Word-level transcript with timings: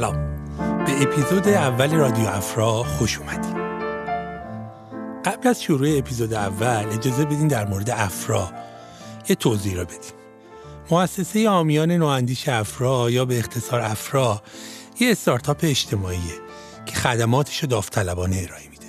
سلام. 0.00 0.46
به 0.84 1.02
اپیزود 1.02 1.48
اول 1.48 1.94
رادیو 1.94 2.26
افرا 2.26 2.82
خوش 2.82 3.18
اومدید 3.18 3.56
قبل 5.24 5.48
از 5.48 5.62
شروع 5.62 5.98
اپیزود 5.98 6.34
اول 6.34 6.86
اجازه 6.92 7.24
بدین 7.24 7.48
در 7.48 7.66
مورد 7.66 7.90
افرا 7.90 8.50
یه 9.28 9.34
توضیح 9.34 9.76
را 9.76 9.84
بدیم. 9.84 10.12
مؤسسه 10.90 11.48
آمیان 11.48 11.90
نواندیش 11.90 12.48
افرا 12.48 13.10
یا 13.10 13.24
به 13.24 13.38
اختصار 13.38 13.80
افرا 13.80 14.42
یه 15.00 15.10
استارتاپ 15.10 15.58
اجتماعیه 15.62 16.40
که 16.86 16.96
خدماتش 16.96 17.62
رو 17.62 17.68
داوطلبانه 17.68 18.36
ارائه 18.48 18.68
میده. 18.68 18.86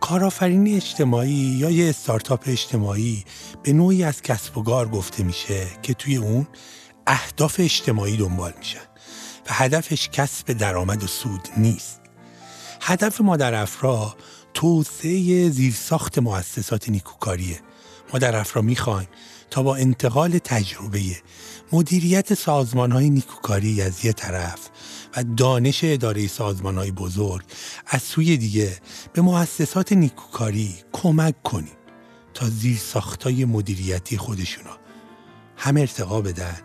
کارآفرینی 0.00 0.76
اجتماعی 0.76 1.56
یا 1.60 1.70
یه 1.70 1.88
استارتاپ 1.88 2.42
اجتماعی 2.46 3.24
به 3.62 3.72
نوعی 3.72 4.04
از 4.04 4.22
کسب 4.22 4.58
و 4.58 4.62
کار 4.62 4.88
گفته 4.88 5.22
میشه 5.22 5.66
که 5.82 5.94
توی 5.94 6.16
اون 6.16 6.46
اهداف 7.06 7.60
اجتماعی 7.60 8.16
دنبال 8.16 8.52
میشن. 8.58 8.87
و 9.48 9.52
هدفش 9.52 10.08
کسب 10.08 10.52
درآمد 10.52 11.04
و 11.04 11.06
سود 11.06 11.48
نیست. 11.56 12.00
هدف 12.80 13.20
ما 13.20 13.36
در 13.36 13.54
افرا 13.54 14.16
توسعه 14.54 15.50
زیرساخت 15.50 16.18
مؤسسات 16.18 16.88
نیکوکاریه. 16.88 17.60
ما 18.12 18.18
در 18.18 18.36
افرا 18.36 18.62
می‌خوایم 18.62 19.08
تا 19.50 19.62
با 19.62 19.76
انتقال 19.76 20.38
تجربه 20.38 21.00
مدیریت 21.72 22.34
سازمان 22.34 22.92
های 22.92 23.10
نیکوکاری 23.10 23.82
از 23.82 24.04
یه 24.04 24.12
طرف 24.12 24.68
و 25.16 25.24
دانش 25.36 25.80
اداره 25.84 26.26
سازمان 26.26 26.78
های 26.78 26.90
بزرگ 26.90 27.44
از 27.86 28.02
سوی 28.02 28.36
دیگه 28.36 28.78
به 29.12 29.22
مؤسسات 29.22 29.92
نیکوکاری 29.92 30.74
کمک 30.92 31.42
کنیم 31.42 31.76
تا 32.34 32.48
زیر 32.48 32.76
ساختای 32.76 33.44
مدیریتی 33.44 34.16
خودشونا 34.16 34.78
هم 35.56 35.76
ارتقا 35.76 36.20
بدن 36.20 36.56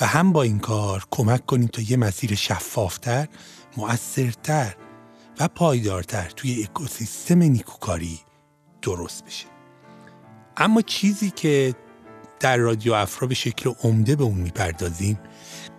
و 0.00 0.06
هم 0.06 0.32
با 0.32 0.42
این 0.42 0.58
کار 0.58 1.04
کمک 1.10 1.46
کنیم 1.46 1.66
تا 1.66 1.82
یه 1.82 1.96
مسیر 1.96 2.34
شفافتر، 2.34 3.28
مؤثرتر 3.76 4.74
و 5.40 5.48
پایدارتر 5.48 6.30
توی 6.36 6.62
اکوسیستم 6.62 7.38
نیکوکاری 7.38 8.20
درست 8.82 9.24
بشه. 9.24 9.46
اما 10.56 10.82
چیزی 10.82 11.30
که 11.30 11.74
در 12.40 12.56
رادیو 12.56 12.92
افرا 12.92 13.28
به 13.28 13.34
شکل 13.34 13.72
عمده 13.82 14.16
به 14.16 14.24
اون 14.24 14.38
می‌پردازیم 14.38 15.18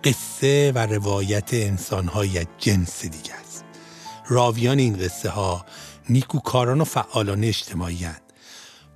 قصه 0.04 0.72
و 0.74 0.78
روایت 0.78 1.54
انسانهای 1.54 2.46
جنس 2.58 3.02
دیگه 3.02 3.34
است. 3.34 3.64
راویان 4.28 4.78
این 4.78 4.96
قصه 4.96 5.30
ها 5.30 5.66
نیکوکاران 6.08 6.80
و 6.80 6.84
فعالان 6.84 7.44
اجتماعی 7.44 8.04
هن. 8.04 8.20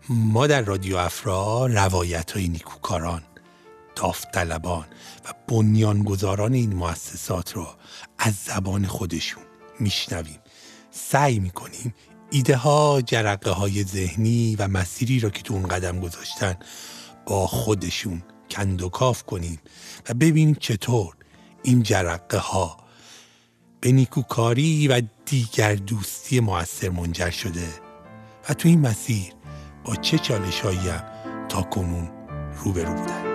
ما 0.09 0.47
در 0.47 0.63
رادیو 0.63 0.97
افرا 0.97 1.67
روایت 1.67 2.33
های 2.33 2.49
نیکوکاران 2.49 3.23
داوطلبان 3.97 4.85
و 5.25 5.29
بنیانگذاران 5.49 6.53
این 6.53 6.75
مؤسسات 6.75 7.57
را 7.57 7.77
از 8.19 8.35
زبان 8.35 8.87
خودشون 8.87 9.43
میشنویم. 9.81 10.39
سعی 10.91 11.39
می‌کنیم 11.39 11.95
ایده 12.31 12.57
ها 12.57 13.03
جرقه 13.07 13.51
های 13.51 13.85
ذهنی 13.85 14.57
و 14.57 14.69
مسیری 14.69 15.21
را 15.21 15.31
که 15.31 15.43
تو 15.43 15.55
اون 15.55 15.69
قدم 15.69 16.01
گذاشتن 16.01 16.57
با 17.27 17.47
خودشون 17.47 18.23
کند 18.51 18.83
و 18.83 18.89
کاف 18.89 19.23
کنیم 19.23 19.61
و 20.09 20.15
ببینیم 20.15 20.55
چطور 20.55 21.15
این 21.63 21.83
جرقه 21.83 22.39
ها 22.39 22.77
به 23.81 23.93
نیکوکاری 23.93 24.89
و 24.89 25.03
دیگر 25.27 25.75
دوستی 25.75 26.41
موثر 26.41 26.89
منجر 26.89 27.31
شده 27.31 27.69
و 28.49 28.55
تو 28.55 28.69
این 28.69 28.81
مسیر 28.81 29.33
با 29.85 29.97
چه 29.97 30.19
چالش 30.19 30.65
هم 30.65 31.03
تا 31.49 31.63
کنون 31.63 32.11
روبرو 32.65 32.95
بودن. 32.95 33.30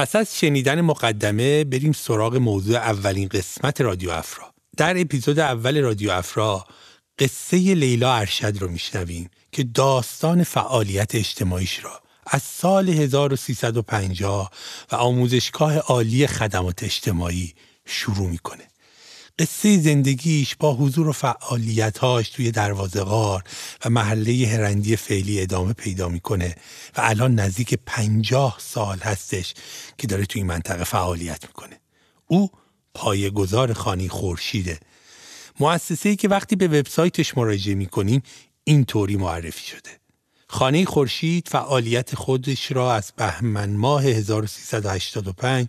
پس 0.00 0.16
از 0.16 0.38
شنیدن 0.38 0.80
مقدمه 0.80 1.64
بریم 1.64 1.92
سراغ 1.92 2.36
موضوع 2.36 2.76
اولین 2.76 3.28
قسمت 3.28 3.80
رادیو 3.80 4.10
افرا. 4.10 4.54
در 4.76 5.00
اپیزود 5.00 5.38
اول 5.38 5.82
رادیو 5.82 6.10
افرا 6.10 6.66
قصه 7.18 7.56
لیلا 7.56 8.14
ارشد 8.14 8.58
رو 8.58 8.68
میشنویم 8.68 9.30
که 9.52 9.62
داستان 9.62 10.44
فعالیت 10.44 11.14
اجتماعیش 11.14 11.84
را 11.84 12.00
از 12.26 12.42
سال 12.42 12.88
1350 12.88 14.50
و 14.92 14.96
آموزشگاه 14.96 15.78
عالی 15.78 16.26
خدمات 16.26 16.82
اجتماعی 16.82 17.54
شروع 17.86 18.28
می‌کنه. 18.28 18.69
قصه 19.40 19.78
زندگیش 19.78 20.56
با 20.56 20.74
حضور 20.74 21.08
و 21.08 21.12
فعالیتهاش 21.12 22.28
توی 22.28 22.50
دروازه 22.50 23.00
غار 23.00 23.44
و 23.84 23.90
محله 23.90 24.48
هرندی 24.48 24.96
فعلی 24.96 25.40
ادامه 25.40 25.72
پیدا 25.72 26.08
می‌کنه 26.08 26.54
و 26.96 27.00
الان 27.00 27.34
نزدیک 27.34 27.74
پنجاه 27.86 28.56
سال 28.58 28.98
هستش 28.98 29.54
که 29.98 30.06
داره 30.06 30.26
توی 30.26 30.40
این 30.40 30.46
منطقه 30.46 30.84
فعالیت 30.84 31.44
می‌کنه. 31.46 31.80
او 32.26 32.50
گذار 33.34 33.72
خانی 33.72 34.08
خورشیده. 34.08 34.80
مؤسسه 35.60 36.08
ای 36.08 36.16
که 36.16 36.28
وقتی 36.28 36.56
به 36.56 36.68
وبسایتش 36.68 37.36
مراجعه 37.36 37.74
می‌کنیم 37.74 38.22
اینطوری 38.64 39.16
معرفی 39.16 39.66
شده. 39.66 39.99
خانه 40.52 40.84
خورشید 40.84 41.48
فعالیت 41.48 42.14
خودش 42.14 42.72
را 42.72 42.94
از 42.94 43.12
بهمن 43.16 43.70
ماه 43.70 44.04
1385 44.04 45.68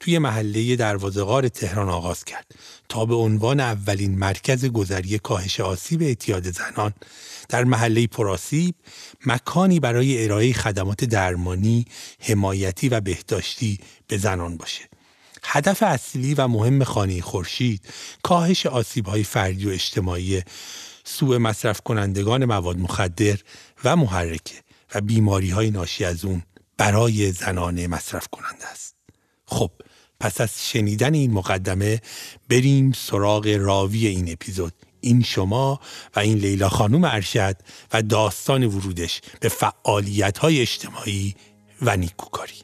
توی 0.00 0.18
محله 0.18 0.76
دروازه‌غار 0.76 1.48
تهران 1.48 1.88
آغاز 1.88 2.24
کرد 2.24 2.46
تا 2.88 3.04
به 3.04 3.14
عنوان 3.14 3.60
اولین 3.60 4.18
مرکز 4.18 4.64
گذری 4.64 5.18
کاهش 5.18 5.60
آسیب 5.60 6.02
اعتیاد 6.02 6.50
زنان 6.50 6.92
در 7.48 7.64
محله 7.64 8.06
پراسیب 8.06 8.74
مکانی 9.26 9.80
برای 9.80 10.24
ارائه 10.24 10.52
خدمات 10.52 11.04
درمانی، 11.04 11.86
حمایتی 12.20 12.88
و 12.88 13.00
بهداشتی 13.00 13.78
به 14.08 14.18
زنان 14.18 14.56
باشه. 14.56 14.88
هدف 15.42 15.82
اصلی 15.82 16.34
و 16.34 16.48
مهم 16.48 16.84
خانه 16.84 17.20
خورشید 17.20 17.80
کاهش 18.22 18.66
آسیب‌های 18.66 19.24
فردی 19.24 19.66
و 19.66 19.70
اجتماعی 19.70 20.42
سوء 21.04 21.38
مصرف 21.38 21.80
کنندگان 21.80 22.44
مواد 22.44 22.78
مخدر 22.78 23.38
و 23.84 23.96
محرکه 23.96 24.54
و 24.94 25.00
بیماری 25.00 25.50
های 25.50 25.70
ناشی 25.70 26.04
از 26.04 26.24
اون 26.24 26.42
برای 26.76 27.32
زنان 27.32 27.86
مصرف 27.86 28.28
کننده 28.28 28.66
است. 28.66 28.94
خب 29.46 29.70
پس 30.20 30.40
از 30.40 30.70
شنیدن 30.70 31.14
این 31.14 31.32
مقدمه 31.32 32.00
بریم 32.48 32.92
سراغ 32.92 33.56
راوی 33.60 34.06
این 34.06 34.32
اپیزود 34.32 34.72
این 35.00 35.22
شما 35.22 35.80
و 36.16 36.20
این 36.20 36.38
لیلا 36.38 36.68
خانوم 36.68 37.04
ارشد 37.04 37.56
و 37.92 38.02
داستان 38.02 38.64
ورودش 38.64 39.20
به 39.40 39.48
فعالیت 39.48 40.38
های 40.38 40.60
اجتماعی 40.60 41.34
و 41.82 41.96
نیکوکاری 41.96 42.54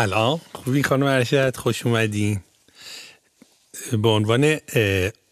سلام 0.00 0.40
خوبی 0.52 0.82
خانم 0.82 1.06
ارشد؟ 1.06 1.56
خوش 1.56 1.86
اومدین 1.86 2.40
به 3.92 4.08
عنوان 4.08 4.60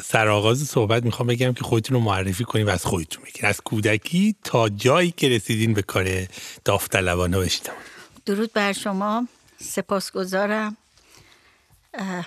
سرآغاز 0.05 0.59
صحبت 0.59 1.03
می‌خوام 1.03 1.29
بگم 1.29 1.53
که 1.53 1.65
خودتون 1.65 1.95
رو 1.95 2.01
معرفی 2.03 2.45
کنیم 2.45 2.67
و 2.67 2.71
از 2.71 2.85
خودتون 2.85 3.25
بگین 3.25 3.47
از 3.47 3.61
کودکی 3.61 4.35
تا 4.45 4.69
جایی 4.69 5.11
که 5.11 5.29
رسیدین 5.29 5.75
به 5.75 5.83
کار 5.83 6.27
داوطلبانه 6.65 7.37
و 7.37 7.41
اجتماعی. 7.41 7.81
درود 8.27 8.53
بر 8.53 8.73
شما. 8.73 9.29
سپاسگزارم. 9.63 10.77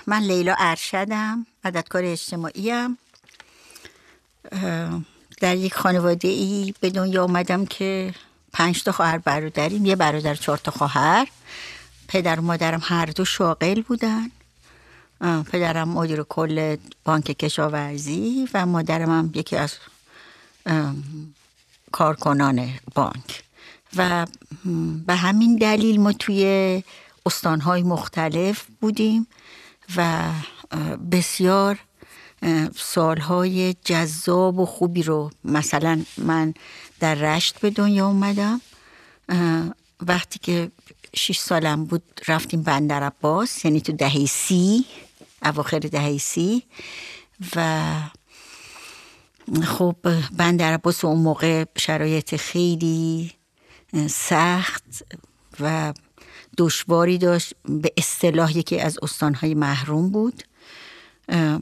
من 0.08 0.22
لیلا 0.22 0.56
ارشدم 0.60 1.46
مددکار 1.66 2.04
اجتماعی 2.06 2.72
ام 2.72 2.98
در 5.40 5.56
یک 5.56 5.74
خانواده 5.74 6.28
ای 6.28 6.74
به 6.80 6.90
دنیا 6.90 7.24
آمدم 7.24 7.66
که 7.66 8.14
پنج 8.54 8.84
تا 8.84 8.92
خواهر 8.92 9.18
برادریم. 9.18 9.86
یه 9.86 9.96
برادر 9.96 10.36
چهار 10.36 10.58
تا 10.58 10.72
خواهر. 10.72 11.28
پدر 12.12 12.40
و 12.40 12.44
مادرم 12.44 12.82
هر 12.84 13.06
دو 13.06 13.26
شاغل 13.26 13.82
بودن. 13.82 14.32
پدرم 15.52 15.90
مدیر 15.90 16.24
کل 16.24 16.76
بانک 17.06 17.26
کشاورزی 17.26 18.48
و 18.54 18.66
مادرم 18.66 19.10
هم 19.10 19.32
یکی 19.36 19.56
از 19.56 19.74
کارکنان 21.92 22.70
بانک. 22.96 23.44
و 23.98 24.28
به 25.06 25.16
همین 25.16 25.56
دلیل 25.56 26.00
ما 26.00 26.14
توی 26.14 26.84
استانهای 27.26 27.84
مختلف 27.84 28.66
بودیم 28.82 29.28
و 29.96 30.30
بسیار 31.12 31.80
سالهای 32.76 33.76
جذاب 33.86 34.60
و 34.60 34.66
خوبی 34.66 35.04
رو 35.04 35.32
مثلا 35.44 36.04
من 36.18 36.54
در 37.00 37.16
رشت 37.16 37.60
به 37.60 37.70
دنیا 37.70 38.08
اومدم. 38.08 38.62
وقتی 40.08 40.40
که 40.40 40.72
شیش 41.16 41.40
سالم 41.40 41.86
بود 41.86 42.04
رفتیم 42.28 42.64
بندر 42.64 43.04
عباس 43.04 43.66
یعنی 43.66 43.82
تو 43.82 43.92
دهه 43.92 44.26
سی 44.26 44.86
اواخر 45.44 45.80
دهه 45.80 46.18
سی. 46.18 46.64
و 47.56 47.92
خب 49.64 49.96
بندر 50.38 50.74
عباس 50.74 51.06
اون 51.06 51.20
موقع 51.20 51.66
شرایط 51.78 52.36
خیلی 52.36 53.32
سخت 54.10 54.84
و 55.60 55.94
دشواری 56.58 57.18
داشت. 57.18 57.54
به 57.66 57.94
اصطلاح 57.98 58.58
یکی 58.58 58.80
از 58.80 58.98
استانهای 59.02 59.54
محروم 59.54 60.10
بود. 60.10 60.44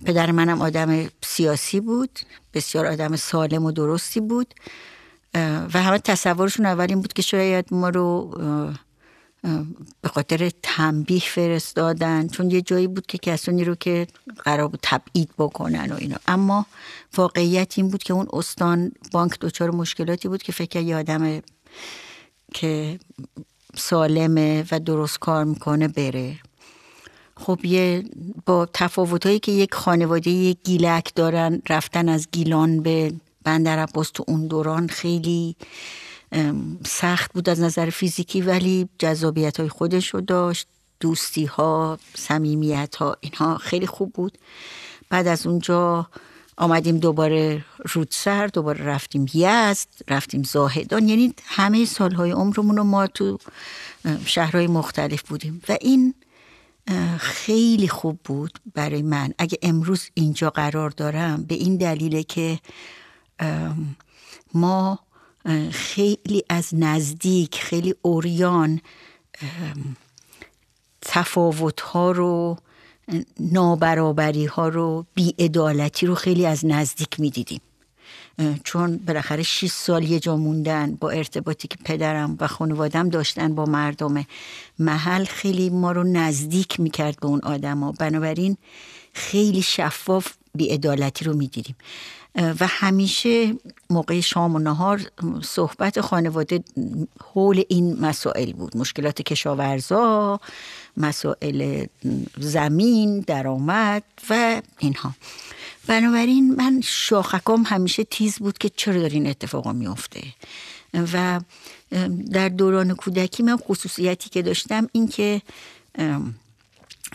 پدر 0.05 0.31
منم 0.31 0.61
آدم 0.61 1.09
سیاسی 1.23 1.79
بود 1.79 2.19
بسیار 2.53 2.85
آدم 2.85 3.15
سالم 3.15 3.65
و 3.65 3.71
درستی 3.71 4.19
بود. 4.19 4.53
و 5.33 5.71
همه 5.73 5.99
تصورشون 5.99 6.65
اول 6.65 6.85
این 6.89 7.01
بود 7.01 7.13
که 7.13 7.21
شاید 7.21 7.65
ما 7.71 7.89
رو 7.89 8.31
به 10.01 10.09
خاطر 10.09 10.51
تنبیه 10.63 11.19
فرستادن 11.19 12.27
چون 12.27 12.51
یه 12.51 12.61
جایی 12.61 12.87
بود 12.87 13.05
که 13.05 13.17
کسانی 13.17 13.63
رو 13.63 13.75
که 13.75 14.07
قرار 14.45 14.67
بود 14.67 14.79
تبعید 14.83 15.29
بکنن 15.37 15.91
و 15.91 15.95
اینا. 15.95 16.17
اما 16.27 16.65
واقعیت 17.17 17.73
این 17.77 17.89
بود 17.89 18.03
که 18.03 18.13
اون 18.13 18.27
استان 18.33 18.91
بانک 19.11 19.39
دچار 19.39 19.71
مشکلاتی 19.71 20.27
بود 20.27 20.43
که 20.43 20.51
فکر 20.51 20.79
یه 20.79 20.95
آدم 20.95 21.41
که 22.53 22.99
سالمه 23.75 24.65
و 24.71 24.79
درست 24.79 25.19
کار 25.19 25.43
می‌کنه 25.43 25.87
بره. 25.87 26.35
خب 27.37 27.65
یه 27.65 28.03
با 28.45 28.67
تفاوتهایی 28.73 29.39
که 29.39 29.51
یک 29.51 29.73
خانواده 29.73 30.29
یک 30.29 30.57
گیلک 30.63 31.15
دارن 31.15 31.61
رفتن 31.69 32.09
از 32.09 32.27
گیلان 32.31 32.81
به 32.83 33.13
بندر 33.43 33.79
عباس 33.79 34.09
تو 34.09 34.23
اون 34.27 34.47
دوران 34.47 34.87
خیلی 34.87 35.55
سخت 36.85 37.33
بود 37.33 37.49
از 37.49 37.59
نظر 37.59 37.89
فیزیکی 37.89 38.41
ولی 38.41 38.89
جذابیت 38.99 39.59
های 39.59 39.69
خودش 39.69 40.07
رو 40.07 40.21
داشت 40.21 40.67
دوستی 40.99 41.45
ها 41.45 41.99
سمیمیت 42.15 42.95
ها 42.95 43.17
اینها 43.21 43.57
خیلی 43.57 43.87
خوب 43.87 44.13
بود. 44.13 44.37
بعد 45.09 45.27
از 45.27 45.47
اونجا 45.47 46.07
آمدیم 46.57 46.97
دوباره 46.97 47.65
رودسر 47.93 48.47
دوباره 48.47 48.85
رفتیم 48.85 49.25
یزد 49.33 49.87
رفتیم 50.07 50.43
زاهدان. 50.43 51.07
یعنی 51.07 51.33
همه 51.45 51.85
سالهای 51.85 52.31
عمرمون 52.31 52.77
رو 52.77 52.83
ما 52.83 53.07
تو 53.07 53.37
شهرهای 54.25 54.67
مختلف 54.67 55.21
بودیم. 55.21 55.61
و 55.69 55.77
این 55.81 56.13
خیلی 57.17 57.87
خوب 57.87 58.19
بود 58.23 58.59
برای 58.75 59.01
من. 59.01 59.33
اگه 59.37 59.57
امروز 59.61 60.09
اینجا 60.13 60.49
قرار 60.49 60.89
دارم 60.89 61.43
به 61.43 61.55
این 61.55 61.77
دلیله 61.77 62.23
که 62.23 62.59
ما 64.53 64.99
خیلی 65.71 66.43
از 66.49 66.69
نزدیک 66.73 67.55
خیلی 67.55 67.95
اوریان 68.01 68.81
تفاوت 71.01 71.81
ها 71.81 72.11
رو 72.11 72.57
نابرابری 73.39 74.45
ها 74.45 74.67
رو 74.67 75.05
بیعدالتی 75.13 76.05
رو 76.05 76.15
خیلی 76.15 76.45
از 76.45 76.65
نزدیک 76.65 77.19
می‌دیدیم. 77.19 77.61
چون 78.63 78.97
بالاخره 78.97 79.43
6 79.43 79.67
سال 79.67 80.03
یه 80.03 80.19
جا 80.19 80.37
موندن 80.37 80.95
با 80.95 81.09
ارتباطی 81.09 81.67
که 81.67 81.77
پدرم 81.85 82.37
و 82.39 82.47
خانوادم 82.47 83.09
داشتن 83.09 83.55
با 83.55 83.65
مردم 83.65 84.25
محل 84.79 85.25
خیلی 85.25 85.69
ما 85.69 85.91
رو 85.91 86.03
نزدیک 86.03 86.79
می‌کرد 86.79 87.19
به 87.19 87.27
اون 87.27 87.39
آدما 87.43 87.91
بنابراین 87.91 88.57
خیلی 89.13 89.61
شفاف 89.61 90.33
بیعدالتی 90.55 91.25
رو 91.25 91.33
می‌دیدیم. 91.33 91.75
و 92.35 92.67
همیشه 92.67 93.55
موقع 93.89 94.19
شام 94.19 94.55
و 94.55 94.59
نهار 94.59 95.01
صحبت 95.41 96.01
خانواده 96.01 96.63
حول 97.33 97.63
این 97.69 97.99
مسائل 97.99 98.53
بود. 98.53 98.77
مشکلات 98.77 99.21
کشاورزا 99.21 100.39
مسائل 100.97 101.85
زمین 102.37 103.19
درآمد 103.19 104.03
و 104.29 104.61
اینها. 104.79 105.13
بنابراین 105.87 106.55
من 106.55 106.81
شاخکام 106.83 107.63
همیشه 107.67 108.03
تیز 108.03 108.37
بود 108.37 108.57
که 108.57 108.69
چرا 108.75 109.01
داره 109.01 109.13
این 109.13 109.27
اتفاقا 109.27 109.73
میفته. 109.73 110.23
و 111.13 111.39
در 112.31 112.49
دوران 112.49 112.95
کودکی 112.95 113.43
من 113.43 113.57
خصوصیتی 113.57 114.29
که 114.29 114.41
داشتم 114.41 114.87
این 114.91 115.07
که 115.07 115.41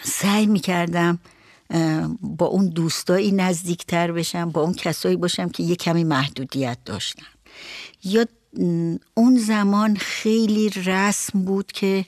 سعی 0.02 0.46
می‌کردم 0.46 1.18
با 2.20 2.46
اون 2.46 2.68
دوستایی 2.68 3.32
نزدیکتر 3.32 4.12
بشم 4.12 4.50
با 4.50 4.60
اون 4.60 4.74
کسایی 4.74 5.16
باشم 5.16 5.48
که 5.48 5.62
یه 5.62 5.76
کمی 5.76 6.04
محدودیت 6.04 6.78
داشتن. 6.84 7.26
یا 8.04 8.26
اون 9.14 9.38
زمان 9.38 9.96
خیلی 9.96 10.68
رسم 10.68 11.44
بود 11.44 11.72
که 11.72 12.04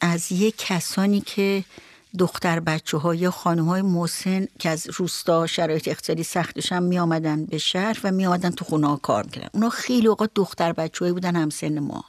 از 0.00 0.32
یه 0.32 0.50
کسانی 0.50 1.20
که 1.20 1.64
دختر 2.18 2.60
بچه 2.60 2.98
ها 2.98 3.14
یا 3.14 3.30
خانم 3.30 3.64
های 3.64 3.82
موسن 3.82 4.46
که 4.58 4.68
از 4.68 4.86
روستا 4.96 5.46
شرایط 5.46 5.88
اقتصادی 5.88 6.22
سختشن 6.22 6.82
می 6.82 6.98
آمدن 6.98 7.44
به 7.44 7.58
شهر 7.58 8.00
و 8.04 8.12
می 8.12 8.26
آمدن 8.26 8.50
تو 8.50 8.64
خونه 8.64 8.98
کار 9.02 9.24
می‌کردن. 9.24 9.48
اونا 9.54 9.70
خیلی 9.70 10.06
اوقات 10.06 10.30
دختر 10.34 10.72
بچه 10.72 11.12
بودن 11.12 11.36
همسن 11.36 11.78
ما. 11.78 12.04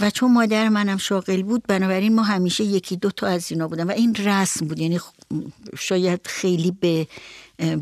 و 0.00 0.10
چون 0.10 0.32
مادر 0.32 0.68
منم 0.68 0.96
شاغل 0.96 1.42
بود 1.42 1.62
بنابراین 1.68 2.14
ما 2.14 2.22
همیشه 2.22 2.64
یکی 2.64 2.96
دو 2.96 3.10
تا 3.10 3.26
از 3.26 3.52
اینا 3.52 3.68
بودن 3.68 3.86
و 3.86 3.90
این 3.90 4.14
رسم 4.14 4.66
بود. 4.66 4.78
یعنی 4.78 5.00
شاید 5.78 6.20
خیلی 6.26 6.70
به 6.70 7.06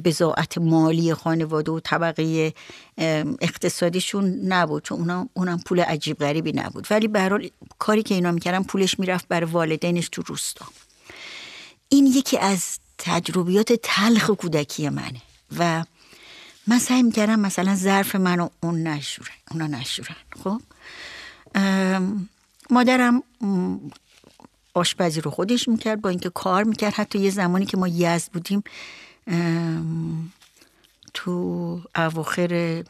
بزاعت 0.04 0.58
مالی 0.58 1.14
خانواده 1.14 1.72
و 1.72 1.80
طبقه 1.80 2.54
اقتصادیشون 3.40 4.24
نبود 4.24 4.82
چون 4.82 4.98
اونا 4.98 5.28
اونم 5.34 5.60
پول 5.66 5.80
عجیب 5.80 6.18
غریبی 6.18 6.52
نبود. 6.52 6.86
ولی 6.90 7.08
به 7.08 7.50
کاری 7.78 8.02
که 8.02 8.14
اینا 8.14 8.32
می‌کردن 8.32 8.62
پولش 8.62 8.98
می‌رفت 8.98 9.28
برای 9.28 9.50
والدینش 9.50 10.08
تو 10.12 10.22
روستا. 10.26 10.66
این 11.88 12.06
یکی 12.06 12.38
از 12.38 12.78
تجربیات 12.98 13.72
تلخ 13.82 14.30
کودکی 14.30 14.88
منه. 14.88 15.22
و 15.58 15.84
من 16.66 16.78
سعی 16.78 17.02
می‌کردم 17.02 17.40
مثلا 17.40 17.74
ظرف 17.74 18.16
منو 18.16 18.48
اون 18.62 18.82
نشورن 18.82 19.36
اونا 19.50 19.66
نشورن. 19.66 20.16
خب؟ 20.44 20.60
مادرم 22.70 23.22
آشپزی 24.74 25.20
رو 25.20 25.30
خودش 25.30 25.68
می‌کرد 25.68 26.00
با 26.00 26.08
اینکه 26.08 26.30
کار 26.30 26.64
می‌کرد. 26.64 26.94
حتی 26.94 27.18
یه 27.18 27.30
زمانی 27.30 27.66
که 27.66 27.76
ما 27.76 27.88
یزد 27.88 28.32
بودیم 28.32 28.62
تو 31.14 31.80
اواخر 31.96 32.84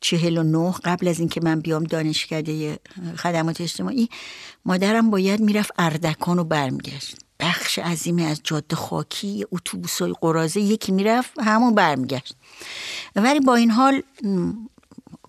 چهل 0.00 0.38
و 0.38 0.42
نه 0.42 0.72
قبل 0.84 1.08
از 1.08 1.18
اینکه 1.18 1.40
من 1.40 1.60
بیام 1.60 1.84
دانشکده 1.84 2.78
خدمات 3.16 3.60
اجتماعی 3.60 4.08
مادرم 4.64 5.10
باید 5.10 5.40
می‌رفت 5.40 5.70
اردکان 5.78 6.36
رو 6.36 6.44
برمیگشت. 6.44 7.16
بخش 7.40 7.78
عظیمی 7.78 8.24
از 8.24 8.40
جاده 8.44 8.76
خاکی 8.76 9.46
اتوبوس 9.52 10.02
های 10.02 10.14
قرازه 10.20 10.60
یکی 10.60 10.92
می‌رفت 10.92 11.30
همون 11.40 11.74
برمیگشت. 11.74 12.34
ولی 13.16 13.40
با 13.40 13.54
این 13.54 13.70
حال 13.70 14.02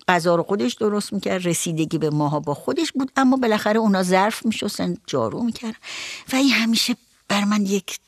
غذا 0.10 0.36
رو 0.36 0.44
خودش 0.44 0.74
درست 0.74 1.14
می‌کرد 1.14 1.48
رسیدگی 1.48 1.98
به 1.98 2.10
ماها 2.10 2.40
با 2.40 2.54
خودش 2.54 2.92
بود 2.92 3.12
اما 3.16 3.38
بالاخره 3.38 3.80
اونا 3.80 4.04
ظرف 4.04 4.46
میشستن 4.46 4.98
جارو 5.08 5.44
می‌کرد 5.44 5.76
و 6.34 6.36
این 6.36 6.52
همیشه 6.52 6.96
بر 7.28 7.44
من 7.44 7.66
یک 7.66 8.00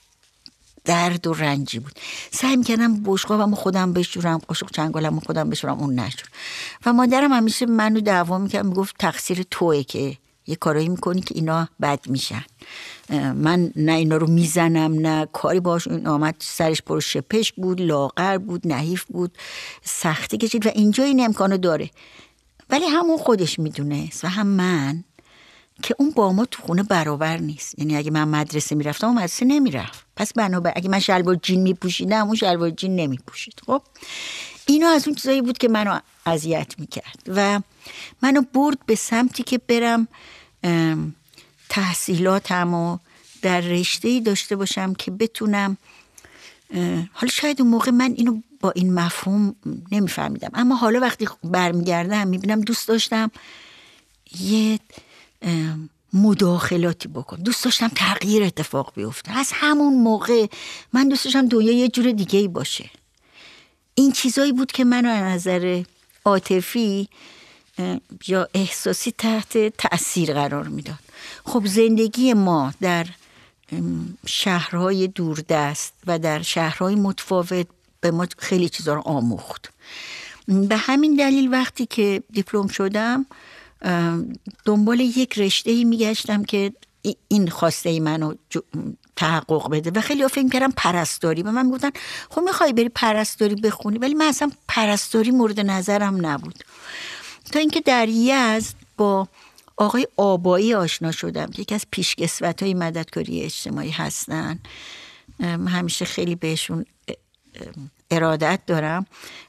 درد 0.86 1.28
و 1.28 1.34
رنجی 1.34 1.80
بود. 1.80 2.00
سعی 2.32 2.56
می‌کردم 2.56 3.04
بشقابم 3.04 3.56
خودم 3.56 3.94
بشورم 3.94 4.38
قاشق 4.38 4.72
چنگالم 4.72 5.20
خودم 5.20 5.50
بشورم 5.50 5.80
اون 5.80 6.00
نشور 6.00 6.30
و 6.86 6.94
مادرم 6.94 7.34
همیشه 7.34 7.66
منو 7.66 8.00
دعوا 8.00 8.38
می‌کرد 8.38 8.66
می‌گفت 8.66 8.96
تقصیر 9.00 9.46
توه 9.52 9.84
که 9.84 10.18
یه 10.52 10.56
کارایی 10.56 10.90
می‌کنی 10.90 11.22
که 11.22 11.36
اینا 11.36 11.68
بد 11.82 12.00
میشن. 12.08 12.44
من 13.36 13.72
نه 13.76 13.92
اینا 13.92 14.18
رو 14.18 14.28
می‌زنم 14.28 15.08
نه 15.08 15.28
کاری 15.34 15.60
باش 15.60 15.88
این 15.88 16.08
آمد 16.08 16.36
سرش 16.40 16.82
پر 16.82 17.00
شپش 17.00 17.54
بود 17.54 17.82
لاغر 17.82 18.38
بود 18.38 18.68
نحیف 18.68 19.04
بود 19.04 19.38
سختی 19.84 20.38
کشید 20.38 20.66
و 20.66 20.70
اینجا 20.76 21.04
این 21.04 21.26
امکانو 21.26 21.58
داره. 21.58 21.90
ولی 22.70 22.86
همون 22.86 23.18
خودش 23.18 23.60
می‌دونست 23.60 24.26
و 24.26 24.28
هم 24.28 24.48
من 24.48 25.04
که 25.84 25.96
اون 26.00 26.12
با 26.12 26.34
ما 26.34 26.46
تو 26.46 26.62
خونه 26.62 26.84
برابر 26.84 27.38
نیست. 27.38 27.80
یعنی 27.80 27.96
اگه 27.96 28.12
من 28.12 28.24
مدرسه 28.24 28.76
می‌رفتم 28.76 29.08
اون 29.08 29.16
مدرسه 29.16 29.46
نمی‌رفت. 29.46 30.06
پس 30.16 30.34
بنابر 30.34 30.74
اگه 30.76 30.90
من 30.90 31.00
شلوار 31.00 31.36
جین 31.36 31.62
میپوشیدم 31.62 32.28
اون 32.28 32.36
شلوار 32.36 32.70
جین 32.70 32.96
نمیپوشید. 32.96 33.54
خب؟ 33.66 33.82
اینا 34.66 34.90
از 34.90 35.08
اون 35.08 35.16
چیزایی 35.16 35.42
بود 35.42 35.58
که 35.58 35.68
منو 35.68 36.00
اذیت 36.26 36.74
می‌کرد 36.78 37.20
و 37.28 37.60
منو 38.22 38.42
برد 38.54 38.78
به 38.86 38.96
سمتی 38.96 39.44
که 39.44 39.58
برم 39.58 40.08
تحصیلاتم 41.70 42.74
و 42.74 42.98
در 43.42 43.62
رشته 43.62 44.08
ای 44.08 44.22
داشته 44.22 44.56
باشم 44.56 44.94
که 44.94 45.12
بتونم 45.12 45.78
حالا 47.14 47.32
شاید 47.32 47.62
اون 47.62 47.70
موقع 47.70 47.92
من 47.92 48.14
اینو 48.18 48.42
با 48.60 48.72
این 48.72 48.94
مفهوم 48.94 49.56
نمیفهمیدم. 49.92 50.50
اما 50.54 50.76
حالا 50.76 51.00
وقتی 51.00 51.28
برمیگردم 51.44 52.28
می‌بینم 52.28 52.62
دوست 52.62 52.88
داشتم 52.88 53.32
یه 54.40 54.80
مداخلاتی 56.14 57.08
بکن. 57.08 57.38
دوست 57.38 57.64
داشتم 57.64 57.88
تغییر 57.88 58.44
اتفاق 58.44 58.94
بیفته. 58.96 59.32
از 59.38 59.52
همون 59.54 59.94
موقع 59.94 60.48
من 60.94 61.10
دوست 61.10 61.24
داشتم 61.24 61.48
دنیا 61.48 61.72
یه 61.72 61.88
جور 61.88 62.12
دیگه 62.12 62.40
ای 62.40 62.48
باشه. 62.48 62.90
این 63.96 64.12
چیزایی 64.12 64.52
بود 64.52 64.72
که 64.72 64.84
منو 64.84 65.10
از 65.10 65.24
نظر 65.24 65.84
عاطفی 66.26 67.10
یا 68.28 68.48
احساسی 68.54 69.14
تحت 69.18 69.78
تاثیر 69.78 70.34
قرار 70.34 70.68
می‌داد. 70.68 71.00
خب 71.46 71.66
زندگی 71.66 72.34
ما 72.34 72.74
در 72.82 73.06
شهرهای 74.26 75.08
دوردست 75.08 75.94
و 76.08 76.20
در 76.20 76.42
شهرهای 76.42 76.96
متفاوت 76.96 77.68
به 78.02 78.12
ما 78.12 78.28
خیلی 78.38 78.70
چیزا 78.70 78.94
رو 78.94 79.02
آموخت. 79.02 79.70
به 80.48 80.78
همین 80.78 81.16
دلیل 81.16 81.52
وقتی 81.52 81.86
که 81.86 82.24
دیپلم 82.32 82.68
شدم 82.68 83.26
دنبال 84.66 85.00
یک 85.00 85.40
رشته 85.40 85.72
ای 85.72 85.84
میگشتم 85.84 86.44
که 86.44 86.74
این 87.28 87.50
خواسته 87.50 87.90
ای 87.90 88.00
منو 88.00 88.34
تحقق 89.16 89.70
بده 89.70 89.92
و 90.00 90.02
خیلی 90.02 90.28
فکر 90.28 90.50
کردم 90.50 90.72
پرستاری. 90.78 91.44
به 91.44 91.52
من 91.52 91.70
گفتن 91.70 91.90
خب 92.30 92.42
می‌خوای 92.42 92.74
بری 92.74 92.90
پرستاری 92.90 93.56
بخونی؟ 93.56 93.98
ولی 93.98 94.14
من 94.14 94.26
اصلا 94.26 94.52
پرستاری 94.68 95.32
مورد 95.32 95.60
نظرم 95.60 96.26
نبود. 96.26 96.64
تا 97.52 97.60
اینکه 97.60 97.82
در 97.82 98.10
یزد 98.10 98.76
با 98.98 99.28
آقای 99.78 100.08
آبایی 100.18 100.74
آشنا 100.74 101.12
شدم 101.12 101.46
که 101.46 101.62
یکی 101.62 101.76
از 101.76 101.86
پیشکسوت 101.92 102.64
های 102.64 102.74
مددکاری 102.74 103.42
اجتماعی 103.42 103.90
هستن. 103.90 104.60
همیشه 105.68 106.06
خیلی 106.06 106.36
بهشون 106.36 106.86
ارادت 108.12 108.60
دارم. 108.68 109.06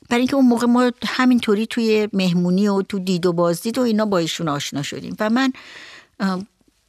برای 0.08 0.20
اینکه 0.20 0.36
اون 0.36 0.46
موقع 0.46 0.66
ما 0.66 0.92
همینطوری 1.06 1.66
توی 1.66 2.08
مهمونی 2.12 2.68
و 2.68 2.82
تو 2.82 2.98
دید 2.98 3.26
و 3.26 3.32
بازدید 3.32 3.78
و 3.78 3.80
اینا 3.80 4.04
با 4.04 4.18
ایشون 4.18 4.48
آشنا 4.48 4.82
شدیم. 4.82 5.16
و 5.20 5.30
من 5.30 5.52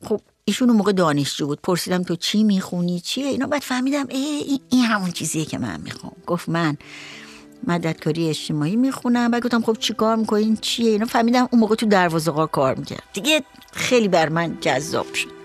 خب 0.04 0.22
ایشون 0.46 0.70
اون 0.70 0.78
موقع 0.78 0.92
دانشجو 0.92 1.48
بود. 1.48 1.60
پرسیدم 1.62 2.04
تو 2.04 2.16
چی 2.16 2.44
می‌خونی؟ 2.44 3.00
چیه 3.00 3.26
اینا؟ 3.26 3.48
بعد 3.48 3.62
فهمیدم 3.62 4.08
ای 4.10 4.60
این 4.70 4.86
همون 4.86 5.12
چیزیه 5.12 5.46
که 5.46 5.58
من 5.58 5.82
می‌خوام. 5.82 6.14
گفت 6.28 6.50
من 6.50 6.78
مددکاری 7.68 8.30
اجتماعی 8.30 8.76
می‌خونم. 8.76 9.32
بعد 9.32 9.44
گفتم 9.44 9.62
خب 9.62 9.78
چیکار 9.80 10.16
می‌کنین 10.16 10.58
چیه؟ 10.62 10.92
اینا 10.92 11.06
فهمیدم 11.06 11.48
اون 11.52 11.62
موقع 11.62 11.76
تو 11.76 11.86
دروازه 11.86 12.32
کار 12.52 12.76
می‌کرد. 12.76 13.04
دیگه 13.14 13.44
خیلی 13.74 14.08
بر 14.08 14.30
من 14.30 14.58
جذاب 14.62 15.14
شد. 15.14 15.43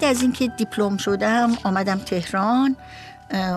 بعد 0.00 0.10
از 0.10 0.22
اینکه 0.22 0.48
دیپلم 0.48 0.96
شدم 0.96 1.58
آمدم 1.64 1.98
تهران. 1.98 2.76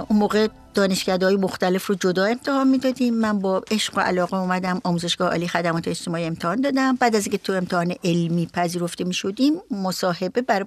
اون 0.10 0.20
موقع 0.20 0.48
دانشگاه 0.74 1.18
های 1.20 1.36
مختلف 1.36 1.86
رو 1.86 1.96
جدا 1.96 2.26
امتحان 2.26 2.68
می‌دادیم. 2.68 3.14
من 3.14 3.40
با 3.40 3.64
عشق 3.72 3.98
و 3.98 4.02
علاقه 4.02 4.38
اومدم 4.38 4.82
آموزشگاه 4.84 5.30
عالی 5.30 5.48
خدمات 5.48 5.88
اجتماعی 5.88 6.26
امتحان 6.26 6.62
دادم. 6.62 6.96
بعد 6.96 7.16
از 7.16 7.26
اینکه 7.26 7.38
تو 7.38 7.54
امتحان 7.54 7.96
علمی 8.04 8.46
پذیرفته 8.46 9.04
می 9.04 9.14
شدیم 9.14 9.54
مصاحبه 9.72 10.42
بر 10.42 10.66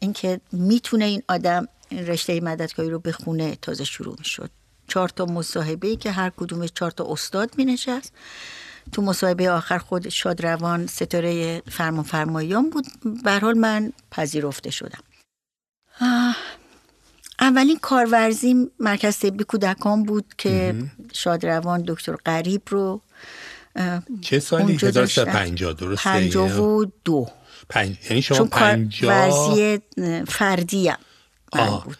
اینکه 0.00 0.40
می‌تونه 0.52 1.04
این 1.04 1.22
آدم 1.28 1.68
رشته 1.92 2.40
مددکاری 2.40 2.90
رو 2.90 2.98
بخونه 2.98 3.56
تازه 3.62 3.84
شروع 3.84 4.16
می 4.18 4.24
شد 4.24 4.50
چهار 4.88 5.08
تا 5.08 5.24
مصاحبه 5.24 5.96
که 5.96 6.10
هر 6.10 6.30
کدومش 6.36 6.68
چهار 6.74 6.90
تا 6.90 7.06
استاد 7.12 7.50
می 7.56 7.64
نشست 7.64 8.12
تو 8.92 9.02
مصاحبه 9.02 9.50
آخر 9.50 9.78
خود 9.78 10.08
شادروان 10.08 10.86
ستاره 10.86 11.62
فرمان 11.70 12.04
فرماییان 12.04 12.70
بود 12.70 12.84
حال 13.26 13.58
من 13.58 13.92
پذیرفته 14.10 14.70
شدم. 14.70 15.02
اولین 17.40 17.78
کارورزی 17.78 18.70
مرکز 18.80 19.18
طبی 19.18 19.44
کودکان 19.44 20.02
بود 20.02 20.34
که 20.38 20.74
شادروان 21.12 21.84
دکتر 21.88 22.16
قریب 22.24 22.62
رو 22.68 23.00
چه 24.20 24.38
سالی؟ 24.38 24.74
1950 24.74 25.72
درسته؟ 25.72 26.10
52 26.10 27.30
پنج... 27.68 27.96
یعنی 28.10 28.22
شما 28.22 28.38
چون 28.38 28.48
50 28.48 29.30
کارورزی 29.30 29.80
فردی 30.28 30.92
بود. 31.84 31.96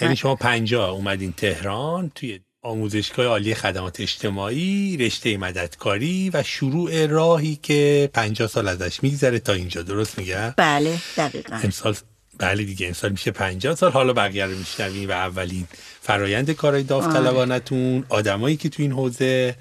یعنی 0.00 0.16
شما 0.16 0.34
50 0.34 0.90
اومدین 0.90 1.32
تهران 1.32 2.10
توی 2.14 2.40
آموزشگاه 2.66 3.26
عالی 3.26 3.54
خدمات 3.54 4.00
اجتماعی 4.00 4.96
رشته 4.96 5.36
مددکاری 5.36 6.30
و 6.30 6.42
شروع 6.42 7.06
راهی 7.06 7.58
که 7.62 8.10
50 8.12 8.48
سال 8.48 8.68
ازش 8.68 9.02
میگذره 9.02 9.38
تا 9.38 9.52
اینجا. 9.52 9.82
درست 9.82 10.18
میگه؟ 10.18 10.54
بله 10.56 10.98
دقیقا. 11.16 11.56
امسال 11.56 11.96
بله 12.38 12.64
دیگه 12.64 12.86
امسال 12.86 13.10
میشه 13.10 13.30
50 13.30 13.74
سال. 13.74 13.92
حالا 13.92 14.12
بقیه 14.12 14.44
رو 14.46 14.58
میشنویم 14.58 15.08
و 15.08 15.12
اولین 15.12 15.66
فرایند 16.00 16.50
کارهای 16.50 16.82
داوطلبانتون 16.82 18.04
آدمایی 18.08 18.56
که 18.56 18.68
تو 18.68 18.82
این 18.82 18.92
حوزه 18.92 19.54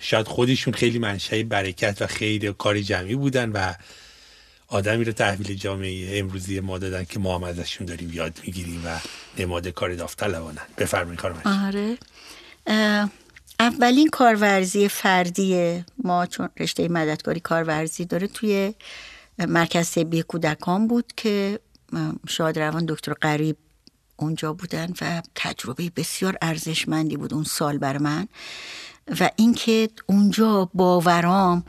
شاید 0.00 0.26
خودشون 0.26 0.74
خیلی 0.74 0.98
منشأ 0.98 1.42
برکت 1.42 1.96
و 2.02 2.06
خیر 2.06 2.52
کار 2.52 2.80
جمعی 2.80 3.14
بودن 3.14 3.52
و 3.52 3.74
آدمی 4.68 5.04
رو 5.04 5.12
تحویل 5.12 5.54
جامعه 5.54 6.18
امروزی 6.18 6.60
ما 6.60 6.78
دادن 6.78 7.04
که 7.04 7.18
ما 7.18 7.34
هم 7.34 7.44
ازشون 7.44 7.86
داریم 7.86 8.12
یاد 8.12 8.40
می‌گیریم 8.46 8.82
و 8.86 8.98
نماد 9.38 9.68
کار 9.68 9.94
داوطلبانن. 9.94 10.62
بفرمایید 10.78 11.20
کارم 11.20 11.66
آره. 11.66 11.98
اولین 13.60 14.08
کارورزی 14.12 14.88
فردی 14.88 15.84
ما 16.04 16.26
چون 16.26 16.48
رشته 16.60 16.88
مددکاری 16.88 17.40
کارورزی 17.40 18.04
داره 18.04 18.26
توی 18.26 18.74
مرکز 19.38 19.90
طبی 19.90 20.22
کودکان 20.22 20.88
بود 20.88 21.12
که 21.16 21.60
شادروان 22.28 22.86
دکتر 22.88 23.12
قریب 23.12 23.56
اونجا 24.16 24.52
بودن 24.52 24.92
و 25.00 25.22
تجربه 25.34 25.90
بسیار 25.96 26.36
ارزشمندی 26.42 27.16
بود 27.16 27.34
اون 27.34 27.44
سال 27.44 27.78
بر 27.78 27.98
من. 27.98 28.28
و 29.20 29.30
اینکه 29.36 29.88
اونجا 30.06 30.70
باورام 30.74 31.64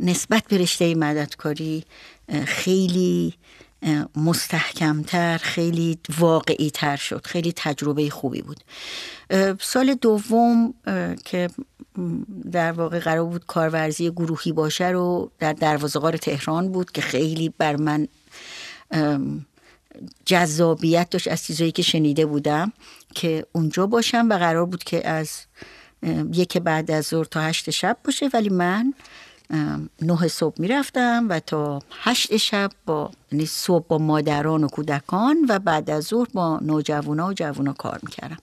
نسبت 0.00 0.44
به 0.48 0.58
رشته 0.58 0.94
مددکاری 0.94 1.84
خیلی 2.46 3.34
مستحکمتر 4.16 5.38
خیلی 5.38 5.98
واقعی 6.18 6.70
تر 6.70 6.96
شد 6.96 7.26
خیلی 7.26 7.52
تجربه 7.56 8.10
خوبی 8.10 8.42
بود. 8.42 8.60
سال 9.60 9.94
دوم 9.94 10.74
که 11.24 11.50
در 12.52 12.72
واقع 12.72 12.98
قرار 12.98 13.24
بود 13.24 13.46
کارورزی 13.46 14.10
گروهی 14.10 14.52
باشه 14.52 14.88
رو 14.88 15.30
در 15.38 15.52
دروازه‌قار 15.52 16.16
تهران 16.16 16.72
بود 16.72 16.90
که 16.90 17.00
خیلی 17.00 17.54
بر 17.58 17.76
من 17.76 18.08
جذابیت 20.24 21.10
داشت 21.10 21.28
از 21.28 21.44
چیزایی 21.44 21.72
که 21.72 21.82
شنیده 21.82 22.26
بودم 22.26 22.72
که 23.14 23.46
اونجا 23.52 23.86
باشم 23.86 24.26
و 24.30 24.38
قرار 24.38 24.66
بود 24.66 24.84
که 24.84 25.08
از 25.08 25.30
یک 26.32 26.58
بعد 26.58 26.90
از 26.90 27.06
ظهر 27.06 27.24
تا 27.24 27.40
هشت 27.40 27.70
شب 27.70 27.96
باشه. 28.04 28.30
ولی 28.34 28.48
من 28.48 28.94
نه 30.02 30.28
صبح 30.28 30.54
می‌رفتم 30.58 31.26
و 31.28 31.40
تا 31.40 31.82
هشت 31.90 32.36
شب 32.36 32.70
با 32.86 33.10
یعنی 33.32 33.46
صبح 33.46 33.86
با 33.86 33.98
مادران 33.98 34.64
و 34.64 34.68
کودکان 34.68 35.36
و 35.48 35.58
بعد 35.58 35.90
از 35.90 36.04
ظهر 36.04 36.28
با 36.34 36.58
نوجوانا 36.62 37.28
و 37.28 37.32
جوونا 37.32 37.72
کار 37.72 38.00
می‌کردم. 38.02 38.38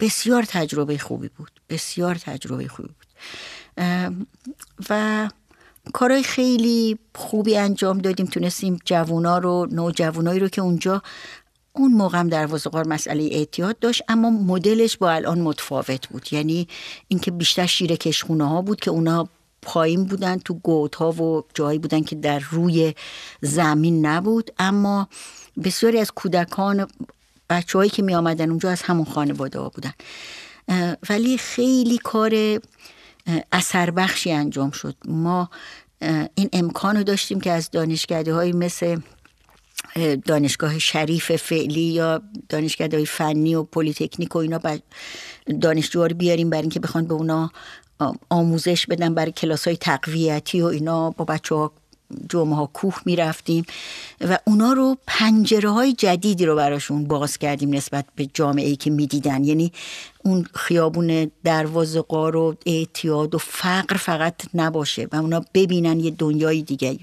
بسیار 0.00 0.42
تجربه 0.42 0.98
خوبی 0.98 1.28
بود 1.28 1.50
بسیار 1.68 2.14
تجربه 2.14 2.68
خوبی 2.68 2.88
بود. 2.88 3.06
و 4.90 5.28
کارهای 5.92 6.22
خیلی 6.22 6.98
خوبی 7.14 7.56
انجام 7.56 7.98
دادیم 7.98 8.26
تونستیم 8.26 8.78
جوونا 8.84 9.38
رو 9.38 9.68
نوجوانایی 9.70 10.40
رو 10.40 10.48
که 10.48 10.62
اونجا 10.62 11.02
اون 11.72 11.92
موقع 11.92 12.18
هم 12.18 12.28
در 12.28 12.54
وزقار 12.54 12.86
مسئله 12.86 13.28
اعتیاد 13.32 13.78
داشت 13.78 14.02
اما 14.08 14.30
مدلش 14.30 14.96
با 14.96 15.10
الان 15.10 15.40
متفاوت 15.40 16.08
بود. 16.08 16.32
یعنی 16.32 16.68
اینکه 17.08 17.30
بیشتر 17.30 17.66
شیر 17.66 17.96
کشخونه 17.96 18.48
ها 18.48 18.62
بود 18.62 18.80
که 18.80 18.90
اونا 18.90 19.28
پایین 19.64 20.04
بودن 20.04 20.38
تو 20.38 20.54
گوت 20.54 20.94
ها 20.94 21.12
و 21.12 21.44
جایی 21.54 21.78
بودن 21.78 22.02
که 22.02 22.16
در 22.16 22.38
روی 22.38 22.94
زمین 23.40 24.06
نبود. 24.06 24.50
اما 24.58 25.08
بسیاری 25.64 25.98
از 25.98 26.10
کودکان 26.10 26.86
بچه 27.50 27.78
هایی 27.78 27.90
که 27.90 28.02
می 28.02 28.14
آمدن 28.14 28.50
اونجا 28.50 28.70
از 28.70 28.82
همون 28.82 29.04
خانواده 29.04 29.58
ها 29.58 29.68
بودن. 29.68 29.92
ولی 31.08 31.38
خیلی 31.38 31.98
کار 31.98 32.60
اثر 33.52 33.90
بخشی 33.90 34.32
انجام 34.32 34.70
شد. 34.70 34.96
ما 35.04 35.50
این 36.34 36.48
امکان 36.52 36.96
رو 36.96 37.02
داشتیم 37.02 37.40
که 37.40 37.50
از 37.50 37.70
دانشکده 37.70 38.34
های 38.34 38.52
مثل 38.52 38.96
دانشگاه 40.24 40.78
شریف 40.78 41.36
فعلی 41.36 41.80
یا 41.80 42.22
دانشگاه 42.48 42.88
های 42.88 43.06
فنی 43.06 43.54
و 43.54 43.62
پلیتکنیک 43.62 44.36
و 44.36 44.38
اینا 44.38 44.60
دانشجوها 45.60 46.06
رو 46.06 46.16
بیاریم 46.16 46.50
برای 46.50 46.62
اینکه 46.62 46.80
بخوان 46.80 47.06
به 47.06 47.14
اونا 47.14 47.50
آموزش 48.28 48.86
بدم 48.86 49.14
برای 49.14 49.32
کلاس 49.32 49.68
های 49.68 49.76
تقویتی 49.76 50.60
و 50.60 50.66
اینا. 50.66 51.10
با 51.10 51.24
بچه 51.24 51.54
ها 51.54 51.72
جمعه 52.28 52.54
ها 52.54 52.66
کوه 52.66 53.00
می‌رفتیم 53.04 53.64
و 54.20 54.38
اونا 54.44 54.72
رو 54.72 54.96
پنجره 55.06 55.70
های 55.70 55.92
جدیدی 55.92 56.46
رو 56.46 56.56
براشون 56.56 57.04
باز 57.04 57.38
کردیم 57.38 57.74
نسبت 57.74 58.04
به 58.16 58.26
جامعه 58.34 58.66
ای 58.66 58.76
که 58.76 58.90
می‌دیدن. 58.90 59.44
یعنی 59.44 59.72
اون 60.24 60.46
خیابون 60.54 61.30
دروازه 61.44 62.00
قار 62.00 62.36
و 62.36 62.56
اعتیاد 62.66 63.34
و 63.34 63.38
فقر 63.38 63.96
فقط 63.96 64.34
نباشه 64.54 65.08
و 65.12 65.16
اونا 65.16 65.44
ببینن 65.54 66.00
یه 66.00 66.10
دنیای 66.10 66.62
دیگه. 66.62 66.98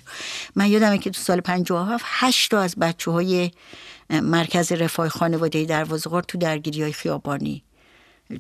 من 0.56 0.72
یادمه 0.72 0.98
که 0.98 1.10
تو 1.10 1.22
سال 1.22 1.42
57 1.42 2.06
هشت 2.08 2.52
تا 2.52 2.60
از 2.60 2.76
بچه 2.76 3.12
های 3.12 3.52
مرکز 4.10 4.72
رفاه 4.72 5.10
خانواده 5.10 5.66
دروازه 5.66 6.10
قار 6.10 6.24
تو 6.24 6.38
درگیری 6.38 6.82
های 6.82 6.94
خیابانی 6.94 7.64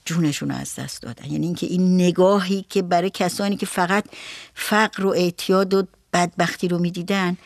جونشون 0.06 0.52
از 0.52 0.76
دست 0.76 1.02
دادن. 1.02 1.26
یعنی 1.32 1.46
اینکه 1.46 1.68
این 1.68 1.96
نگاهی 1.96 2.66
که 2.70 2.82
برای 2.82 3.10
کسانی 3.10 3.58
که 3.58 3.66
فقط 3.66 4.06
فقر 4.54 5.06
و 5.06 5.10
اعتیاد 5.10 5.74
و 5.74 5.84
بدبختی 6.14 6.68
رو 6.68 6.78
می‌دیدن 6.78 7.38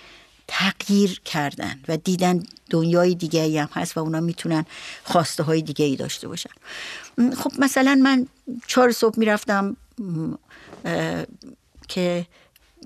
تغییر 0.48 1.22
کردن 1.26 1.80
و 1.88 1.98
دیدن 1.98 2.44
دنیای 2.70 3.16
دیگه 3.16 3.42
ای 3.42 3.58
هم 3.58 3.70
هست 3.74 3.98
و 3.98 4.00
اونا 4.00 4.20
می‌تونن 4.20 4.66
خواسته 5.04 5.44
های 5.44 5.62
دیگه 5.62 5.86
ای 5.86 5.96
داشته 5.96 6.28
باشن. 6.28 6.50
خب 7.38 7.52
مثلا 7.60 7.96
من 8.04 8.28
چهار 8.68 8.92
صبح 8.92 9.20
می‌رفتم 9.20 9.78
که 11.88 12.26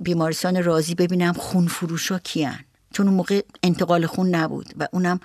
بیمارستان 0.02 0.64
رازی 0.64 0.96
ببینم 0.96 1.34
خون 1.34 1.68
فروشا 1.68 2.20
کیان. 2.20 2.60
چون 2.94 3.08
اون 3.08 3.16
موقع 3.16 3.42
انتقال 3.64 4.06
خون 4.06 4.36
نبود 4.36 4.74
و 4.78 4.88
اونم 4.92 5.20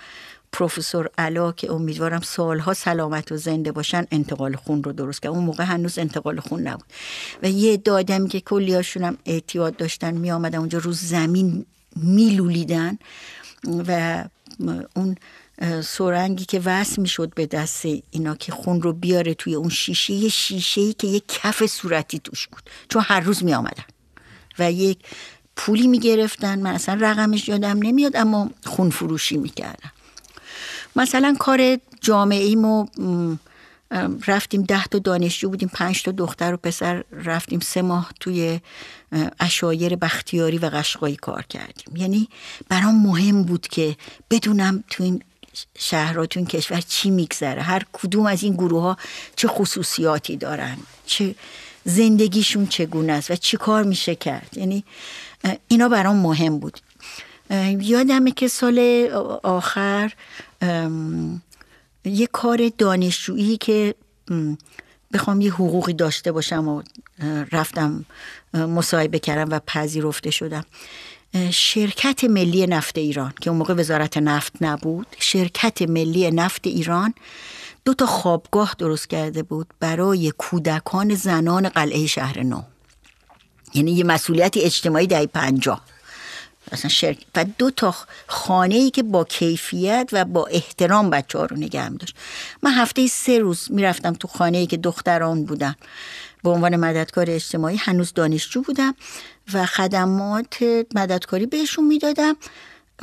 پروفسور 0.54 1.10
علا 1.18 1.52
که 1.52 1.72
امیدوارم 1.72 2.20
سالها 2.20 2.74
سلامت 2.74 3.32
و 3.32 3.36
زنده 3.36 3.72
باشن 3.72 4.06
انتقال 4.10 4.56
خون 4.56 4.82
رو 4.84 4.92
درست 4.92 5.22
کرد 5.22 5.32
اون 5.32 5.44
موقع 5.44 5.64
هنوز 5.64 5.98
انتقال 5.98 6.40
خون 6.40 6.62
نبود. 6.62 6.84
و 7.42 7.50
یه 7.50 7.76
دادم 7.76 8.28
که 8.28 8.40
کلیاشون 8.40 9.04
هم 9.04 9.18
اعتیاد 9.26 9.76
داشتن 9.76 10.14
می 10.14 10.30
آمدن 10.30 10.58
اونجا 10.58 10.78
رو 10.78 10.92
زمین 10.92 11.66
میلولیدن 11.96 12.98
و 13.88 14.24
اون 14.96 15.16
سرنگی 15.84 16.44
که 16.44 16.60
وصل 16.64 17.02
می‌شد 17.02 17.34
به 17.34 17.46
دست 17.46 17.86
اینا 18.10 18.34
که 18.34 18.52
خون 18.52 18.82
رو 18.82 18.92
بیاره 18.92 19.34
توی 19.34 19.54
اون 19.54 19.68
شیشه 19.68 20.12
یه 20.12 20.28
شیشه 20.28 20.80
ای 20.80 20.92
که 20.92 21.06
یه 21.06 21.22
کف 21.28 21.66
صورتی 21.66 22.18
توش 22.18 22.46
بود. 22.46 22.62
چون 22.88 23.02
هر 23.06 23.20
روز 23.20 23.44
می 23.44 23.54
آمدن. 23.54 23.84
و 24.58 24.72
یک 24.72 24.98
پولی 25.56 25.86
می 25.86 25.98
گرفتن. 25.98 26.58
من 26.58 26.74
اصلا 26.74 26.98
رقمش 27.00 27.48
یادم 27.48 27.78
نمیاد 27.82 28.16
اما 28.16 28.50
خون 28.64 28.90
فروشی 28.90 29.36
می 29.36 29.48
کردن. 29.48 29.90
مثلا 30.96 31.36
کار 31.38 31.78
جامعه 32.00 32.44
ایمو 32.44 32.86
رفتیم 34.26 34.62
ده 34.62 34.84
تا 34.84 34.98
دانشجو 34.98 35.48
بودیم 35.48 35.70
پنج 35.74 36.02
تا 36.02 36.10
دختر 36.10 36.54
و 36.54 36.56
پسر 36.56 37.04
رفتیم 37.12 37.60
سه 37.60 37.82
ماه 37.82 38.10
توی 38.20 38.60
اشایر 39.40 39.96
بختیاری 39.96 40.58
و 40.58 40.66
قشقایی 40.66 41.16
کار 41.16 41.42
کردیم. 41.42 41.96
یعنی 41.96 42.28
برام 42.68 43.02
مهم 43.02 43.42
بود 43.42 43.68
که 43.68 43.96
بدونم 44.30 44.84
تو 44.90 45.02
این 45.02 45.22
شهرها 45.78 46.26
تو 46.26 46.40
این 46.40 46.46
کشور 46.46 46.80
چی 46.80 47.10
میگذره 47.10 47.62
هر 47.62 47.82
کدوم 47.92 48.26
از 48.26 48.42
این 48.42 48.52
گروه 48.52 48.82
ها 48.82 48.96
چه 49.36 49.48
خصوصیاتی 49.48 50.36
دارن 50.36 50.76
چه 51.06 51.34
زندگیشون 51.84 52.66
چگونه 52.66 53.12
است 53.12 53.30
و 53.30 53.36
چی 53.36 53.56
کار 53.56 53.82
میشه 53.82 54.14
کرد. 54.14 54.48
یعنی 54.56 54.84
اینا 55.68 55.88
برام 55.88 56.16
مهم 56.16 56.58
بود. 56.58 56.80
یادمه 57.80 58.30
که 58.30 58.48
سال 58.48 59.08
آخر 59.42 60.12
یه 62.04 62.26
کار 62.32 62.70
دانشجویی 62.78 63.56
که 63.56 63.94
بخوام 65.12 65.40
یه 65.40 65.52
حقوقی 65.52 65.92
داشته 65.92 66.32
باشم 66.32 66.68
و 66.68 66.82
رفتم 67.52 68.04
مصاحبه 68.54 69.18
کردم 69.18 69.56
و 69.56 69.60
پذیرفته 69.66 70.30
شدم. 70.30 70.64
شرکت 71.50 72.24
ملی 72.24 72.66
نفت 72.66 72.98
ایران 72.98 73.34
که 73.40 73.50
اون 73.50 73.58
موقع 73.58 73.74
وزارت 73.74 74.16
نفت 74.16 74.52
نبود. 74.60 75.06
شرکت 75.18 75.82
ملی 75.82 76.30
نفت 76.30 76.66
ایران 76.66 77.14
دو 77.84 77.94
تا 77.94 78.06
خوابگاه 78.06 78.74
درست 78.78 79.10
کرده 79.10 79.42
بود 79.42 79.66
برای 79.80 80.32
کودکان 80.38 81.14
زنان 81.14 81.68
قلعه 81.68 82.06
شهر 82.06 82.42
نو. 82.42 82.62
یعنی 83.74 83.92
یه 83.92 84.04
مسئولیت 84.04 84.56
اجتماعی 84.56 85.06
دهی 85.06 85.26
پنجاه. 85.26 85.84
اصلا 86.72 86.90
شرک 86.90 87.18
و 87.34 87.44
دو 87.58 87.70
تا 87.70 87.94
خانه 88.26 88.74
ای 88.74 88.90
که 88.90 89.02
با 89.02 89.24
کیفیت 89.24 90.08
و 90.12 90.24
با 90.24 90.46
احترام 90.46 91.10
بچه 91.10 91.38
ها 91.38 91.44
رو 91.44 91.56
نگه 91.56 91.88
داشت 91.88 92.16
من 92.62 92.70
هفته 92.70 93.06
سه 93.06 93.38
روز 93.38 93.66
می‌رفتم 93.70 94.12
تو 94.12 94.28
خانه 94.28 94.58
ای 94.58 94.66
که 94.66 94.76
دختران 94.76 95.44
بودن 95.44 95.74
به 96.42 96.50
عنوان 96.50 96.76
مددکار 96.76 97.30
اجتماعی 97.30 97.76
هنوز 97.76 98.12
دانشجو 98.12 98.62
بودم 98.62 98.94
و 99.52 99.66
خدمات 99.66 100.62
مددکاری 100.94 101.46
بهشون 101.46 101.86
می‌دادم 101.86 102.36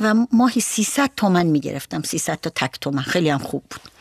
و 0.00 0.14
ماهی 0.32 0.60
300 0.60 1.10
تومن 1.16 1.46
می‌گرفتم. 1.46 2.02
300 2.02 2.40
تا 2.40 2.50
تک 2.50 2.80
تومن. 2.80 3.02
خیلی 3.02 3.30
هم 3.30 3.38
خوب 3.38 3.62
بود. 3.70 3.91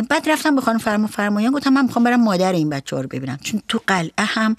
بعد 0.00 0.28
رفتم 0.28 0.54
به 0.54 0.60
خانم 0.60 0.78
فرما 0.78 1.06
فرمایان 1.06 1.52
گفتم 1.52 1.72
من 1.72 1.84
می‌خوام 1.84 2.04
برم 2.04 2.24
مادر 2.24 2.52
این 2.52 2.70
بچه 2.70 2.96
ها 2.96 3.02
رو 3.02 3.08
ببینم. 3.08 3.38
چون 3.42 3.62
تو 3.68 3.80
قلعه 3.86 4.12
هم 4.18 4.56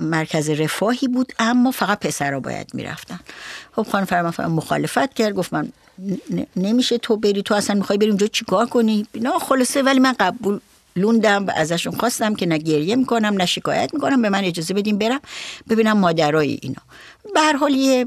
مرکز 0.00 0.50
رفاهی 0.50 1.08
بود 1.08 1.32
اما 1.38 1.70
فقط 1.70 2.00
پسرها 2.00 2.40
باید 2.40 2.74
می‌رفتن. 2.74 3.20
خب 3.76 3.82
خانم 3.82 4.04
فرما 4.04 4.30
فرمایان 4.30 4.56
مخالفت 4.56 5.14
کرد 5.14 5.34
گفت 5.34 5.52
من 5.52 5.68
نمیشه 6.56 6.98
تو 6.98 7.16
بری 7.16 7.42
تو 7.42 7.54
اصلا 7.54 7.76
می‌خوای 7.76 7.98
بری 7.98 8.08
اونجا 8.08 8.26
چیکار 8.26 8.66
کنی؟ 8.66 9.06
نه 9.14 9.30
خلاصه 9.38 9.82
ولی 9.82 9.98
من 9.98 10.14
قبول 10.20 10.60
لوندم 10.96 11.46
و 11.46 11.50
ازشون 11.56 11.96
خواستم 11.96 12.34
که 12.34 12.46
نه 12.46 12.58
گریه 12.58 12.96
می‌کنم 12.96 13.34
نه 13.34 13.46
شکایت 13.46 13.94
می‌کنم 13.94 14.22
به 14.22 14.28
من 14.30 14.44
اجازه 14.44 14.74
بدیم 14.74 14.98
برم 14.98 15.20
ببینم 15.68 15.98
مادرای 15.98 16.58
اینا. 16.62 16.82
به 17.34 17.40
هر 17.40 17.56
حال 17.56 17.72
یه 17.72 18.06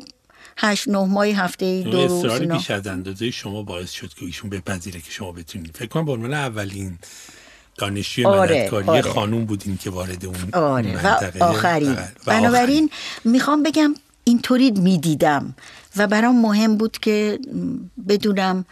هشت 0.61 0.87
نه 0.87 1.05
ماه 1.05 1.25
هفته 1.27 1.81
دو 1.81 2.07
روز 2.07 2.25
اینا. 2.25 2.57
بیش 2.57 2.71
از 2.71 2.87
اندازه 2.87 3.31
شما 3.31 3.63
باعث 3.63 3.91
شد 3.91 4.13
که 4.13 4.25
ایشون 4.25 4.49
بپذیره 4.49 4.99
که 4.99 5.11
شما 5.11 5.31
بتونید. 5.31 5.77
فکر 5.77 5.87
کنم 5.87 6.05
به 6.05 6.11
عنوان 6.11 6.33
اولین 6.33 6.97
دانشجوی 7.77 8.25
آره، 8.25 8.61
مددکاری 8.61 8.87
آره. 8.87 9.01
خانوم 9.01 9.45
بودین 9.45 9.77
که 9.77 9.89
وارد 9.89 10.25
اون 10.25 10.35
آره. 10.53 11.05
و 11.05 11.43
آخرین. 11.43 11.97
بنابراین 12.25 12.89
می‌خوام 13.25 13.63
بگم 13.63 13.95
اینطوری 14.23 14.71
می‌دیدم 14.71 15.55
و 15.97 16.07
برام 16.07 16.41
مهم 16.41 16.77
بود 16.77 16.97
که 16.97 17.39
بدونم 18.07 18.65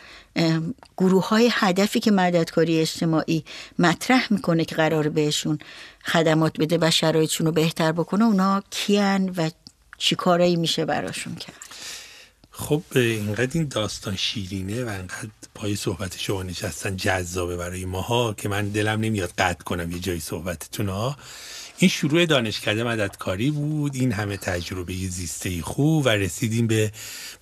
گروه 0.97 1.28
های 1.28 1.50
هدفی 1.54 2.00
که 2.00 2.12
مددکاری 2.12 2.80
اجتماعی 2.80 3.43
مطرح 3.80 4.34
می‌کنه 4.34 4.65
که 4.65 4.76
قرار 4.76 5.10
بهشون 5.10 5.60
خدمات 6.04 6.58
بده 6.60 6.78
و 6.82 6.91
شرایطشون 6.91 7.47
رو 7.47 7.54
بهتر 7.54 7.91
بکنه 7.91 8.26
اونا 8.26 8.63
کیان 8.69 9.34
و 9.38 9.50
چی 9.97 10.15
کارایی 10.15 10.56
میشه 10.56 10.86
براشون 10.86 11.36
کرد. 11.36 11.66
خب 12.60 12.84
اینقدر 12.96 13.50
این 13.54 13.67
داستان 13.67 14.15
شیرینه 14.15 14.86
و 14.86 14.89
اینقدر 14.89 15.30
پای 15.56 15.76
صحبت 15.76 16.17
شما 16.17 16.43
نشستن 16.43 16.98
جذابه 16.98 17.58
برای 17.58 17.86
ماها 17.86 18.34
که 18.34 18.50
من 18.50 18.70
دلم 18.70 19.00
نمیاد 19.00 19.34
قطع 19.38 19.63
کنم 19.63 19.91
یه 19.91 20.00
جایی 20.00 20.20
صحبتتون 20.20 20.89
ها 20.89 21.17
این 21.78 21.89
شروع 21.89 22.26
دانشکده 22.26 22.84
مددکاری 22.84 23.52
بود 23.52 23.96
این 23.96 24.12
همه 24.12 24.38
تجربه 24.38 24.93
زیسته 24.93 25.62
خوب 25.62 26.06
و 26.06 26.10
رسیدیم 26.10 26.67
به 26.67 26.91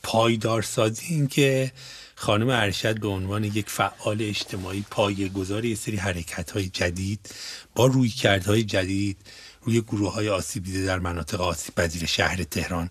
پایدارسازی 0.03 1.05
این 1.05 1.27
که 1.27 1.71
خانم 2.15 2.49
ارشد 2.49 2.99
به 2.99 3.07
عنوان 3.07 3.43
یک 3.43 3.69
فعال 3.69 4.17
اجتماعی 4.21 4.85
پایه 4.91 5.29
گذار 5.29 5.65
یه 5.65 5.75
سری 5.75 5.95
حرکت 5.95 6.51
های 6.51 6.67
جدید 6.67 7.29
با 7.75 7.85
روی 7.85 8.09
کردهای 8.09 8.63
جدید 8.63 9.17
روی 9.61 9.81
گروه 9.81 10.13
های 10.13 10.29
آسیب 10.29 10.63
دیده 10.63 10.85
در 10.85 10.99
مناطق 10.99 11.41
آسیب 11.41 11.75
پذیر 11.75 12.05
شهر 12.05 12.43
تهران 12.43 12.89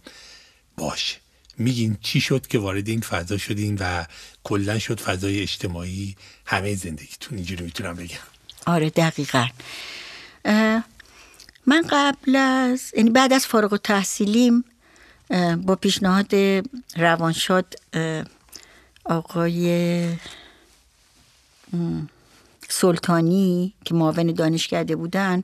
باشه. 0.76 1.23
میگین 1.58 1.96
چی 2.02 2.20
شد 2.20 2.46
که 2.46 2.58
وارد 2.58 2.88
این 2.88 3.00
فضا 3.00 3.38
شدین 3.38 3.78
و 3.80 4.04
کلا 4.44 4.78
شد 4.78 5.00
فضای 5.00 5.40
اجتماعی 5.40 6.16
همه 6.46 6.74
زندگیتون 6.74 7.38
اینجوری 7.38 7.64
می‌تونم 7.64 7.94
بگم؟ 7.94 8.16
آره 8.66 8.90
دقیقا. 8.90 9.46
من 11.66 11.84
قبل 11.90 12.36
از 12.36 12.92
یعنی 12.96 13.10
بعد 13.10 13.32
از 13.32 13.46
فارغ 13.46 13.72
و 13.72 13.76
تحصیلیم 13.76 14.64
با 15.56 15.76
پیشنهاد 15.76 16.34
روانشاد 16.96 17.74
آقای 19.04 20.08
سلطانی 22.68 23.74
که 23.84 23.94
معاون 23.94 24.32
دانشکده 24.32 24.96
بودن 24.96 25.42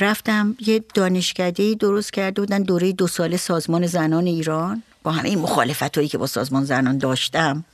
رفتم 0.00 0.56
یه 0.60 0.84
دانشکده 0.94 1.74
درست 1.74 2.12
کرده 2.12 2.40
بودن 2.40 2.62
دوره 2.62 2.92
دو 2.92 3.06
ساله 3.06 3.36
سازمان 3.36 3.86
زنان 3.86 4.26
ایران. 4.26 4.82
با 5.04 5.12
همه 5.12 5.28
این 5.28 5.38
مخالفت 5.38 5.96
هایی 5.96 6.08
که 6.08 6.18
با 6.18 6.26
سازمان 6.26 6.64
زنان 6.64 6.98
داشتم. 6.98 7.64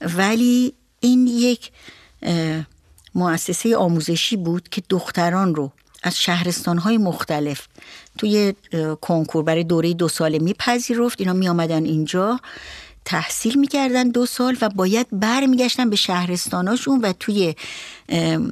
ولی 0.00 0.72
این 1.00 1.26
یک 1.26 1.70
مؤسسه 3.14 3.76
آموزشی 3.76 4.36
بود 4.36 4.68
که 4.68 4.82
دختران 4.90 5.54
رو 5.54 5.72
از 6.02 6.20
شهرستان 6.20 6.78
های 6.78 6.98
مختلف 6.98 7.68
توی 8.18 8.54
کنکور 9.00 9.44
برای 9.44 9.64
دوره 9.64 9.94
دو 9.94 10.08
ساله 10.08 10.38
میپذیرفت. 10.38 11.20
اینا 11.20 11.32
می 11.32 11.48
آمدن 11.48 11.84
اینجا. 11.84 12.40
تحصیل 13.04 13.58
می‌کردن 13.58 14.08
دو 14.08 14.26
سال 14.26 14.56
و 14.60 14.68
باید 14.68 15.06
برمیگشتن 15.12 15.90
به 15.90 15.96
شهرستاناشون 15.96 17.00
و 17.00 17.12
توی 17.12 17.54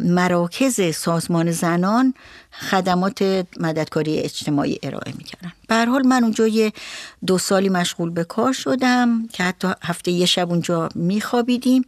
مراکز 0.01 0.97
سازمان 0.97 1.51
زنان 1.51 2.15
خدمات 2.71 3.23
مددکاری 3.61 4.19
اجتماعی 4.19 4.79
ارائه 4.83 5.13
می‌کردن. 5.19 5.53
به 5.69 5.85
حال 5.85 6.07
من 6.07 6.23
اونجا 6.23 6.47
یه 6.47 6.73
دو 7.27 7.39
سالی 7.39 7.69
مشغول 7.69 8.11
به 8.11 8.25
کار 8.25 8.53
شدم 8.53 9.29
که 9.33 9.43
حتی 9.43 9.69
هفته 9.83 10.11
یه 10.11 10.27
شب 10.27 10.51
اونجا 10.51 10.89
میخوابیدیم 10.95 11.85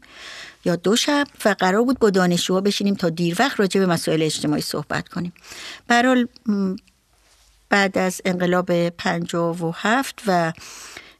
یا 0.64 0.76
دو 0.76 0.96
شب 0.96 1.26
و 1.44 1.54
قرار 1.58 1.82
بود 1.82 1.98
با 1.98 2.10
دانشجوها 2.10 2.60
بشینیم 2.60 2.94
تا 2.94 3.08
دیر 3.08 3.36
وقت 3.38 3.60
راجع 3.60 3.80
به 3.80 3.86
مسائل 3.86 4.22
اجتماعی 4.22 4.62
صحبت 4.62 5.08
کنیم. 5.08 5.32
برحال 5.88 6.28
بعد 7.68 7.98
از 7.98 8.20
انقلاب 8.24 8.88
پنجاه 8.88 9.64
و 9.64 9.72
هفت 9.76 10.22
و 10.26 10.52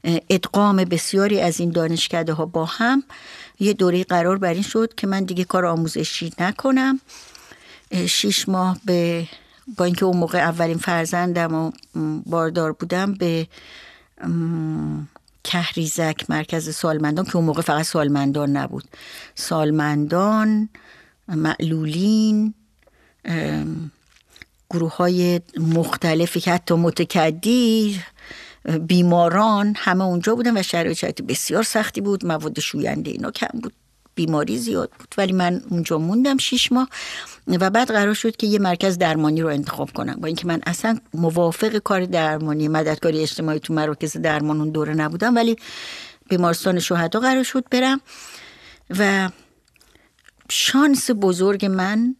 ادغام 0.04 0.76
بسیاری 0.76 1.40
از 1.40 1.60
این 1.60 1.70
دانشکده 1.70 2.32
ها 2.32 2.46
با 2.46 2.64
هم. 2.64 3.02
یه 3.60 3.72
دوره 3.72 4.04
قرار 4.04 4.38
بر 4.38 4.52
این 4.52 4.62
شد 4.62 4.94
که 4.94 5.06
من 5.06 5.24
دیگه 5.24 5.44
کار 5.44 5.66
آموزشی 5.66 6.32
نکنم. 6.38 7.00
شیش 8.06 8.48
ماه 8.48 8.78
به 8.84 9.26
با 9.76 9.84
اینکه 9.84 10.04
اون 10.04 10.16
موقع 10.16 10.38
اولین 10.38 10.78
فرزندم 10.78 11.54
و 11.54 11.72
باردار 12.26 12.72
بودم 12.72 13.14
به 13.14 13.46
کهریزک 15.44 16.24
مرکز 16.28 16.74
سالمندان 16.74 17.24
که 17.24 17.36
اون 17.36 17.44
موقع 17.44 17.62
فقط 17.62 17.82
سالمندان 17.82 18.56
نبود. 18.56 18.84
سالمندان 19.34 20.68
معلولین 21.28 22.54
گروه 24.70 24.96
های 24.96 25.40
مختلفی 25.58 26.40
که 26.40 26.52
حتی 26.52 26.74
متکدی 26.74 28.00
بیماران 28.64 29.74
همه 29.76 30.04
اونجا 30.04 30.34
بودن 30.34 30.56
و 30.56 30.62
شرایط 30.62 31.22
بسیار 31.22 31.62
سختی 31.62 32.00
بود. 32.00 32.26
مواد 32.26 32.60
شوینده 32.60 33.10
اینا 33.10 33.30
کم 33.30 33.60
بود. 33.62 33.72
بیماری 34.14 34.58
زیاد 34.58 34.90
بود. 34.98 35.14
ولی 35.18 35.32
من 35.32 35.62
اونجا 35.70 35.98
موندم 35.98 36.36
شیش 36.36 36.72
ماه 36.72 36.88
و 37.46 37.70
بعد 37.70 37.90
قرار 37.90 38.14
شد 38.14 38.36
که 38.36 38.46
یه 38.46 38.58
مرکز 38.58 38.98
درمانی 38.98 39.42
رو 39.42 39.48
انتخاب 39.48 39.90
کنم. 39.92 40.14
با 40.14 40.26
اینکه 40.26 40.46
من 40.46 40.60
اصلا 40.66 40.98
موافق 41.14 41.76
کار 41.76 42.04
درمانی 42.04 42.68
مددکاری 42.68 43.22
اجتماعی 43.22 43.58
تو 43.58 43.74
مراکز 43.74 44.16
درمان 44.16 44.60
اون 44.60 44.70
دوره 44.70 44.94
نبودم 44.94 45.34
ولی 45.34 45.56
بیمارستان 46.28 46.78
شهدا 46.78 47.20
قرار 47.20 47.42
شد 47.42 47.64
برم. 47.70 48.00
و 48.98 49.30
شانس 50.48 51.10
بزرگ 51.10 51.66
من 51.66 52.16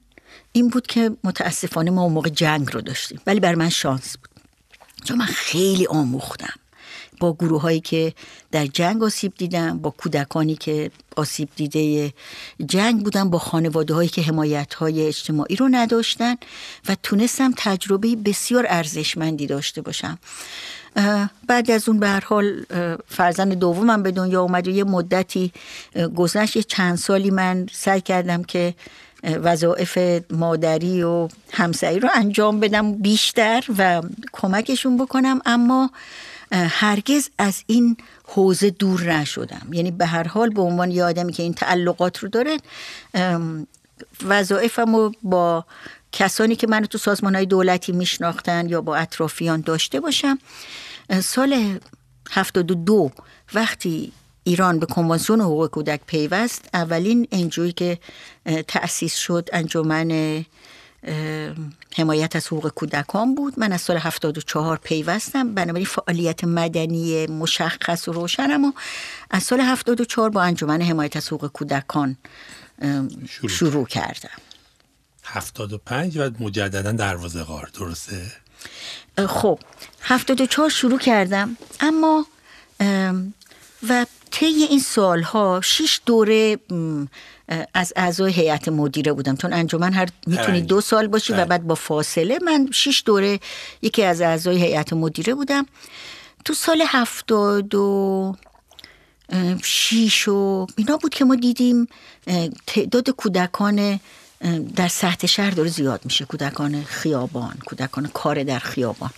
این 0.52 0.68
بود 0.68 0.86
که 0.86 1.10
متاسفانه 1.24 1.90
ما 1.90 2.02
اون 2.02 2.12
موقع 2.12 2.30
جنگ 2.30 2.72
رو 2.72 2.80
داشتیم. 2.80 3.20
ولی 3.26 3.40
بر 3.40 3.54
من 3.54 3.68
شانس 3.68 4.16
بود. 4.16 4.31
چون 5.04 5.18
من 5.18 5.26
خیلی 5.26 5.86
آموختم. 5.86 6.54
با 7.20 7.32
گروه 7.32 7.60
هایی 7.62 7.80
که 7.80 8.12
در 8.52 8.66
جنگ 8.66 9.02
آسیب 9.02 9.32
دیدم 9.38 9.78
با 9.78 9.90
کودکانی 9.90 10.56
که 10.56 10.90
آسیب 11.16 11.48
دیده 11.56 12.12
جنگ 12.66 13.04
بودن 13.04 13.30
با 13.30 13.38
خانواده 13.38 13.94
هایی 13.94 14.08
که 14.08 14.22
حمایت 14.22 14.74
های 14.74 15.06
اجتماعی 15.06 15.56
رو 15.56 15.68
نداشتن 15.70 16.34
و 16.88 16.96
تونستم 17.02 17.52
تجربه 17.56 18.16
بسیار 18.16 18.66
ارزشمندی 18.68 19.46
داشته 19.46 19.82
باشم. 19.82 20.18
بعد 21.46 21.70
از 21.70 21.88
اون 21.88 22.00
به 22.00 22.08
هر 22.08 22.24
حال 22.24 22.64
فرزند 23.08 23.54
دومم 23.54 24.02
به 24.02 24.10
دنیا 24.10 24.42
اومد 24.42 24.68
و 24.68 24.70
یه 24.70 24.84
مدتی 24.84 25.52
گذشت 26.16 26.56
یه 26.56 26.62
چند 26.62 26.98
سالی 26.98 27.30
من 27.30 27.66
سعی 27.72 28.00
کردم 28.00 28.42
که 28.42 28.74
وظایف 29.22 29.98
مادری 30.30 31.02
و 31.02 31.28
همسری 31.52 32.00
رو 32.00 32.08
انجام 32.14 32.60
بدم 32.60 32.92
بیشتر 32.92 33.64
و 33.78 34.02
کمکشون 34.32 34.96
بکنم 34.96 35.40
اما 35.46 35.90
هرگز 36.52 37.28
از 37.38 37.62
این 37.66 37.96
حوزه 38.24 38.70
دور 38.70 39.12
نشدم. 39.12 39.66
یعنی 39.72 39.90
به 39.90 40.06
هر 40.06 40.28
حال 40.28 40.50
به 40.50 40.62
عنوان 40.62 40.90
یه 40.90 41.04
آدمی 41.04 41.32
که 41.32 41.42
این 41.42 41.54
تعلقات 41.54 42.18
رو 42.18 42.28
داره 42.28 42.56
وظایفم 44.24 44.96
رو 44.96 45.12
با 45.22 45.64
کسانی 46.12 46.56
که 46.56 46.66
منو 46.66 46.86
تو 46.86 46.98
سازمان 46.98 47.34
های 47.34 47.46
دولتی 47.46 47.92
میشناختن 47.92 48.68
یا 48.68 48.80
با 48.80 48.96
اطرافیان 48.96 49.60
داشته 49.60 50.00
باشم 50.00 50.38
سال 51.22 51.78
72 52.30 53.10
وقتی 53.54 54.12
ایران 54.44 54.78
به 54.78 54.86
کنوانسیون 54.86 55.40
حقوق 55.40 55.66
کودک 55.70 56.00
پیوست. 56.06 56.68
اولین 56.74 57.28
انجوی 57.32 57.72
که 57.72 57.98
تأسیس 58.68 59.14
شد 59.14 59.48
انجمن 59.52 60.44
حمایت 61.96 62.36
از 62.36 62.46
حقوق 62.46 62.68
کودکان 62.68 63.34
بود. 63.34 63.58
من 63.58 63.72
از 63.72 63.80
سال 63.80 63.96
74 63.96 64.76
پیوستم. 64.76 65.54
بنابراین 65.54 65.86
فعالیت 65.86 66.44
مدنی 66.44 67.26
مشخص 67.26 68.08
و 68.08 68.12
روشنم 68.12 68.64
و 68.64 68.72
از 69.30 69.42
سال 69.42 69.60
74 69.60 70.30
با 70.30 70.42
انجمن 70.42 70.82
حمایت 70.82 71.16
از 71.16 71.26
حقوق 71.28 71.46
کودکان 71.46 72.16
شروع, 73.28 73.48
شروع 73.48 73.86
کردم. 73.86 74.38
75 75.24 76.18
و 76.18 76.30
مجددا 76.40 76.92
دروازه 76.92 77.42
غار. 77.42 77.70
درسته؟ 77.74 78.32
خب. 79.26 79.58
74 80.02 80.70
شروع 80.70 80.98
کردم. 80.98 81.56
اما 81.80 82.26
و 83.88 84.06
طی 84.32 84.46
این 84.46 84.80
سالها 84.80 85.60
شش 85.64 86.00
دوره 86.06 86.58
از 87.74 87.92
اعضای 87.96 88.32
هیئت 88.32 88.68
مدیره 88.68 89.12
بودم. 89.12 89.36
چون 89.36 89.52
انجمن 89.52 89.92
هر 89.92 90.08
می‌تونی 90.26 90.60
دو 90.60 90.80
سال 90.80 91.06
باشی 91.06 91.32
و 91.32 91.36
بله. 91.36 91.44
بعد 91.44 91.66
با 91.66 91.74
فاصله 91.74 92.38
من 92.44 92.68
شش 92.72 93.02
دوره 93.06 93.40
یکی 93.82 94.02
از 94.02 94.20
اعضای 94.20 94.62
هیئت 94.62 94.92
مدیره 94.92 95.34
بودم. 95.34 95.66
تو 96.44 96.54
سال 96.54 96.82
هفتاد 96.86 97.74
و 97.74 98.36
شیش 99.64 100.28
و 100.28 100.66
اینا 100.76 100.96
بود 100.96 101.14
که 101.14 101.24
ما 101.24 101.34
دیدیم 101.34 101.86
تعداد 102.66 103.10
کودکان 103.10 104.00
در 104.76 104.88
سطح 104.88 105.26
شهر 105.26 105.50
داره 105.50 105.68
زیاد 105.68 106.00
میشه. 106.04 106.24
کودکان 106.24 106.82
خیابان 106.82 107.54
کودکان 107.66 108.10
کار 108.14 108.42
در 108.42 108.58
خیابان. 108.58 109.10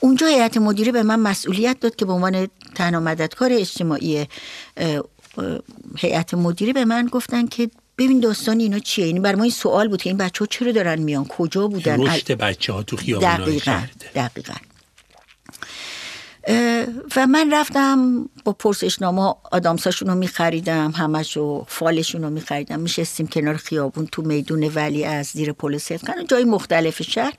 اونجا 0.00 0.26
هیئت 0.26 0.56
مدیره 0.56 0.92
به 0.92 1.02
من 1.02 1.20
مسئولیت 1.20 1.80
داد 1.80 1.96
که 1.96 2.04
به 2.04 2.12
عنوان 2.12 2.48
تنها 2.74 3.00
مددکار 3.00 3.52
اجتماعی 3.52 4.26
هیئت 5.98 6.34
مدیره 6.34 6.72
به 6.72 6.84
من 6.84 7.06
گفتن 7.06 7.46
که 7.46 7.70
ببین 7.98 8.20
داستان 8.20 8.60
اینا 8.60 8.78
چیه. 8.78 9.04
این 9.04 9.16
یعنی 9.16 9.24
بر 9.24 9.34
ما 9.34 9.42
این 9.42 9.52
سوال 9.52 9.88
بود 9.88 10.02
که 10.02 10.10
این 10.10 10.16
بچه 10.16 10.38
ها 10.38 10.46
چرا 10.46 10.72
دارن 10.72 10.98
میان؟ 10.98 11.24
کجا 11.24 11.68
بودن؟ 11.68 12.06
رشد 12.06 12.32
بچه 12.32 12.72
ها 12.72 12.82
تو 12.82 12.96
خیابان 12.96 13.36
دقیقا 13.36 13.82
دقیقا. 14.14 14.54
و 17.16 17.26
من 17.26 17.52
رفتم 17.52 18.28
با 18.44 18.52
پرسشنامه 18.52 19.34
آدامساشون 19.52 20.08
رو 20.08 20.14
میخریدم 20.14 20.90
همش 20.90 21.36
و 21.36 21.64
فالشون 21.68 22.22
رو 22.22 22.30
میخریدم. 22.30 22.80
میشستیم 22.80 23.26
کنار 23.26 23.56
خیابون 23.56 24.06
تو 24.06 24.22
میدون 24.22 24.70
ولی 24.74 25.04
از 25.04 25.26
زیر 25.26 25.52
پل 25.52 25.78
صدقن 25.78 26.26
جای 26.28 26.44
مختلف 26.44 27.02
شهر 27.02 27.32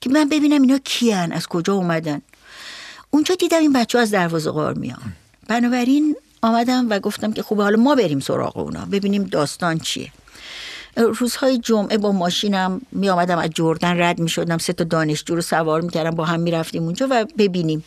که 0.00 0.10
من 0.10 0.28
ببینم 0.28 0.62
اینا 0.62 0.78
کیان 0.78 1.32
از 1.32 1.46
کجا 1.46 1.74
اومدن. 1.74 2.22
اونجا 3.10 3.34
دیدم 3.34 3.58
این 3.58 3.72
بچه 3.72 3.98
از 3.98 4.10
دروازه 4.10 4.50
غار 4.50 4.74
میان. 4.74 5.12
بنابراین 5.48 6.16
آمدم 6.42 6.86
و 6.90 6.98
گفتم 6.98 7.32
که 7.32 7.42
خوبه 7.42 7.62
حالا 7.62 7.76
ما 7.76 7.94
بریم 7.94 8.20
سراغ 8.20 8.56
اونا 8.56 8.84
ببینیم 8.84 9.24
داستان 9.24 9.78
چیه. 9.78 10.12
روزهای 10.96 11.58
جمعه 11.58 11.98
با 11.98 12.12
ماشینم 12.12 12.80
می 12.92 13.08
آمدم 13.08 13.38
از 13.38 13.50
جردن 13.54 14.00
رد 14.00 14.18
می 14.18 14.28
شدم 14.28 14.58
سه 14.58 14.72
تا 14.72 14.84
دانشجو 14.84 15.34
رو 15.34 15.40
سوار 15.40 15.80
می 15.80 15.90
کردم 15.90 16.10
با 16.10 16.24
هم 16.24 16.40
می 16.40 16.50
رفتیم 16.50 16.82
اونجا 16.82 17.08
و 17.10 17.26
ببینیم. 17.38 17.84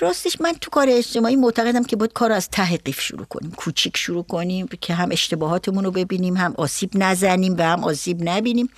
راستش 0.00 0.40
من 0.40 0.52
تو 0.60 0.70
کار 0.70 0.86
اجتماعی 0.90 1.36
معتقدم 1.36 1.84
که 1.84 1.96
باید 1.96 2.12
کار 2.12 2.32
از 2.32 2.48
ته 2.50 2.76
قیف 2.76 3.00
شروع 3.00 3.24
کنیم 3.24 3.50
کوچیک 3.50 3.96
شروع 3.96 4.24
کنیم 4.24 4.68
که 4.80 4.94
هم 4.94 5.08
اشتباهاتمون 5.12 5.84
رو 5.84 5.90
ببینیم 5.90 6.36
هم 6.36 6.54
آسیب 6.56 6.90
نزنیم 6.94 7.56
و 7.58 7.62
هم 7.62 7.84
آسیب 7.84 8.18
نبینیم 8.20 8.68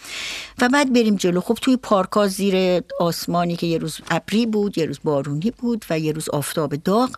و 0.61 0.69
بعد 0.69 0.93
بریم 0.93 1.17
جلو. 1.17 1.41
خب 1.41 1.59
توی 1.61 1.77
پارکا 1.77 2.29
زیر 2.29 2.83
آسمانی 3.01 3.57
که 3.57 3.67
یه 3.67 3.79
روز 3.79 3.99
ابری 4.11 4.47
بود 4.47 4.79
یه 4.79 4.85
روز 4.85 4.99
بارونی 5.05 5.51
بود 5.51 5.85
و 5.91 5.99
یه 5.99 6.13
روز 6.13 6.29
آفتاب 6.29 6.77
داغ 6.77 7.11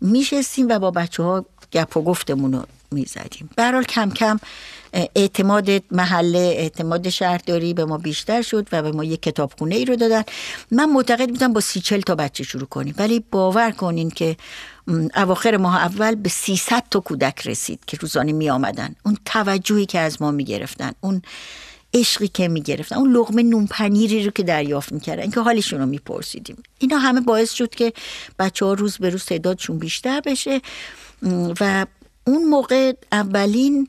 میشستیم 0.00 0.68
و 0.68 0.78
با 0.78 0.90
بچه 0.90 1.22
ها 1.22 1.44
گپ 1.72 1.96
و 1.96 2.02
گفتمون 2.02 2.52
رو 2.52 2.66
می‌زدیم. 2.94 3.50
برحال 3.56 3.84
کم 3.84 4.10
کم 4.10 4.40
اعتماد 5.16 5.70
محله 5.90 6.38
اعتماد 6.38 7.08
شهرداری 7.08 7.74
به 7.74 7.84
ما 7.84 7.98
بیشتر 7.98 8.42
شد 8.42 8.68
و 8.72 8.82
به 8.82 8.92
ما 8.92 9.04
یک 9.04 9.22
کتابخونه 9.22 9.74
ای 9.74 9.84
رو 9.84 9.96
دادن. 9.96 10.22
من 10.70 10.90
معتقد 10.90 11.28
بودم 11.28 11.52
با 11.52 11.60
سی 11.60 11.80
چل 11.80 12.00
تا 12.00 12.14
بچه 12.14 12.44
شروع 12.44 12.66
کنیم. 12.66 12.94
ولی 12.98 13.24
باور 13.30 13.70
کنین 13.70 14.10
که 14.10 14.36
اواخر 15.16 15.56
ماه 15.56 15.76
اول 15.76 16.14
به 16.14 16.28
300 16.28 16.84
تا 16.90 17.00
کودک 17.00 17.46
رسید 17.46 17.80
که 17.86 17.96
روزانه 17.96 18.32
می 18.32 18.50
آمدن 18.50 18.94
اون 19.04 19.16
توجهی 19.24 19.86
که 19.86 19.98
از 19.98 20.22
ما 20.22 20.30
می 20.30 20.44
گرفتن 20.44 20.92
اون 21.00 21.22
عشقی 21.94 22.28
که 22.28 22.48
می 22.48 22.62
گرفتن 22.62 22.96
اون 22.96 23.12
لغمه 23.12 23.42
نون 23.42 23.66
پنیری 23.66 24.24
رو 24.24 24.30
که 24.30 24.42
دریافت 24.42 24.92
می‌کردن 24.92 25.30
که 25.30 25.40
حالشون 25.40 25.80
رو 25.80 25.86
میپرسیدیم. 25.86 26.62
اینا 26.78 26.98
همه 26.98 27.20
باعث 27.20 27.52
شد 27.52 27.74
که 27.74 27.92
بچه 28.38 28.66
ها 28.66 28.72
روز 28.72 28.98
به 28.98 29.10
روز 29.10 29.24
تعدادشون 29.24 29.78
بیشتر 29.78 30.20
بشه. 30.20 30.60
و 31.60 31.86
اون 32.26 32.44
موقع 32.44 32.92
اولین 33.12 33.88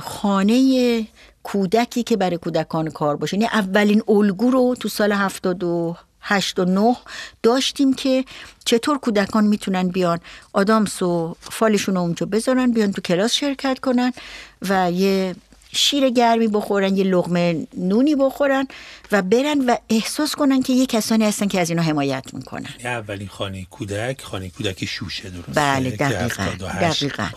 خانه 0.00 1.06
کودکی 1.42 2.02
که 2.02 2.16
برای 2.16 2.36
کودکان 2.36 2.90
کار 2.90 3.16
باشه. 3.16 3.36
یعنی 3.36 3.46
اولین 3.52 4.02
الگو 4.08 4.50
رو 4.50 4.74
تو 4.80 4.88
سال 4.88 5.12
هفتاد 5.12 5.64
و 5.64 5.96
هشت 6.20 6.58
و 6.58 6.64
نه 6.64 6.96
داشتیم 7.42 7.94
که 7.94 8.24
چطور 8.64 8.98
کودکان 8.98 9.44
می‌تونن 9.44 9.88
بیان. 9.88 10.20
آدامس 10.52 11.02
و 11.02 11.36
فالشون 11.40 11.94
رو 11.94 12.00
اونجا 12.00 12.26
بذارن 12.26 12.72
بیان 12.72 12.92
تو 12.92 13.02
کلاس 13.02 13.32
شرکت 13.32 13.78
کنن 13.78 14.12
و 14.68 14.92
یه 14.92 15.36
شیر 15.74 16.10
گرمی 16.10 16.48
بخورن 16.48 16.96
یه 16.96 17.04
لغمه 17.04 17.66
نونی 17.76 18.14
بخورن 18.14 18.66
و 19.12 19.22
برن 19.22 19.60
و 19.66 19.76
احساس 19.88 20.34
کنن 20.34 20.62
که 20.62 20.72
یه 20.72 20.86
کسانی 20.86 21.24
هستن 21.24 21.48
که 21.48 21.60
از 21.60 21.70
اینا 21.70 21.82
حمایت 21.82 22.24
می‌کنن. 22.32 22.68
اولین 22.84 23.28
خانه 23.28 23.66
کودک 23.70 24.22
خانه 24.22 24.50
کودک 24.50 24.84
شوشه 24.84 25.30
درسته؟ 25.30 25.52
بله 25.54 25.90
دقیقا 25.90 26.42
78 26.42 27.04
دقیقا. 27.04 27.28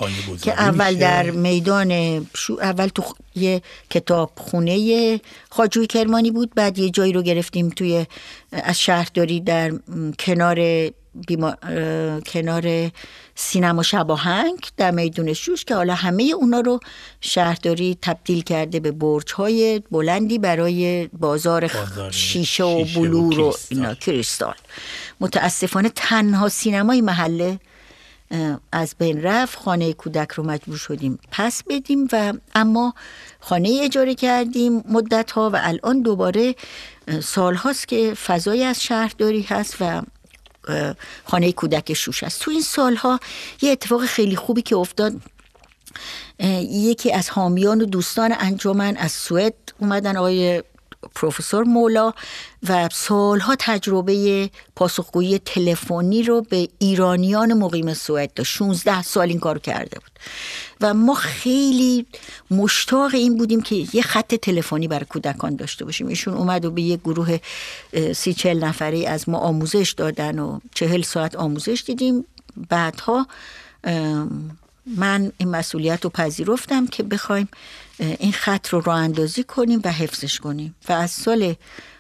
که 0.42 0.52
اول 0.52 0.94
میشه. 0.94 1.00
در 1.00 1.32
میدان 1.32 2.28
شو 2.36 2.58
اول 2.62 2.88
تو 2.88 3.04
یه 3.36 3.62
کتاب 3.90 4.32
خونه 4.36 5.20
خاجوی 5.50 5.88
کرمانی 5.88 6.32
بود 6.32 6.52
بعد 6.56 6.80
یه 6.80 6.90
جایی 6.90 7.14
رو 7.14 7.22
گرفتیم 7.22 7.70
توی 7.70 8.06
از 8.52 8.80
شهرداری 8.80 9.40
در 9.40 9.72
کنار 10.20 10.90
بیما... 11.28 11.56
کنار 12.26 12.92
سینما 13.40 13.84
شباهنگ 13.84 14.60
در 14.78 14.92
میدون 14.92 15.34
شوش 15.34 15.66
که 15.66 15.76
حالا 15.76 15.96
همه 15.96 16.24
اونا 16.24 16.60
رو 16.60 16.80
شهرداری 17.22 17.98
تبدیل 18.02 18.42
کرده 18.44 18.80
به 18.80 18.92
برج 18.92 19.32
های 19.34 19.82
بلندی 19.92 20.40
برای 20.40 21.08
بازار, 21.08 21.72
شیشه 22.12 22.64
و 22.64 22.82
و 22.82 22.86
بلور 22.96 23.40
و 23.40 23.52
کریستال. 23.52 23.78
اینا. 23.78 23.94
کریستال. 23.94 24.56
متاسفانه 25.20 25.90
تنها 25.90 26.50
سینمای 26.50 27.02
محله 27.02 27.60
از 28.72 28.96
بین 29.00 29.22
رفت. 29.24 29.58
خانه 29.58 29.94
کودک 29.94 30.32
رو 30.32 30.44
مجبور 30.44 30.78
شدیم 30.78 31.20
پس 31.32 31.64
بدیم 31.70 32.08
و 32.12 32.34
اما 32.56 32.94
خانه 33.40 33.80
اجاره 33.84 34.16
کردیم 34.16 34.84
مدت 34.90 35.32
ها 35.32 35.50
و 35.50 35.60
الان 35.64 36.02
دوباره 36.02 36.56
سال 37.24 37.56
هاست 37.56 37.88
که 37.88 38.14
فضای 38.14 38.64
از 38.64 38.84
شهرداری 38.84 39.42
هست 39.42 39.76
و 39.80 40.02
خانه 41.26 41.52
کودک 41.52 41.94
شوش 41.94 42.24
است. 42.24 42.42
تو 42.42 42.52
این 42.52 42.62
سالها 42.62 43.20
یه 43.62 43.72
اتفاق 43.72 44.06
خیلی 44.06 44.36
خوبی 44.36 44.62
که 44.62 44.76
افتاد. 44.76 45.14
یکی 46.70 47.12
از 47.12 47.30
حامیان 47.30 47.82
و 47.82 47.86
دوستان 47.86 48.36
انجمن 48.40 48.98
از 48.98 49.12
سوئد 49.12 49.54
اومدن 49.80 50.18
آقای 50.18 50.64
پروفسور 51.16 51.64
مولا 51.64 52.14
و 52.70 52.90
سالها 52.92 53.56
تجربه 53.60 54.50
پاسخگویی 54.76 55.40
تلفنی 55.40 56.24
رو 56.24 56.42
به 56.42 56.70
ایرانیان 56.80 57.54
مقیم 57.54 57.94
سوئد 57.94 58.34
داشت. 58.34 58.56
16 58.56 59.02
سال 59.02 59.30
این 59.30 59.40
کار 59.40 59.60
کرده 59.60 60.00
بود. 60.00 60.12
و 60.82 60.94
ما 60.94 61.14
خیلی 61.14 62.06
مشتاق 62.52 63.16
این 63.16 63.38
بودیم 63.38 63.62
که 63.62 63.88
یه 63.94 64.02
خط 64.02 64.36
تلفنی 64.36 64.88
برای 64.88 65.06
کودکان 65.06 65.56
داشته 65.56 65.86
باشیم. 65.86 66.08
ایشون 66.08 66.34
اومد 66.34 66.66
و 66.66 66.72
به 66.72 66.82
یه 66.82 66.98
گروه 66.98 67.40
سی 68.16 68.34
چل 68.34 68.64
نفری 68.64 69.06
از 69.06 69.30
ما 69.30 69.38
آموزش 69.38 69.94
دادن 69.98 70.40
و 70.40 70.60
چهل 70.76 71.02
ساعت 71.02 71.36
آموزش 71.36 71.84
دیدیم. 71.86 72.26
بعدها 72.70 73.28
من 74.98 75.32
این 75.38 75.50
مسئولیت 75.50 76.04
رو 76.04 76.10
پذیرفتم 76.10 76.88
که 76.88 77.04
بخوایم 77.04 77.50
این 78.00 78.32
خط 78.32 78.70
رو 78.70 78.82
راه 78.82 78.98
اندازی 78.98 79.44
کنیم 79.44 79.82
و 79.84 79.92
حفظش 79.92 80.40
کنیم. 80.40 80.76
و 80.90 80.94
از 80.94 81.12
سال 81.12 81.56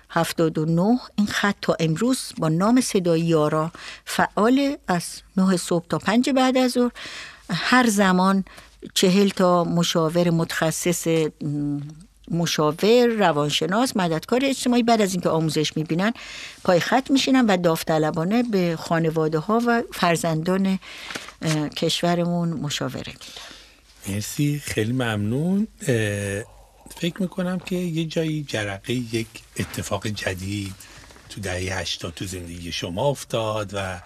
79 0.10 1.00
این 1.16 1.28
خط 1.28 1.56
تا 1.62 1.76
امروز 1.80 2.20
با 2.38 2.50
نام 2.50 2.82
صدای 2.82 3.22
یارا 3.22 3.72
فعال 4.06 4.78
از 4.88 5.04
9 5.38 5.58
صبح 5.58 5.86
تا 5.90 5.98
5 5.98 6.30
بعد 6.30 6.58
از 6.58 6.72
ظهر. 6.72 6.92
هر 7.50 7.88
زمان 7.90 8.44
چهل 8.94 9.30
تا 9.30 9.64
مشاور 9.64 10.30
متخصص 10.30 11.08
مشاور 12.32 13.06
روانشناس 13.06 13.98
مددکار 13.98 14.42
اجتماعی 14.44 14.84
بعد 14.84 15.02
از 15.02 15.14
اینکه 15.14 15.30
آموزش 15.30 15.78
می‌بینن 15.78 16.14
پای 16.64 16.80
خط 16.80 17.12
میشینن 17.12 17.46
و 17.46 17.58
داوطلبانه 17.58 18.44
به 18.44 18.76
خانواده 18.80 19.40
ها 19.40 19.62
و 19.68 19.84
فرزندان 19.94 20.80
کشورمون 21.78 22.50
مشاوره 22.50 23.08
میدن. 23.08 23.57
مرسی 24.08 24.62
خیلی 24.66 24.94
ممنون. 24.94 25.68
فکر 26.96 27.22
می‌کنم 27.22 27.60
که 27.60 27.76
یه 27.76 28.06
جایی 28.06 28.44
جرقه 28.44 28.94
یک 28.94 29.28
اتفاق 29.58 30.08
جدید 30.08 30.76
تو 31.30 31.42
دهه 31.42 31.80
80 31.80 32.14
تو 32.14 32.26
زندگی 32.26 32.72
شما 32.72 33.06
افتاد 33.06 33.72
و 33.74 34.02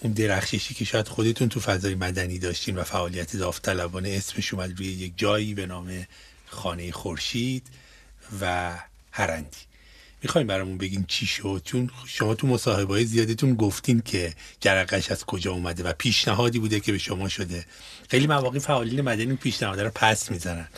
اون 0.00 0.12
درخششی 0.12 0.74
که 0.74 0.84
شاید 0.84 1.08
خودتون 1.08 1.48
تو 1.48 1.60
فضای 1.60 1.94
مدنی 1.94 2.38
داشتین 2.38 2.76
و 2.76 2.84
فعالیت 2.84 3.36
داوطلبانه 3.36 4.08
اسمش 4.08 4.54
اومد 4.54 4.78
روی 4.78 4.86
یک 4.86 5.12
جایی 5.16 5.54
به 5.54 5.66
نام 5.66 6.06
خانه 6.46 6.92
خورشید 6.92 7.66
و 8.40 8.74
هرندی. 9.10 9.56
می‌خوایم 10.22 10.46
برامون 10.46 10.78
بگین 10.78 11.04
چی 11.08 11.26
شد؟ 11.26 11.62
چون 11.64 11.90
شما 12.06 12.34
تو 12.34 12.46
مصاحبه 12.46 12.94
های 12.94 13.04
زیادتون 13.04 13.54
گفتین 13.54 14.00
که 14.00 14.34
جرقش 14.60 15.10
از 15.10 15.24
کجا 15.24 15.52
اومده 15.52 15.82
و 15.82 15.92
پیشنهادی 15.92 16.58
بوده 16.58 16.80
که 16.80 16.92
به 16.92 16.98
شما 16.98 17.28
شده. 17.28 17.64
خیلی 18.08 18.26
مواقع 18.26 18.58
فعالین 18.58 19.00
مدنی 19.00 19.36
پیشنهاد 19.36 19.80
رو 19.80 19.90
پس 19.94 20.30
می‌زنن. 20.30 20.68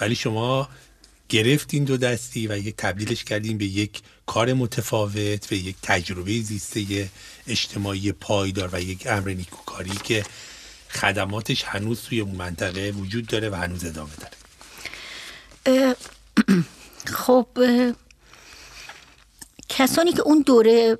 ولی 0.00 0.14
شما 0.14 0.68
گرفتین 1.28 1.84
دو 1.84 1.96
دستی 1.96 2.46
و 2.46 2.58
یک 2.58 2.74
تبدیلش 2.76 3.24
کردین 3.24 3.58
به 3.58 3.64
یک 3.64 4.00
کار 4.26 4.52
متفاوت 4.52 5.52
و 5.52 5.54
یک 5.54 5.76
تجربه 5.82 6.40
زیسته 6.40 7.10
اجتماعی 7.46 8.12
پایدار 8.12 8.70
و 8.72 8.80
یک 8.80 9.06
امر 9.06 9.28
نیکوکاری 9.28 9.90
که 10.04 10.24
خدماتش 10.88 11.64
هنوز 11.64 12.02
توی 12.02 12.20
اون 12.20 12.34
منطقه 12.34 12.90
وجود 12.90 13.26
داره 13.26 13.50
و 13.50 13.54
هنوز 13.54 13.84
ادامه 13.84 14.10
داره. 14.20 15.96
خب 17.26 17.46
کسانی 19.68 20.12
که 20.12 20.22
اون 20.22 20.42
دوره 20.46 20.98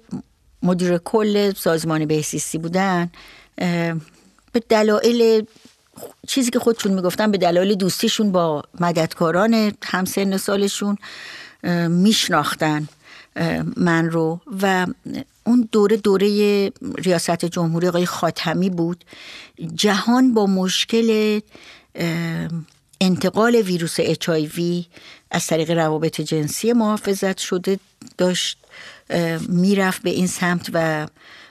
مدیر 0.63 0.99
کل 0.99 1.53
سازمان 1.53 2.07
بهسیستی 2.07 2.59
بودن 2.59 3.11
به 4.53 4.61
دلایل 4.69 5.47
چیزی 6.27 6.51
که 6.51 6.59
خودشون 6.59 6.93
می‌گفتن 6.93 7.31
به 7.31 7.39
دلایل 7.39 7.75
دوستیشون 7.75 8.33
با 8.33 8.63
مددکاران 8.81 9.73
همسن 9.85 10.37
سالشون 10.37 10.97
میشناختن 11.89 12.89
من 13.77 14.11
رو. 14.11 14.41
و 14.63 14.87
اون 15.45 15.69
دوره 15.73 15.97
دوره 15.97 16.73
ریاست 16.99 17.45
جمهوری 17.45 17.89
آقای 17.89 18.07
خاتمی 18.07 18.71
بود. 18.71 19.05
جهان 19.75 20.35
با 20.35 20.47
مشکل 20.47 21.41
انتقال 23.01 23.55
ویروس 23.55 23.97
اچ 23.99 24.31
از 25.31 25.47
طریق 25.47 25.71
روابط 25.71 26.21
جنسی 26.21 26.73
محافظت 26.73 27.39
شده 27.39 27.79
داشت 28.19 28.59
می‌رفت 29.49 30.03
به 30.03 30.11
این 30.11 30.27
سمت 30.27 30.71
و 30.73 31.09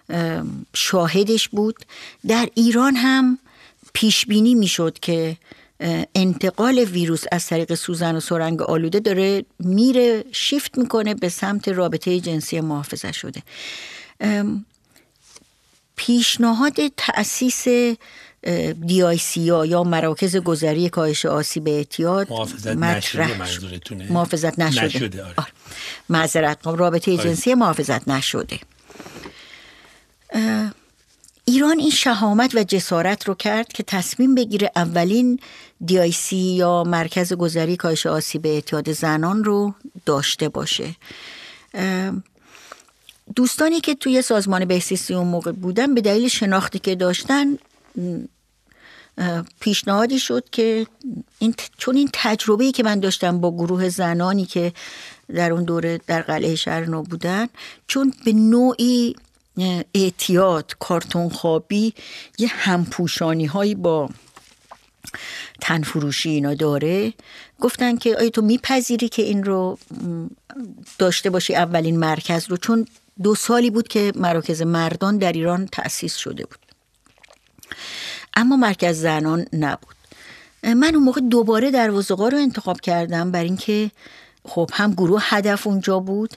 اه، 0.10 0.44
شاهدش 0.74 1.50
بود. 1.50 1.76
در 2.28 2.50
ایران 2.56 2.96
هم 2.96 3.40
پیش 3.94 4.26
بینی 4.26 4.56
می‌شد 4.56 5.00
که 5.00 5.38
انتقال 6.16 6.80
ویروس 6.80 7.24
از 7.32 7.46
طریق 7.46 7.74
سوزن 7.74 8.16
و 8.16 8.20
سرنگ 8.20 8.62
آلوده 8.62 9.00
داره 9.00 9.46
میره 9.60 10.26
شیفت 10.32 10.78
می‌کنه 10.78 11.14
به 11.14 11.30
سمت 11.30 11.68
رابطه 11.68 12.20
جنسی 12.20 12.60
محافظت 12.60 13.12
شده. 13.12 13.44
پیشنهاد 15.96 16.88
تأسیس 16.98 17.66
دی 18.88 19.04
آی 19.04 19.18
سی 19.18 19.42
یا 19.42 19.84
مراکز 19.84 20.36
گذری 20.36 20.90
کاهش 20.90 21.26
آسیب 21.26 21.68
اعتیاد 21.68 22.30
محافظت 22.30 22.68
نشده. 22.68 23.38
منظورتونه؟ 23.38 24.12
محافظت 24.12 24.60
نشده, 24.60 24.86
نشده، 24.86 25.24
آره. 25.24 25.48
معذرت 26.10 26.58
می‌خوام، 26.58 26.76
رابطه 26.76 27.14
آره. 27.14 27.24
جنسی 27.24 27.54
محافظت 27.54 28.08
نشده 28.08 28.60
ایران 31.46 31.80
این 31.80 31.90
شهامت 31.90 32.56
و 32.56 32.64
جسارت 32.64 33.28
رو 33.28 33.34
کرد 33.34 33.68
که 33.68 33.84
تصمیم 33.84 34.36
بگیره 34.36 34.72
اولین 34.76 35.40
دیایسی 35.86 36.38
یا 36.38 36.84
مرکز 36.84 37.34
گذری 37.34 37.76
کاهش 37.76 38.06
آسیب 38.06 38.46
اعتیاد 38.46 38.92
زنان 38.92 39.44
رو 39.44 39.74
داشته 40.06 40.50
باشه 40.50 40.96
دوستانی 43.36 43.82
که 43.82 43.96
توی 43.96 44.22
سازمان 44.22 44.66
بهسیستی 44.66 45.14
اون 45.14 45.28
موقع 45.28 45.52
بودن 45.52 45.96
به 45.96 46.02
دلیل 46.02 46.28
شناختی 46.28 46.80
که 46.80 46.96
داشتن 46.96 47.58
پیشنهادی 49.60 50.20
شد 50.20 50.50
که 50.52 50.88
این 51.40 51.56
چون 51.78 51.96
این 51.96 52.10
تجربه‌ای 52.14 52.72
که 52.72 52.84
من 52.84 53.00
داشتم 53.00 53.42
با 53.42 53.52
گروه 53.52 53.90
زنانی 53.90 54.46
که 54.46 54.74
در 55.36 55.52
اون 55.52 55.64
دوره 55.64 56.00
در 56.08 56.22
قلعه 56.22 56.56
شهر 56.56 56.86
نو 56.86 57.04
بودن 57.04 57.48
چون 57.88 58.14
به 58.26 58.34
نوعی 58.34 59.16
اعتیاد 59.96 60.76
کارتون 60.80 61.30
خوابی 61.30 61.94
یه 62.38 62.48
همپوشانی 62.48 63.46
هایی 63.46 63.76
با 63.76 64.10
تنفروشی 65.62 66.30
اینا 66.30 66.54
داره 66.54 67.14
گفتن 67.60 67.98
که 67.98 68.18
آیا 68.18 68.30
تو 68.30 68.42
میپذیری 68.42 69.10
که 69.10 69.22
این 69.22 69.44
رو 69.44 69.78
داشته 71.00 71.30
باشی 71.30 71.56
اولین 71.56 72.00
مرکز 72.00 72.50
رو؟ 72.50 72.58
چون 72.58 72.88
دو 73.24 73.36
سالی 73.36 73.70
بود 73.70 73.88
که 73.88 74.12
مراکز 74.16 74.62
مردان 74.62 75.18
در 75.18 75.32
ایران 75.32 75.68
تأسیس 75.72 76.16
شده 76.16 76.46
بود. 76.46 76.60
اما 78.38 78.56
مرکز 78.56 79.02
زنان 79.02 79.46
نبود. 79.54 79.96
من 80.64 80.96
اون 80.96 81.04
موقع 81.04 81.22
دوباره 81.22 81.72
در 81.72 81.88
رو 81.88 82.04
انتخاب 82.34 82.82
کردم 82.82 83.32
بر 83.32 83.44
اینکه 83.44 83.92
خب 84.46 84.70
هم 84.74 84.94
گروه 84.94 85.22
هدف 85.24 85.68
اونجا 85.68 86.00
بود. 86.00 86.34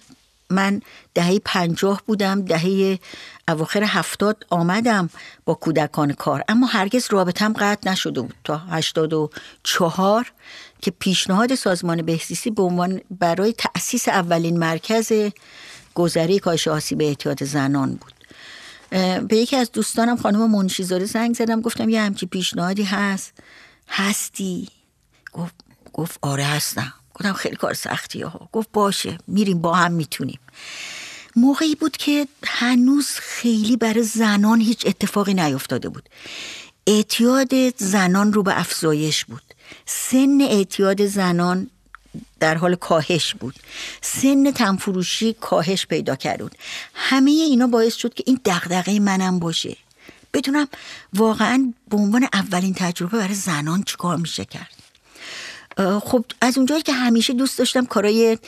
من 0.51 0.83
دهه 1.15 1.39
پنجاه 1.45 2.03
بودم 2.07 2.43
دهه 2.43 2.99
اواخر 3.49 3.83
هفتاد 3.83 4.47
آمدم 4.51 5.11
با 5.45 5.55
کودکان 5.55 6.13
کار. 6.13 6.45
اما 6.49 6.67
هرگز 6.67 7.07
رابطم 7.11 7.53
قطع 7.53 7.91
نشده 7.91 8.21
بود 8.21 8.35
تا 8.45 8.57
هشتاد 8.57 9.13
و 9.13 9.31
چهار 9.63 10.33
که 10.83 10.91
پیشنهاد 10.91 11.55
سازمان 11.55 12.03
بهزیستی 12.03 12.51
به 12.51 12.63
عنوان 12.63 13.01
برای 13.11 13.53
تأسیس 13.53 14.09
اولین 14.09 14.59
مرکز 14.59 15.13
گذری 15.95 16.39
کاهش 16.39 16.69
آسیب 16.69 17.01
اعتیاد 17.01 17.45
زنان 17.45 17.95
بود. 17.95 18.20
به 19.29 19.37
یکی 19.37 19.57
از 19.57 19.73
دوستانم 19.73 20.17
خانم 20.17 20.51
منشیزاده 20.51 21.05
زنگ 21.05 21.35
زدم 21.35 21.61
گفتم 21.61 21.89
یه 21.89 22.01
همچی 22.03 22.27
پیشنهادی 22.27 22.83
هست. 22.83 23.33
هستی؟ 23.89 24.69
گفت 25.33 25.55
گفت 25.93 26.19
آره 26.23 26.45
هستم. 26.45 26.95
گفتم 27.15 27.33
خیلی 27.33 27.57
کار 27.57 27.75
سختی 27.75 28.23
ها. 28.23 28.49
گفت 28.53 28.69
باشه 28.73 29.19
میریم 29.27 29.59
با 29.61 29.75
هم 29.75 29.93
می‌تونیم. 29.93 30.41
موقعی 31.37 31.75
بود 31.75 31.97
که 31.97 32.29
هنوز 32.45 33.07
خیلی 33.07 33.77
برای 33.77 34.03
زنان 34.03 34.61
هیچ 34.61 34.87
اتفاقی 34.87 35.35
نیفتاده 35.35 35.89
بود. 35.89 36.09
اعتیاد 36.87 37.77
زنان 37.77 38.33
رو 38.33 38.43
به 38.43 38.61
افزایش 38.61 39.25
بود. 39.25 39.43
سن 39.87 40.41
اعتیاد 40.41 41.07
زنان 41.07 41.71
در 42.41 42.55
حال 42.55 42.75
کاهش 42.75 43.35
بود. 43.35 43.55
سن 44.01 44.51
تنفروشی 44.51 45.33
کاهش 45.33 45.87
پیدا 45.87 46.17
کرد. 46.17 46.57
همه 46.95 47.31
اینا 47.31 47.67
باعث 47.67 47.95
شد 47.95 48.15
که 48.15 48.25
این 48.27 48.41
دغدغه 48.45 49.01
منم 49.01 49.39
باشه. 49.39 49.77
بدونم 50.35 50.69
واقعا 51.15 51.73
به 51.89 51.97
عنوان 51.97 52.29
اولین 52.33 52.75
تجربه 52.75 53.19
برای 53.19 53.35
زنان 53.35 53.83
چیکار 53.83 54.17
میشه 54.17 54.45
کرد. 54.45 54.75
خب 56.01 56.25
از 56.41 56.59
اونجایی 56.59 56.83
که 56.83 56.93
همیشه 56.93 57.33
دوست 57.33 57.59
داشتم 57.59 57.87
کارای 57.87 58.39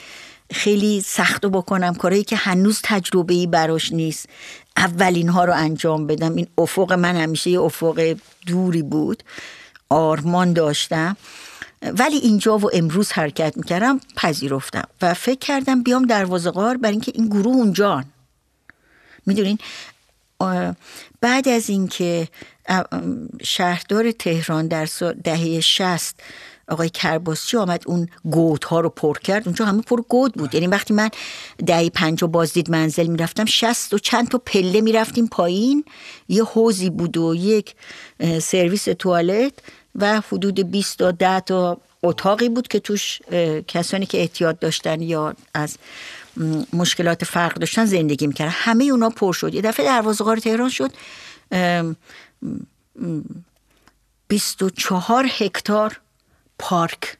خیلی 0.52 1.00
سخت 1.00 1.46
بکنم 1.46 1.94
کارایی 1.94 2.24
که 2.24 2.36
هنوز 2.36 2.80
تجربه 2.84 3.34
ای 3.34 3.46
براش 3.46 3.92
نیست 3.92 4.28
اولین 4.76 5.28
ها 5.28 5.44
رو 5.44 5.54
انجام 5.54 6.06
بدم. 6.06 6.34
این 6.34 6.46
افق 6.58 6.92
من 6.92 7.16
همیشه 7.16 7.50
یه 7.50 7.60
افق 7.60 8.16
دوری 8.46 8.82
بود. 8.82 9.22
آرمان 9.88 10.52
داشتم. 10.52 11.16
ولی 11.82 12.16
اینجا 12.16 12.58
و 12.58 12.70
امروز 12.72 13.12
حرکت 13.12 13.56
می‌کردم 13.56 14.00
پذیرفتم 14.16 14.88
و 15.02 15.14
فکر 15.14 15.38
کردم 15.38 15.82
بیام 15.82 16.06
دروازه 16.06 16.50
غار 16.50 16.76
برای 16.76 16.92
اینکه 16.92 17.12
این 17.14 17.26
گروه 17.26 17.56
اونجان 17.56 18.04
می‌دونین؟ 19.26 19.58
بعد 21.20 21.48
از 21.48 21.70
اینکه 21.70 22.28
شهردار 23.42 24.12
تهران 24.12 24.68
در 24.68 24.88
دهه 25.24 25.60
شست 25.60 26.20
آقای 26.68 26.88
کرباسچی 26.88 27.56
آمد 27.56 27.82
اون 27.86 28.08
گوت 28.24 28.64
ها 28.64 28.80
رو 28.80 28.88
پر 28.88 29.18
کرد. 29.18 29.42
اونجا 29.46 29.64
همه 29.64 29.82
پر 29.82 30.02
گود 30.02 30.34
بود. 30.34 30.54
یعنی 30.54 30.66
وقتی 30.66 30.94
من 30.94 31.10
دهی 31.66 31.90
پنج 31.90 32.22
و 32.22 32.26
بازدید 32.26 32.70
منزل 32.70 33.06
می‌رفتم 33.06 33.44
شست 33.44 33.94
و 33.94 33.98
چند 33.98 34.28
تا 34.28 34.38
پله 34.38 34.80
می‌رفتیم 34.80 35.26
پایین. 35.26 35.84
یه 36.28 36.44
حوزی 36.44 36.90
بود 36.90 37.16
و 37.16 37.34
یک 37.34 37.74
سرویس 38.40 38.84
توالت. 38.84 39.52
و 39.94 40.20
حدود 40.20 40.70
20 40.70 40.98
تا 40.98 41.10
10 41.10 41.40
تا 41.40 41.78
اتاقی 42.02 42.48
بود 42.48 42.68
که 42.68 42.80
توش 42.80 43.22
کسانی 43.68 44.06
که 44.06 44.20
احتیاط 44.20 44.58
داشتن 44.60 45.02
یا 45.02 45.34
از 45.54 45.76
مشکلات 46.72 47.24
فرق 47.24 47.54
داشتن 47.54 47.84
زندگی 47.84 48.26
می‌کردن. 48.26 48.52
همه 48.54 48.84
اونا 48.84 49.10
پر 49.10 49.32
شد. 49.32 49.54
یه 49.54 49.60
دفعه 49.60 49.86
دروازه‌قار 49.86 50.36
تهران 50.36 50.70
شد. 50.70 50.92
24 54.28 55.26
هکتار 55.38 56.00
پارک 56.58 57.16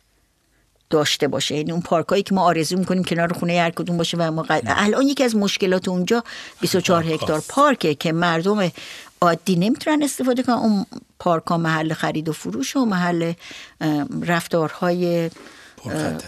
داشته 0.91 1.29
باشه. 1.29 1.55
یعنی 1.55 1.73
اون 1.73 1.81
پارک 1.81 2.09
هایی 2.09 2.23
که 2.23 2.35
ما 2.35 2.43
آرزو 2.43 2.79
می‌کنیم 2.79 3.05
کنار 3.05 3.33
خونه 3.33 3.61
هر 3.61 3.71
کدوم 3.71 3.97
باشه 3.97 4.17
و 4.17 4.31
ما 4.31 4.47
الان 4.49 5.03
یکی 5.03 5.25
از 5.25 5.37
مشکلات 5.37 5.89
اونجا 5.89 6.25
24 6.61 7.05
هکتار 7.05 7.43
پارکه 7.49 7.95
که 7.95 8.13
مردم 8.13 8.71
عادی 9.23 9.57
نمی‌تونن 9.57 10.03
استفاده 10.03 10.43
کنن. 10.43 10.55
اون 10.55 10.87
پارک 11.19 11.47
ها 11.47 11.57
محل 11.57 11.93
خرید 11.93 12.29
و 12.29 12.33
فروش 12.33 12.77
و 12.77 12.85
محل 12.85 13.33
رفتارهای 14.23 15.31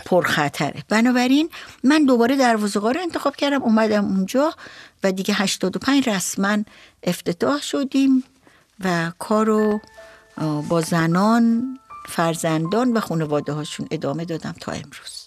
پرخطره. 0.07 0.85
بنابراین 0.89 1.51
من 1.85 2.05
دوباره 2.05 2.37
دروازه‌قا 2.37 2.91
رو 2.91 3.01
انتخاب 3.01 3.37
کردم. 3.37 3.63
اومدم 3.63 4.05
اونجا 4.05 4.55
و 5.05 5.13
دیگه 5.13 5.35
85 5.35 6.09
رسما 6.09 6.59
افتتاح 7.03 7.61
شدیم 7.61 8.25
و 8.85 9.13
کارو 9.19 9.81
با 10.69 10.81
زنان 10.81 11.79
فرزندان 12.09 12.93
و 12.93 13.01
خانواده 13.01 13.53
هاشون 13.53 13.89
ادامه 13.91 14.25
دادم 14.25 14.55
تا 14.61 14.73
امروز. 14.73 15.24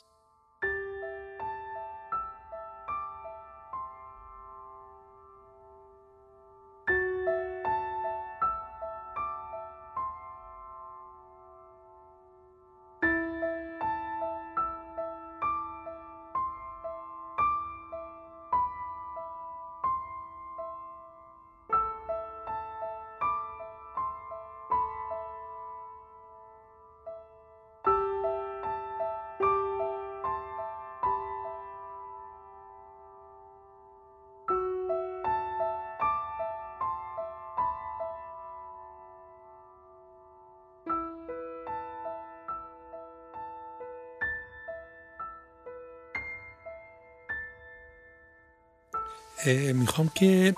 می‌خوام 49.74 50.12
که 50.16 50.56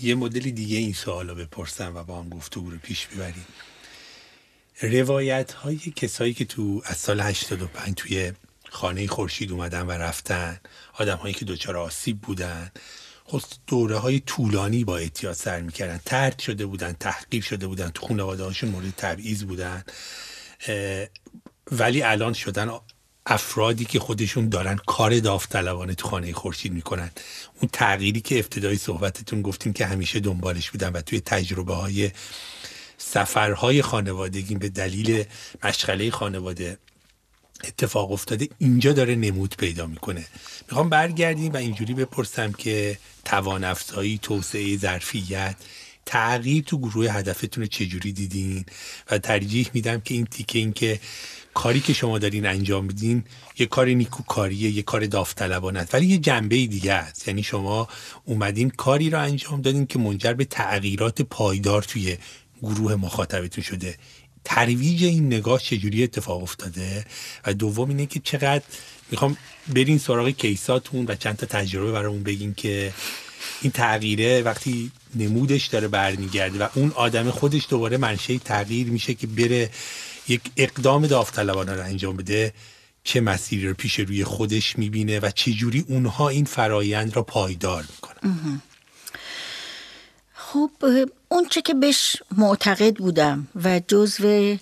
یه 0.00 0.14
مدل 0.14 0.50
دیگه 0.50 0.78
این 0.78 0.92
سوال 0.92 1.28
رو 1.28 1.34
بپرسم 1.34 1.96
و 1.96 2.04
با 2.04 2.18
هم 2.18 2.28
گفتگو 2.28 2.70
رو 2.70 2.78
پیش 2.78 3.06
ببریم. 3.06 3.46
روایت 4.82 5.52
های 5.52 5.76
کسایی 5.76 6.34
که 6.34 6.44
تو 6.44 6.82
از 6.84 6.96
سال 6.96 7.20
85 7.20 7.94
توی 7.94 8.32
خانه 8.70 9.06
خورشید 9.06 9.52
اومدن 9.52 9.86
و 9.86 9.90
رفتن 9.90 10.60
آدم 10.94 11.16
هایی 11.16 11.34
که 11.34 11.44
دچار 11.44 11.76
آسیب 11.76 12.20
بودن 12.20 12.72
خود 13.24 13.42
خب 13.42 13.48
دوره 13.66 13.96
های 13.96 14.20
طولانی 14.20 14.84
با 14.84 14.98
اعتیاد 14.98 15.32
سر 15.32 15.60
می‌کردن. 15.60 16.00
ترد 16.04 16.38
شده 16.38 16.66
بودن 16.66 16.92
تحقیر 16.92 17.42
شده 17.42 17.66
بودن 17.66 17.90
تو 17.90 18.06
خانواده 18.06 18.44
هاشون 18.44 18.70
مورد 18.70 18.94
تبعیض 18.96 19.44
بودن 19.44 19.84
ولی 21.72 22.02
الان 22.02 22.32
شدن 22.32 22.68
افرادی 23.30 23.84
که 23.84 23.98
خودشون 23.98 24.48
دارن 24.48 24.76
کار 24.86 25.20
داوطلبانه 25.20 25.94
تو 25.94 26.08
خانه 26.08 26.32
خورشید 26.32 26.72
می‌کنن. 26.72 27.10
اون 27.60 27.70
تغییری 27.72 28.20
که 28.20 28.38
ابتدای 28.38 28.76
صحبتتون 28.76 29.42
گفتیم 29.42 29.72
که 29.72 29.86
همیشه 29.86 30.20
دنبالش 30.20 30.70
بودن 30.70 30.88
و 30.92 31.00
توی 31.00 31.20
تجربه 31.20 31.74
های 31.74 32.10
سفرهای 32.98 33.82
خانوادگی 33.82 34.54
به 34.54 34.68
دلیل 34.68 35.24
مشغله 35.64 36.10
خانواده 36.10 36.78
اتفاق 37.64 38.12
افتاده 38.12 38.48
اینجا 38.58 38.92
داره 38.92 39.14
نمود 39.14 39.54
پیدا 39.58 39.86
می‌کنه. 39.86 40.26
می‌خوام 40.68 40.88
برگردیم 40.88 41.52
و 41.52 41.56
اینجوری 41.56 41.94
بپرسم 41.94 42.52
که 42.52 42.98
توان 43.24 43.64
افزایی 43.64 44.18
توسعه 44.22 44.76
ظرفیت 44.76 45.56
تغییر 46.08 46.64
تو 46.64 46.78
گروه 46.78 47.06
هدفتون 47.10 47.62
رو 47.62 47.68
چجوری 47.68 48.12
دیدین؟ 48.12 48.64
و 49.10 49.18
ترجیح 49.18 49.70
میدم 49.74 50.00
که 50.00 50.14
این 50.14 50.24
تیکه 50.24 50.58
این 50.58 50.72
که 50.72 51.00
کاری 51.54 51.80
که 51.80 51.92
شما 51.92 52.18
دارین 52.18 52.46
انجام 52.46 52.84
میدین 52.84 53.24
یه 53.58 53.66
کار 53.66 53.88
نیکوکاریه 53.88 54.70
یه 54.70 54.82
کار 54.82 55.06
داوطلبانه 55.06 55.86
ولی 55.92 56.06
یه 56.06 56.18
جنبه 56.18 56.66
دیگه 56.66 56.92
است. 56.92 57.28
یعنی 57.28 57.42
شما 57.42 57.88
اومدین 58.24 58.70
کاری 58.70 59.10
رو 59.10 59.20
انجام 59.20 59.60
دادین 59.60 59.86
که 59.86 59.98
منجر 59.98 60.32
به 60.32 60.44
تغییرات 60.44 61.22
پایدار 61.22 61.82
توی 61.82 62.16
گروه 62.62 62.94
مخاطبتون 62.94 63.64
شده. 63.64 63.96
ترویج 64.44 65.04
این 65.04 65.26
نگاه 65.26 65.60
چجوری 65.60 66.04
اتفاق 66.04 66.42
افتاده؟ 66.42 67.04
و 67.46 67.54
دوم 67.54 67.88
اینه 67.88 68.06
که 68.06 68.20
چقدر 68.24 68.64
می‌خوام 69.10 69.36
برین 69.74 69.98
سراغ 69.98 70.28
کیساتون 70.28 71.04
و 71.08 71.14
چند 71.14 71.36
تا 71.36 71.46
تجربه 71.46 71.92
برامون 71.92 72.22
بگین 72.22 72.54
که 72.54 72.92
این 73.62 73.72
تغییره 73.72 74.42
وقتی 74.42 74.90
نمودش 75.14 75.66
داره 75.66 75.88
برمیگرده 75.88 76.58
و 76.64 76.68
اون 76.74 76.92
آدم 76.94 77.30
خودش 77.30 77.66
دوباره 77.70 77.96
منشه 77.96 78.38
تغییر 78.38 78.90
میشه 78.90 79.14
که 79.14 79.26
بره 79.26 79.70
یک 80.28 80.40
اقدام 80.56 81.06
داوطلبانه 81.06 81.74
رو 81.74 81.84
انجام 81.84 82.16
بده 82.16 82.52
چه 83.04 83.20
مسیری 83.20 83.68
رو 83.68 83.74
پیش 83.74 83.98
روی 83.98 84.24
خودش 84.24 84.78
می‌بینه 84.78 85.20
و 85.20 85.30
چه 85.34 85.52
جوری 85.52 85.84
اونها 85.88 86.28
این 86.28 86.44
فرایند 86.44 87.16
را 87.16 87.22
پایدار 87.22 87.84
می‌کنن. 87.90 88.62
خب 90.34 90.70
اون 91.28 91.48
چه 91.50 91.62
که 91.62 91.74
بهش 91.74 92.16
معتقد 92.36 92.96
بودم 92.96 93.48
و 93.64 93.80
جزو 93.88 94.56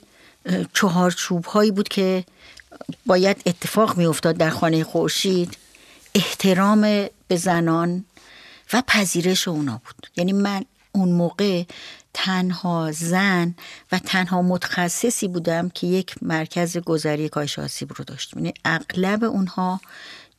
چهارچوب 0.72 1.44
هایی 1.44 1.70
بود 1.70 1.88
که 1.88 2.24
باید 3.06 3.42
اتفاق 3.46 3.96
میافتاد 3.96 4.36
در 4.36 4.50
خانه 4.50 4.84
خورشید 4.84 5.56
احترام 6.14 6.80
به 7.28 7.36
زنان 7.36 8.04
و 8.72 8.82
پذیرش 8.86 9.48
اونا 9.48 9.80
بود. 9.84 10.10
یعنی 10.16 10.32
من 10.32 10.64
اون 10.92 11.08
موقع 11.08 11.64
تنها 12.14 12.92
زن 12.92 13.54
و 13.92 13.98
تنها 13.98 14.42
متخصصی 14.42 15.28
بودم 15.28 15.68
که 15.68 15.86
یک 15.86 16.14
مرکز 16.22 16.78
گذری 16.78 17.28
کاهش 17.28 17.58
آسیب 17.58 17.92
رو 17.96 18.04
داشت 18.04 18.36
یعنی 18.36 18.54
اغلب 18.64 19.24
اونها 19.24 19.80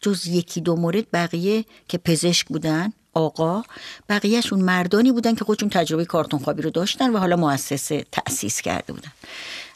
جز 0.01 0.27
یکی 0.27 0.61
دو 0.61 0.75
مورد 0.75 1.11
بقیه 1.13 1.65
که 1.87 1.97
پزشک 1.97 2.47
بودن 2.47 2.93
آقا 3.13 3.63
بقیهشون 4.09 4.61
مردانی 4.61 5.11
بودن 5.11 5.35
که 5.35 5.45
خودشون 5.45 5.69
تجربه 5.69 6.05
کارتون 6.05 6.39
خوابی 6.39 6.61
رو 6.61 6.69
داشتن 6.69 7.13
و 7.13 7.17
حالا 7.17 7.35
مؤسسه 7.35 8.05
تأسیس 8.11 8.61
کرده 8.61 8.93
بودن. 8.93 9.11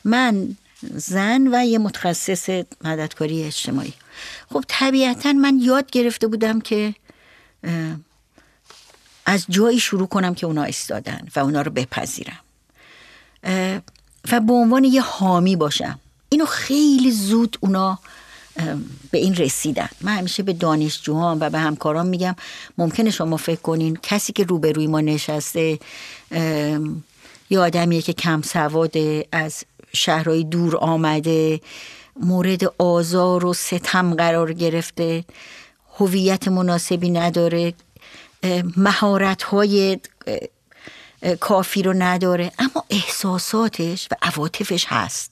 من 0.05 0.55
زن 0.95 1.47
و 1.55 1.65
یه 1.65 1.77
متخصص 1.77 2.49
مددکاری 2.83 3.43
اجتماعی. 3.43 3.93
خب 4.49 4.63
طبیعتا 4.67 5.33
من 5.33 5.59
یاد 5.61 5.91
گرفته 5.91 6.27
بودم 6.27 6.61
که 6.61 6.95
از 9.25 9.45
جایی 9.49 9.79
شروع 9.79 10.07
کنم 10.07 10.33
که 10.33 10.45
اونا 10.45 10.63
ایستادن 10.63 11.27
و 11.35 11.39
اونا 11.39 11.61
رو 11.61 11.71
بپذیرم. 11.71 12.39
و 14.31 14.39
به 14.39 14.53
عنوان 14.53 14.83
یه 14.83 15.01
حامی 15.01 15.55
باشم. 15.55 15.99
اینو 16.29 16.45
خیلی 16.45 17.11
زود 17.11 17.57
اونا 17.59 17.99
به 19.11 19.17
این 19.17 19.35
رسیدن. 19.35 19.89
من 20.01 20.17
همیشه 20.17 20.43
به 20.43 20.53
دانشجوهام 20.53 21.37
و 21.41 21.49
به 21.49 21.59
همکاران 21.59 22.07
میگم 22.07 22.35
ممکنه 22.77 23.09
شما 23.09 23.37
فکر 23.37 23.61
کنین 23.61 23.97
کسی 24.03 24.33
که 24.33 24.43
روبروی 24.43 24.87
ما 24.87 25.01
نشسته 25.01 25.79
یه 27.49 27.59
آدمیه 27.59 28.01
که 28.01 28.13
کم 28.13 28.41
سواده 28.41 29.25
از 29.31 29.63
شهرهای 29.93 30.43
دور 30.43 30.77
آمده 30.77 31.61
مورد 32.19 32.63
آزار 32.77 33.45
و 33.45 33.53
ستم 33.53 34.13
قرار 34.13 34.53
گرفته 34.53 35.23
هویت 35.97 36.47
مناسبی 36.47 37.09
نداره. 37.09 37.73
مهارت 38.77 39.43
های 39.43 39.99
کافی 41.39 41.83
رو 41.83 41.93
نداره 41.93 42.51
اما 42.59 42.85
احساساتش 42.89 44.07
و 44.11 44.15
عواطفش 44.21 44.85
هست. 44.87 45.30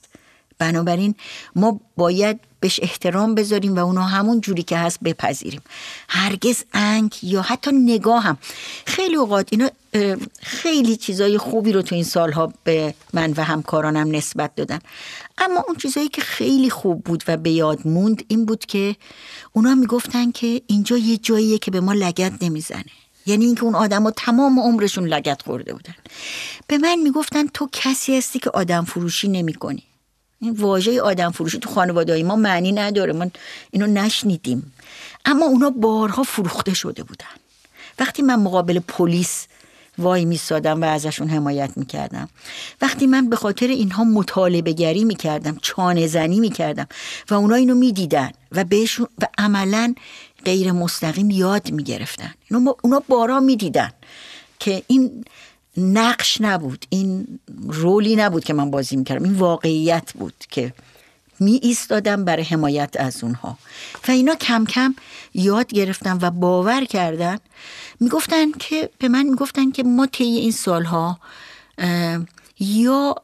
بنابراین 0.59 1.15
ما 1.55 1.79
باید 1.97 2.39
بهش 2.59 2.79
احترام 2.83 3.35
بذاریم 3.35 3.75
و 3.75 3.79
اونا 3.79 4.03
همون 4.03 4.41
جوری 4.41 4.63
که 4.63 4.77
هست 4.77 4.99
بپذیریم. 5.03 5.61
هرگز 6.09 6.63
انگ 6.73 7.15
یا 7.23 7.41
حتی 7.41 7.71
نگاه 7.71 8.23
هم. 8.23 8.37
خیلی 8.85 9.15
اوقات 9.15 9.47
اینا 9.51 9.69
خیلی 10.41 10.95
چیزای 10.95 11.37
خوبی 11.37 11.71
رو 11.71 11.81
تو 11.81 11.95
این 11.95 12.03
سالها 12.03 12.53
به 12.63 12.93
من 13.13 13.33
و 13.37 13.43
همکارانم 13.43 14.15
نسبت 14.15 14.55
دادن. 14.55 14.79
اما 15.37 15.63
اون 15.67 15.77
چیزایی 15.77 16.07
که 16.09 16.21
خیلی 16.21 16.69
خوب 16.69 17.03
بود 17.03 17.23
و 17.27 17.37
به 17.37 17.49
یاد 17.49 17.87
موند 17.87 18.23
این 18.27 18.45
بود 18.45 18.65
که 18.65 18.95
اونا 19.53 19.75
می‌گفتن 19.75 20.31
که 20.31 20.61
اینجا 20.67 20.97
یه 20.97 21.17
جاییه 21.17 21.57
که 21.57 21.71
به 21.71 21.79
ما 21.79 21.93
لگت 21.93 22.33
نمی‌زنه. 22.41 22.85
یعنی 23.25 23.45
اینکه 23.45 23.63
اون 23.63 23.75
آدم 23.75 24.09
تمام 24.09 24.59
عمرشون 24.59 25.07
لگت 25.07 25.41
خورده 25.41 25.73
بودن. 25.73 25.95
به 26.67 26.77
من 26.77 26.95
می‌گفتن 26.95 27.47
تو 27.47 27.69
کسی 27.71 28.17
هستی 28.17 28.39
که 28.39 28.49
آدم 28.49 28.85
فروشی 28.85 29.27
نمی 29.27 29.53
کنی 29.53 29.83
این 30.41 30.53
واژه 30.53 31.01
آدم 31.01 31.31
فروشی 31.31 31.59
تو 31.59 31.69
خانواده 31.69 32.23
ما 32.23 32.35
معنی 32.35 32.71
نداره. 32.71 33.13
من 33.13 33.31
اینو 33.71 33.87
نشنیدیم. 33.87 34.73
اما 35.25 35.45
اونا 35.45 35.69
بارها 35.69 36.23
فروخته 36.23 36.73
شده 36.73 37.03
بودن. 37.03 37.25
وقتی 37.99 38.21
من 38.21 38.35
مقابل 38.35 38.79
پلیس 38.79 39.47
وای 39.97 40.25
میسادم 40.25 40.81
و 40.81 40.85
ازشون 40.85 41.29
حمایت 41.29 41.71
می‌کردم. 41.75 42.29
وقتی 42.81 43.07
من 43.07 43.29
به 43.29 43.35
خاطر 43.35 43.67
اینها 43.67 44.03
مطالبه 44.03 44.73
گری 44.73 45.03
می‌کردم 45.03 45.57
چانه 45.61 46.07
زنی 46.07 46.39
می‌کردم 46.39 46.87
و 47.29 47.33
اونا 47.33 47.55
اینو 47.55 47.75
می‌دیدن 47.75 48.31
و 48.51 48.63
بهشون 48.63 49.07
و 49.21 49.27
عملا 49.37 49.95
غیر 50.45 50.71
مستقیم 50.71 51.29
یاد 51.29 51.71
می‌گرفتن. 51.71 52.33
اونا 52.81 53.03
بارا 53.07 53.39
می‌دیدن 53.39 53.91
که 54.59 54.83
این 54.87 55.25
نقش 55.79 56.41
نبود. 56.41 56.85
این 56.89 57.39
رولی 57.67 58.15
نبود 58.15 58.43
که 58.43 58.53
من 58.53 58.71
بازی 58.71 58.95
می‌کردم. 58.95 59.23
این 59.23 59.33
واقعیت 59.33 60.13
بود 60.13 60.33
که 60.49 60.73
می 61.39 61.59
ایستادم 61.63 62.25
برای 62.25 62.43
حمایت 62.43 62.95
از 62.99 63.23
اونها. 63.23 63.57
و 64.07 64.11
اینا 64.11 64.35
کم 64.35 64.65
کم 64.65 64.95
یاد 65.33 65.67
گرفتن 65.67 66.17
و 66.21 66.31
باور 66.31 66.85
کردن. 66.85 67.37
می‌گفتن 67.99 68.51
که 68.51 68.89
به 68.99 69.09
من 69.09 69.23
می‌گفتن 69.23 69.71
که 69.71 69.83
ما 69.83 70.05
طی 70.05 70.23
این 70.23 70.51
سالها 70.51 71.19
یا 72.59 73.15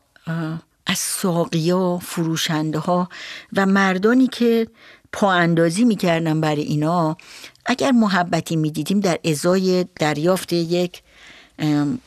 از 0.85 0.97
ساقیا 0.97 1.97
فروشنده 1.97 2.79
ها 2.79 3.09
و 3.53 3.65
مردانی 3.65 4.27
که 4.27 4.67
پا 5.11 5.31
اندازی 5.31 5.85
می‌کردن 5.85 6.41
برای 6.41 6.61
اینا 6.61 7.17
اگر 7.65 7.91
محبتی 7.91 8.55
می‌دیدیم 8.55 8.99
در 8.99 9.19
ازای 9.25 9.85
دریافت 9.95 10.53
یک 10.53 11.01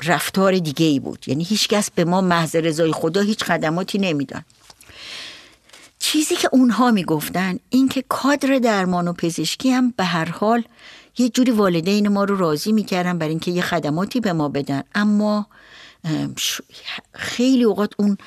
رفتار 0.05 0.59
دیگه 0.59 0.87
ای 0.87 1.01
بود. 1.01 1.25
یعنی 1.29 1.45
هیچکس 1.45 1.91
به 1.91 2.05
ما 2.05 2.21
محض 2.21 2.57
رضای 2.57 2.93
خدا 2.93 3.21
هیچ 3.21 3.45
خدماتی 3.45 3.99
نمیدن 3.99 4.45
چیزی 5.99 6.37
که 6.37 6.49
اونها 6.53 6.91
می‌گفتن 6.91 7.59
این 7.71 7.89
که 7.89 8.05
کادر 8.09 8.59
درمان 8.59 9.09
و 9.09 9.13
پزشکی 9.13 9.71
هم 9.71 9.95
به 9.97 10.05
هر 10.05 10.25
حال 10.25 10.63
یه 11.19 11.29
جوری 11.29 11.51
والدین 11.51 12.09
ما 12.09 12.25
رو 12.25 12.37
راضی 12.37 12.73
می‌کردن 12.73 13.19
برای 13.19 13.31
اینکه 13.31 13.51
یه 13.51 13.63
خدماتی 13.63 14.21
به 14.21 14.33
ما 14.33 14.49
بدن. 14.49 14.83
اما 14.95 15.47
خیلی 17.13 17.65
اوقات 17.65 17.93
اون 17.97 18.19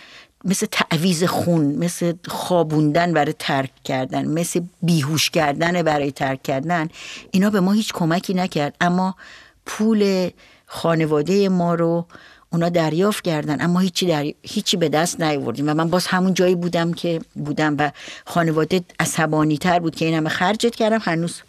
مثل 0.46 0.68
تعویز 0.72 1.24
خون 1.24 1.66
مثل 1.66 2.14
خوابوندن 2.28 3.14
برای 3.14 3.34
ترک 3.40 3.72
کردن 3.84 4.28
مثل 4.28 4.62
بیهوش 4.82 5.30
کردن 5.30 5.82
برای 5.84 6.12
ترک 6.12 6.44
کردن 6.44 6.90
اینا 7.32 7.50
به 7.50 7.60
ما 7.60 7.72
هیچ 7.72 7.94
کمکی 7.94 8.34
نکرد. 8.34 8.76
اما 8.82 9.16
پول 9.66 10.30
خانواده 10.74 11.50
ما 11.50 11.76
رو 11.76 12.06
اونا 12.50 12.70
دریافت 12.70 13.24
کردن 13.24 13.62
اما 13.62 13.80
هیچی, 13.80 14.08
در... 14.08 14.26
هیچی 14.44 14.78
به 14.78 14.90
دست 14.90 15.22
نیاوردیم 15.22 15.70
و 15.70 15.74
من 15.74 15.90
باز 15.90 16.08
همون 16.08 16.34
جایی 16.34 16.56
بودم 16.56 16.94
که 16.94 17.22
بودم 17.36 17.76
و 17.80 17.92
خانواده 18.26 18.82
عصبانی 19.00 19.58
تر 19.58 19.80
بود 19.80 19.96
که 19.96 20.06
این 20.06 20.14
همه 20.14 20.30
خرجت 20.30 20.76
کردم 20.76 21.00
هنوز. 21.02 21.42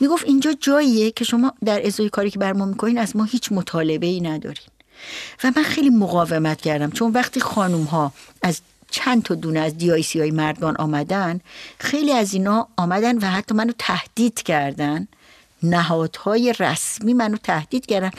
می‌گفت 0.00 0.24
اینجا 0.24 0.52
جاییه 0.60 1.10
که 1.10 1.24
شما 1.24 1.52
در 1.64 1.86
ازای 1.86 2.08
کاری 2.08 2.30
که 2.30 2.38
بر 2.38 2.52
ما 2.52 2.64
می‌کنین 2.64 2.98
از 2.98 3.16
ما 3.16 3.24
هیچ 3.24 3.52
مطالبه 3.52 4.06
ای 4.06 4.20
ندارین. 4.20 4.66
و 5.44 5.52
من 5.56 5.62
خیلی 5.62 5.90
مقاومت 5.90 6.60
کردم 6.60 6.90
چون 6.90 7.12
وقتی 7.12 7.40
خانوم 7.40 7.84
ها 7.84 8.12
از 8.42 8.60
چند 8.90 9.22
تا 9.22 9.34
دونه 9.34 9.60
از 9.60 9.78
دیایسی 9.78 10.20
های 10.20 10.30
مردان 10.30 10.76
آمدن 10.76 11.40
خیلی 11.78 12.12
از 12.12 12.34
اینا 12.34 12.68
آمدن 12.76 13.18
و 13.18 13.26
حتی 13.30 13.54
منو 13.54 13.72
تهدید 13.78 14.42
کردن. 14.42 15.08
نهادهای 15.62 16.54
رسمی 16.58 17.14
منو 17.14 17.36
تهدید 17.36 17.86
کردن. 17.86 18.10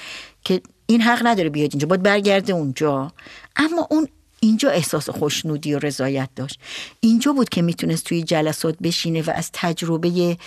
که 0.48 0.62
این 0.86 1.02
حق 1.02 1.22
نداره 1.28 1.50
بیاد 1.50 1.70
اینجا 1.72 1.88
باید 1.88 2.04
برگرده 2.04 2.54
اونجا. 2.54 3.12
اما 3.56 3.88
اون 3.92 4.08
اینجا 4.40 4.70
احساس 4.70 5.10
خوشنودی 5.10 5.74
و 5.74 5.80
رضایت 5.80 6.30
داشت. 6.36 6.60
اینجا 7.00 7.34
بود 7.34 7.50
که 7.50 7.62
می‌تونست 7.62 8.06
توی 8.06 8.24
جلسات 8.24 8.78
بشینه 8.84 9.22
و 9.22 9.32
از 9.36 9.50
تجربه 9.54 10.38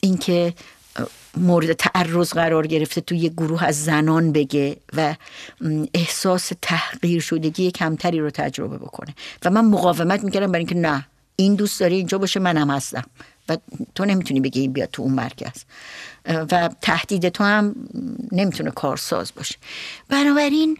اینکه 0.00 0.54
مورد 1.36 1.72
تعرض 1.72 2.32
قرار 2.32 2.66
گرفته 2.66 3.00
توی 3.00 3.28
گروه 3.28 3.64
از 3.64 3.84
زنان 3.84 4.32
بگه 4.32 4.76
و 4.96 5.14
احساس 5.94 6.52
تحقیر 6.62 7.20
شدگی 7.20 7.70
کمتری 7.70 8.20
رو 8.20 8.30
تجربه 8.30 8.78
بکنه. 8.78 9.14
و 9.44 9.50
من 9.50 9.64
مقاومت 9.64 10.24
می‌کردم 10.24 10.52
برای 10.52 10.60
اینکه 10.60 10.74
نه 10.74 11.06
این 11.36 11.54
دوست 11.54 11.80
داره 11.80 11.96
اینجا 11.96 12.18
باشه 12.18 12.40
منم 12.40 12.70
هستم. 12.70 13.04
و 13.48 13.56
تو 13.94 14.04
نمی‌تونی 14.04 14.40
بگی 14.40 14.60
این 14.60 14.72
بیاد 14.72 14.88
تو 14.92 15.02
اون 15.02 15.12
مرکز. 15.12 15.64
و 16.24 16.70
تهدید 16.82 17.28
تو 17.28 17.44
هم 17.44 17.74
نمی‌تونه 18.32 18.70
کارساز 18.70 19.32
باشه. 19.36 19.54
بنابراین 20.08 20.78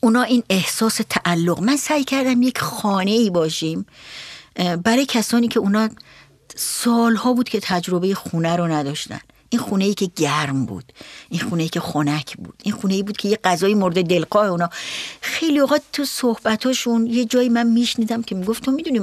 اونا 0.00 0.22
این 0.22 0.42
احساس 0.50 1.00
تعلق 1.10 1.60
من 1.60 1.76
سعی 1.76 2.04
کردم 2.04 2.42
یک 2.42 2.58
خانه 2.58 3.10
ای 3.10 3.30
باشیم 3.30 3.86
برای 4.84 5.06
کسانی 5.06 5.48
که 5.48 5.60
اونا 5.60 5.88
سالها 6.56 7.32
بود 7.32 7.48
که 7.48 7.60
تجربه 7.60 8.14
خونه 8.14 8.56
رو 8.56 8.66
نداشتن. 8.66 9.20
این 9.50 9.60
خونه 9.60 9.84
ای 9.84 9.94
که 9.94 10.10
گرم 10.16 10.66
بود 10.66 10.92
این 11.28 11.40
خونه 11.40 11.62
ای 11.62 11.68
که 11.68 11.80
خنک 11.80 12.36
بود 12.36 12.54
این 12.62 12.74
خونه 12.74 12.94
ای 12.94 13.02
بود 13.02 13.16
که 13.16 13.28
یه 13.28 13.38
غذای 13.44 13.74
مورد 13.74 14.02
دلقاه 14.02 14.46
اونا. 14.46 14.70
خیلی 15.20 15.58
اوقات 15.58 15.82
تو 15.92 16.04
صحبتاشون 16.04 17.06
یه 17.06 17.24
جایی 17.24 17.48
من 17.48 17.66
میشنیدم 17.66 18.22
که 18.22 18.34
می‌گفت 18.34 18.62
تو 18.62 18.70
می‌دونی 18.70 19.00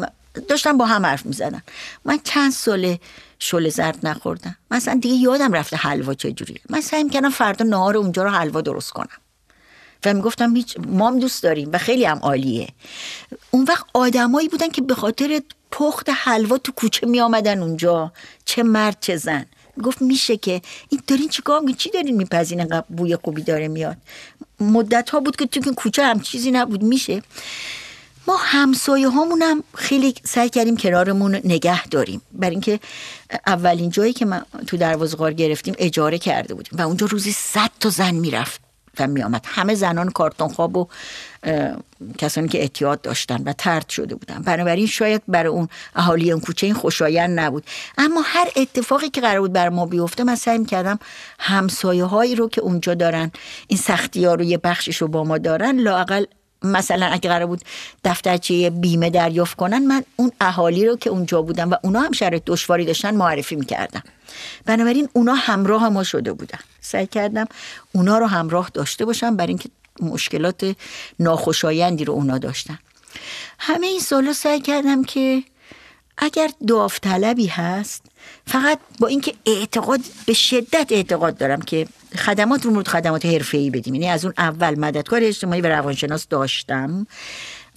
داشتم 0.50 0.78
با 0.78 0.86
هم 0.86 1.06
حرف 1.06 1.26
می‌زنن 1.26 1.64
من 2.06 2.20
چند 2.24 2.52
ساله 2.52 3.00
شل 3.44 3.70
زرد 3.70 4.08
نخوردم 4.08 4.56
مثلا 4.72 5.00
دیگه 5.02 5.16
یادم 5.16 5.54
رفته 5.54 5.78
حلوا 5.78 6.14
چجوریه. 6.14 6.62
من 6.70 6.82
سعی 6.82 7.04
می‌کردم 7.04 7.30
فردا 7.30 7.66
نهار 7.66 7.98
اونجا 7.98 8.24
رو 8.24 8.30
حلوا 8.30 8.62
درست 8.62 8.92
کنم. 8.92 9.18
و 10.06 10.14
می‌گفتم 10.14 10.56
هیچ 10.56 10.78
مام 10.88 11.20
دوست 11.20 11.44
داریم 11.44 11.70
و 11.74 11.78
خیلی 11.78 12.06
هم 12.06 12.18
عالیه. 12.18 12.68
اون 13.52 13.64
وقت 13.64 13.86
آدمایی 13.94 14.50
بودن 14.50 14.70
که 14.70 14.82
به 14.82 14.96
خاطر 14.96 15.42
پخت 15.72 16.10
حلوا 16.10 16.58
تو 16.58 16.72
کوچه 16.72 17.08
می 17.08 17.20
آمدن 17.20 17.62
اونجا. 17.62 18.12
چه 18.46 18.64
مرد 18.64 18.98
چه 19.00 19.16
زن. 19.16 19.46
گفت 19.84 20.02
میشه 20.02 20.38
که 20.38 20.62
این 20.90 21.02
دارین 21.08 21.30
چیکار 21.30 21.60
میگین 21.60 21.76
چی 21.76 21.90
دارین 21.90 22.18
میپذین 22.18 22.82
بوی 22.82 23.16
خوبی 23.16 23.42
داره 23.42 23.68
میاد. 23.68 23.98
مدت 24.60 25.10
ها 25.10 25.20
بود 25.20 25.36
که 25.36 25.46
تو 25.46 25.74
کوچه 25.74 26.06
هم 26.06 26.20
چیزی 26.20 26.52
نبود. 26.52 26.84
میشه؟ 26.84 27.22
ما 28.28 28.38
همسایه 28.40 29.10
هامونم 29.10 29.64
خیلی 29.76 30.16
سعی 30.24 30.50
کردیم 30.50 30.78
کنارمون 30.78 31.36
نگه 31.36 31.88
داریم. 31.88 32.22
برای 32.32 32.52
اینکه 32.52 32.80
اولین 33.48 33.90
جایی 33.90 34.14
که 34.14 34.26
من 34.26 34.46
تو 34.68 34.78
دروازه 34.78 35.18
غار 35.18 35.34
گرفتیم 35.34 35.76
اجاره 35.78 36.18
کرده 36.18 36.54
بودیم 36.54 36.80
و 36.80 36.82
اونجا 36.82 37.06
روزی 37.06 37.32
صد 37.32 37.70
تا 37.80 37.90
زن 37.90 38.16
می‌رفت 38.16 38.62
و 39.00 39.08
میآمد. 39.08 39.46
همه 39.46 39.76
زنان 39.76 40.10
کارتون 40.10 40.48
خواب 40.48 40.78
و 40.78 40.88
کسانی 42.18 42.48
که 42.48 42.60
اعتیاد 42.60 43.02
داشتن 43.02 43.44
و 43.44 43.54
ترد 43.54 43.90
شده 43.90 44.16
بودن. 44.16 44.42
بنابراین 44.42 44.88
شاید 44.88 45.22
برای 45.28 45.50
اون 45.50 45.68
اهالی 45.96 46.32
اون 46.32 46.42
کوچه 46.42 46.68
این 46.68 46.76
خوشایند 46.76 47.40
نبود. 47.40 47.64
اما 47.98 48.22
هر 48.26 48.48
اتفاقی 48.56 49.10
که 49.10 49.22
قرار 49.22 49.40
بود 49.40 49.54
بر 49.54 49.70
ما 49.70 49.86
بیفته 49.86 50.24
من 50.24 50.36
سعی 50.36 50.66
کردم 50.66 51.00
همسایه 51.40 52.04
هایی 52.04 52.36
رو 52.36 52.50
که 52.50 52.62
اونجا 52.62 52.94
دارن 52.94 53.32
این 53.68 53.80
سختی 53.80 54.26
ها 54.26 54.34
رو 54.34 54.44
یه 54.44 54.58
بخشش 54.58 54.98
رو 54.98 55.08
با 55.08 55.24
ما 55.24 55.38
دارن 55.38 55.80
لاقل 55.80 56.26
مثلا 56.64 57.06
اگه 57.06 57.30
قرار 57.30 57.46
بود 57.46 57.62
دفترچه 58.04 58.70
بیمه 58.70 59.10
دریافت 59.10 59.58
کنن 59.58 59.88
من 59.88 60.04
اون 60.16 60.32
اهالی 60.42 60.86
رو 60.86 60.96
که 60.96 61.10
اونجا 61.10 61.42
بودن 61.42 61.70
و 61.70 61.76
اونا 61.84 62.00
هم 62.00 62.12
شرط 62.12 62.42
دشواری 62.46 62.86
داشتن 62.86 63.16
معرفی 63.16 63.56
می‌کردم. 63.56 64.04
بنابراین 64.66 65.10
اونا 65.14 65.34
همراه 65.34 65.90
ما 65.90 66.04
شده 66.04 66.34
بودن. 66.34 66.60
سعی 66.82 67.08
کردم 67.08 67.46
اونا 67.92 68.18
رو 68.18 68.26
همراه 68.26 68.70
داشته 68.74 69.06
باشم 69.06 69.36
برای 69.36 69.50
اینکه 69.50 69.70
مشکلات 70.02 70.76
ناخوشایندی 71.20 72.06
رو 72.06 72.14
اونا 72.14 72.38
داشتن. 72.38 72.80
همه 73.60 73.88
این 73.88 74.00
سالا 74.00 74.34
سعی 74.34 74.60
کردم 74.62 75.04
که 75.04 75.44
اگر 76.18 76.50
داوطلبی 76.68 77.48
هست 77.48 78.06
فقط 78.48 78.80
با 79.00 79.08
اینکه 79.08 79.34
اعتقاد 79.46 80.00
به 80.26 80.34
شدت 80.34 80.88
اعتقاد 80.90 81.38
دارم 81.38 81.62
که 81.62 81.88
خدمات 82.18 82.66
رو 82.66 82.72
مورد 82.72 82.88
خدمات 82.88 83.26
ای 83.26 83.70
بدیم. 83.70 83.94
یعنی 83.94 84.10
از 84.10 84.26
اون 84.26 84.34
اول 84.38 84.80
مددکار 84.80 85.20
اجتماعی 85.24 85.62
و 85.62 85.68
روانشناس 85.68 86.28
داشتم 86.28 87.08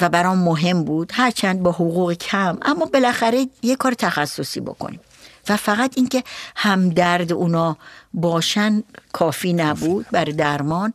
و 0.00 0.08
برام 0.08 0.38
مهم 0.38 0.84
بود 0.84 1.12
هرچند 1.14 1.62
با 1.62 1.72
حقوق 1.72 2.12
کم 2.12 2.58
اما 2.62 2.84
بالاخره 2.84 3.46
یه 3.62 3.76
کار 3.76 3.94
تخصصی 3.94 4.60
بکنیم. 4.60 5.00
و 5.48 5.56
فقط 5.56 5.92
اینکه 5.96 6.24
همدرد 6.56 7.32
اونا 7.32 7.76
باشن 8.14 8.82
کافی 9.12 9.52
نبود 9.52 10.06
برای 10.12 10.32
درمان. 10.32 10.92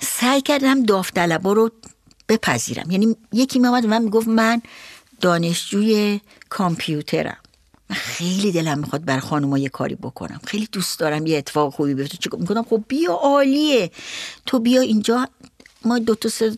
سعی 0.00 0.40
کردم 0.40 0.82
داوطلبا 0.82 1.52
رو 1.52 1.70
بپذیرم. 2.32 2.90
یعنی 2.90 3.16
یکی 3.32 3.58
میامد 3.58 3.86
من 3.86 4.02
می‌گفت 4.02 4.28
من 4.28 4.62
دانشجوی 5.20 6.20
کامپیوترم. 6.48 7.36
من 7.90 7.96
خیلی 7.96 8.52
دلم 8.52 8.78
می‌خواد 8.78 9.04
بر 9.04 9.18
خانوما 9.18 9.58
یه 9.58 9.68
کاری 9.68 9.94
بکنم. 9.94 10.40
خیلی 10.46 10.68
دوست 10.72 10.98
دارم 10.98 11.26
یه 11.26 11.38
اتفاق 11.38 11.74
خوبی 11.74 11.94
بیفته. 11.94 12.18
چیکار 12.18 12.40
می‌کنم؟ 12.40 12.64
خب 12.70 12.82
بیا 12.88 13.12
عالیه. 13.12 13.90
تو 14.46 14.58
بیا 14.58 14.80
اینجا. 14.80 15.28
ما 15.84 15.98
دو 15.98 16.14
تا 16.14 16.28
سه 16.28 16.56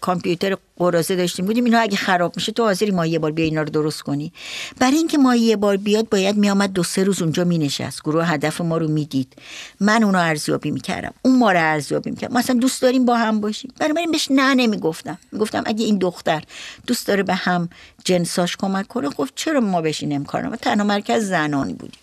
کامپیوتر 0.00 0.56
قرازه 0.80 1.16
داشتیم. 1.16 1.46
بودیم 1.46 1.64
اینا 1.64 1.78
اگه 1.78 1.96
خراب 1.96 2.32
میشه 2.36 2.52
تو 2.52 2.62
حاضری 2.62 2.90
ما 2.90 3.06
یه 3.06 3.18
بار 3.18 3.30
بیا 3.30 3.44
اینا 3.44 3.62
رو 3.62 3.70
درست 3.70 4.02
کنی. 4.02 4.32
برای 4.78 4.96
اینکه 4.96 5.18
ما 5.18 5.36
یه 5.36 5.56
بار 5.56 5.76
بیاد 5.76 6.08
باید 6.08 6.36
میآمد 6.36 6.72
دو 6.72 6.82
سه 6.82 7.04
روز 7.04 7.22
اونجا 7.22 7.44
مینشست. 7.44 8.02
گروه 8.02 8.26
هدف 8.26 8.60
ما 8.60 8.78
رو 8.78 8.88
می‌دید. 8.88 9.32
من 9.80 10.02
اونو 10.02 10.18
ارزیابی 10.18 10.70
می‌کردم. 10.70 11.14
اون 11.22 11.38
ما 11.38 11.52
رو 11.52 11.58
ارزیابی 11.60 12.10
می‌کرد. 12.10 12.32
مثلا 12.32 12.56
دوست 12.56 12.82
داریم 12.82 13.04
با 13.04 13.16
هم 13.16 13.40
باشیم. 13.40 13.72
برای 13.78 14.06
بهش 14.06 14.28
نه 14.30 14.54
نمی‌گفتم. 14.54 15.18
می‌گفتم 15.32 15.62
اگه 15.66 15.84
این 15.84 15.98
دختر 15.98 16.42
دوست 16.86 17.06
داره 17.06 17.22
به 17.22 17.34
هم 17.34 17.68
جنساش 18.04 18.56
کمک 18.56 18.88
کنه 18.88 19.08
گفت 19.08 19.32
چرا 19.36 19.60
ما 19.60 19.80
بهش 19.80 20.02
این 20.02 20.12
امکان 20.12 20.56
تنها 20.56 20.86
مرکز 20.86 21.28
زنان 21.28 21.72
بودیم. 21.72 22.00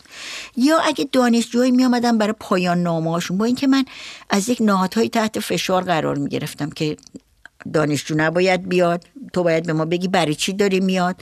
یا 0.57 0.79
اگه 0.79 1.09
دانشجوهایی 1.11 1.71
می 1.71 1.85
آمدن 1.85 2.17
برای 2.17 2.33
پایان 2.39 2.83
نامه 2.83 3.11
هاشون 3.11 3.37
با 3.37 3.45
اینکه 3.45 3.67
من 3.67 3.85
از 4.29 4.49
یک 4.49 4.57
نهادهای 4.61 5.09
تحت 5.09 5.39
فشار 5.39 5.83
قرار 5.83 6.17
می 6.17 6.29
گرفتم 6.29 6.69
که 6.69 6.97
دانشجو 7.73 8.15
نباید 8.17 8.69
بیاد. 8.69 9.03
تو 9.33 9.43
باید 9.43 9.65
به 9.65 9.73
ما 9.73 9.85
بگی 9.85 10.07
برای 10.07 10.35
چی 10.35 10.53
داری 10.53 10.79
میاد. 10.79 11.15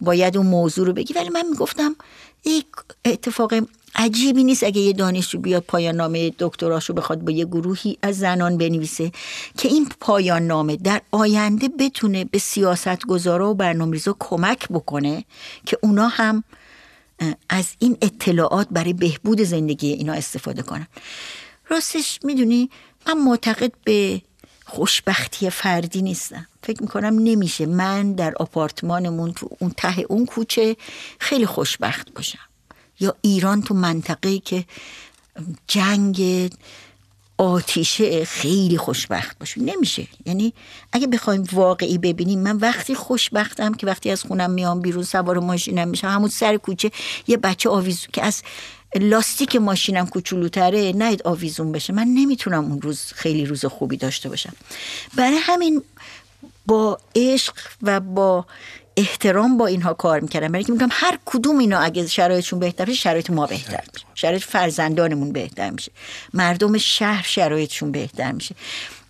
باید 0.00 0.36
اون 0.36 0.46
موضوع 0.46 0.86
رو 0.86 0.92
بگی. 0.92 1.14
ولی 1.14 1.28
من 1.28 1.46
می‌گفتم 1.50 1.96
یک 2.44 2.66
اتفاق 3.04 3.54
عجیبی 3.94 4.44
نیست 4.44 4.64
اگه 4.64 4.80
یه 4.80 4.92
دانشجو 4.92 5.38
بیاد 5.38 5.62
پایان 5.62 5.94
نامه 5.94 6.32
دکتراشو 6.38 6.92
بخواد 6.92 7.20
با 7.20 7.32
یه 7.32 7.44
گروهی 7.44 7.98
از 8.02 8.18
زنان 8.18 8.58
بنویسه 8.58 9.12
که 9.58 9.68
این 9.68 9.88
پایان 10.00 10.46
نامه 10.46 10.76
در 10.76 11.02
آینده 11.10 11.68
بتونه 11.68 12.24
به 12.24 12.38
سیاست 12.38 13.06
گذارا 13.06 13.50
و 13.50 13.54
برنامه‌ریزا 13.54 14.16
کمک 14.18 14.68
بکنه 14.68 15.24
که 15.66 15.78
اونا 15.82 16.08
هم 16.08 16.44
از 17.48 17.66
این 17.78 17.96
اطلاعات 18.02 18.68
برای 18.70 18.92
بهبود 18.92 19.42
زندگی 19.42 19.92
اینا 19.92 20.12
استفاده 20.12 20.62
کنن. 20.62 20.86
راستش 21.68 22.18
می‌دونی 22.24 22.70
من 23.06 23.18
معتقد 23.18 23.72
به 23.84 24.22
خوشبختی 24.68 25.50
فردی 25.50 26.02
نیستم. 26.02 26.46
فکر 26.62 26.82
می‌کنم 26.82 27.18
نمیشه 27.18 27.66
من 27.66 28.12
در 28.12 28.34
آپارتمانمون 28.34 29.32
تو 29.32 29.48
اون 29.58 29.70
ته 29.76 30.04
اون 30.08 30.26
کوچه 30.26 30.76
خیلی 31.18 31.46
خوشبخت 31.46 32.12
باشم. 32.12 32.38
یا 33.00 33.14
ایران 33.22 33.62
تو 33.62 33.74
منطقه 33.74 34.38
که 34.38 34.64
جنگ 35.66 36.50
آتیشه 37.38 38.24
خیلی 38.24 38.78
خوشبخت 38.78 39.38
باشه. 39.38 39.60
نمیشه. 39.60 40.06
یعنی 40.26 40.52
اگه 40.92 41.06
بخوایم 41.06 41.44
واقعی 41.52 41.98
ببینیم 41.98 42.38
من 42.38 42.56
وقتی 42.56 42.94
خوشبختم 42.94 43.74
که 43.74 43.86
وقتی 43.86 44.10
از 44.10 44.22
خونم 44.22 44.50
میام 44.50 44.80
بیرون 44.80 45.04
سوار 45.04 45.38
ماشینم 45.38 45.88
میشم 45.88 46.08
همون 46.08 46.28
سر 46.28 46.56
کوچه 46.56 46.90
یه 47.26 47.36
بچه 47.36 47.68
آویزو 47.68 48.06
که 48.12 48.24
از 48.24 48.42
لاستیک 48.94 49.56
ماشینم 49.56 50.06
کوچولوتره 50.06 50.92
نهید 50.92 51.22
آویزون 51.22 51.72
بشه. 51.72 51.92
من 51.92 52.06
نمی‌تونم 52.06 52.64
اون 52.64 52.80
روز 52.80 53.12
خیلی 53.14 53.46
روز 53.46 53.64
خوبی 53.64 53.96
داشته 53.96 54.28
باشم. 54.28 54.52
برای 55.16 55.36
همین 55.36 55.82
با 56.66 56.98
عشق 57.16 57.54
و 57.82 58.00
با 58.00 58.46
احترام 58.96 59.58
با 59.58 59.66
اینها 59.66 59.94
کار 59.94 60.20
می‌کردم. 60.20 60.52
برای 60.52 60.64
میگم 60.68 60.88
هر 60.90 61.18
کدوم 61.26 61.58
اینا 61.58 61.78
اگه 61.78 62.06
شرایطشون 62.06 62.58
بهتر 62.58 62.84
بشه 62.84 62.94
شرایط 62.94 63.30
ما 63.30 63.46
بهتر 63.46 63.84
میشه. 63.94 64.06
شرایط 64.14 64.42
فرزندانمون 64.42 65.32
بهتر 65.32 65.70
میشه. 65.70 65.92
مردم 66.34 66.78
شهر 66.78 67.26
شرایطشون 67.26 67.92
بهتر 67.92 68.32
میشه. 68.32 68.54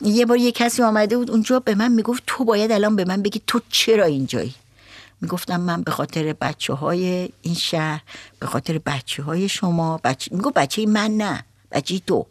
یه 0.00 0.26
بار 0.26 0.38
یه 0.38 0.52
کسی 0.52 0.82
آمده 0.82 1.16
بود 1.16 1.30
اونجا 1.30 1.60
به 1.60 1.74
من 1.74 1.92
می‌گفت 1.92 2.22
تو 2.26 2.44
باید 2.44 2.72
الان 2.72 2.96
به 2.96 3.04
من 3.04 3.22
بگی 3.22 3.40
تو 3.46 3.60
چرا 3.70 4.04
اینجایی؟ 4.04 4.54
می‌گفتم 5.20 5.60
من 5.60 5.82
به 5.82 5.90
خاطر 5.90 6.32
بچه 6.32 6.72
های 6.72 7.28
این 7.42 7.54
شهر 7.54 8.02
به 8.40 8.46
خاطر 8.46 8.78
بچه 8.78 9.22
های 9.22 9.48
شما 9.48 10.00
بچه 10.04 10.34
میگو 10.34 10.50
بچه 10.50 10.86
من 10.86 11.10
نه 11.10 11.44
بچه 11.72 11.98
تو. 11.98 12.26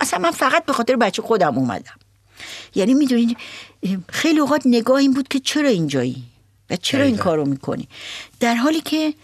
اصلا 0.00 0.18
من 0.18 0.30
فقط 0.30 0.64
به 0.64 0.72
خاطر 0.72 0.96
بچه 0.96 1.22
خودم 1.22 1.58
اومدم. 1.58 1.98
یعنی 2.74 2.94
می‌دونید 2.94 3.36
خیلی 4.08 4.40
اوقات 4.40 4.62
نگاه 4.64 4.96
این 4.96 5.14
بود 5.14 5.28
که 5.28 5.40
چرا 5.40 5.68
اینجایی 5.68 6.24
و 6.70 6.76
چرا 6.76 7.04
این 7.04 7.16
کارو 7.16 7.44
می‌کنی. 7.44 7.88
در 8.40 8.54
حالی 8.54 8.80
که 8.80 9.14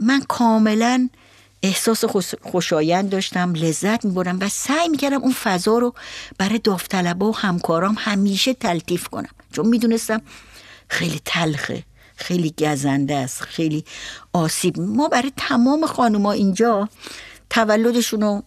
من 0.00 0.20
کاملا 0.20 1.08
احساس 1.62 2.04
خوشایند 2.42 3.10
داشتم 3.10 3.54
لذت 3.54 4.04
می‌برم 4.04 4.38
و 4.40 4.48
سعی 4.48 4.88
می‌کردم 4.88 5.22
اون 5.22 5.32
فضا 5.32 5.78
رو 5.78 5.94
برای 6.38 6.58
داوطلبا 6.58 7.30
و 7.30 7.36
همکارام 7.36 7.96
همیشه 7.98 8.54
تلطیف 8.54 9.08
کنم. 9.08 9.30
چون 9.52 9.66
می‌دونستم 9.66 10.22
خیلی 10.88 11.20
تلخه. 11.24 11.84
خیلی 12.18 12.54
گزنده 12.58 13.14
است 13.14 13.42
خیلی 13.42 13.84
آسیب. 14.32 14.80
ما 14.80 15.08
برای 15.08 15.32
تمام 15.36 15.86
خانوما 15.86 16.32
اینجا 16.32 16.88
تولدشون 17.50 18.20
رو 18.20 18.42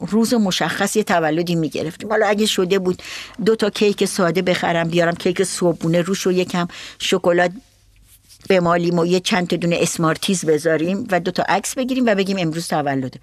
روز 0.00 0.34
مشخص 0.34 0.96
یه 0.96 1.04
تولدی 1.04 1.54
می‌گرفتیم. 1.54 2.10
حالا 2.10 2.26
اگه 2.26 2.46
شده 2.46 2.78
بود 2.78 3.02
دو 3.44 3.56
تا 3.56 3.70
کیک 3.70 4.04
ساده 4.04 4.42
بخرم 4.42 4.88
بیارم 4.88 5.14
کیک 5.14 5.42
صبحونه 5.42 6.02
روش 6.02 6.26
و 6.26 6.32
یکم 6.32 6.68
شکلات 6.98 7.52
بمالیم 8.48 8.98
و 8.98 9.06
یه 9.06 9.20
چند 9.20 9.46
تا 9.46 9.56
دونه 9.56 9.78
اسمارتیز 9.80 10.44
بذاریم 10.44 11.08
و 11.10 11.20
دو 11.20 11.30
تا 11.30 11.42
عکس 11.48 11.74
بگیریم 11.74 12.06
و 12.06 12.14
بگیم 12.14 12.36
امروز 12.38 12.68
تولده. 12.68 13.20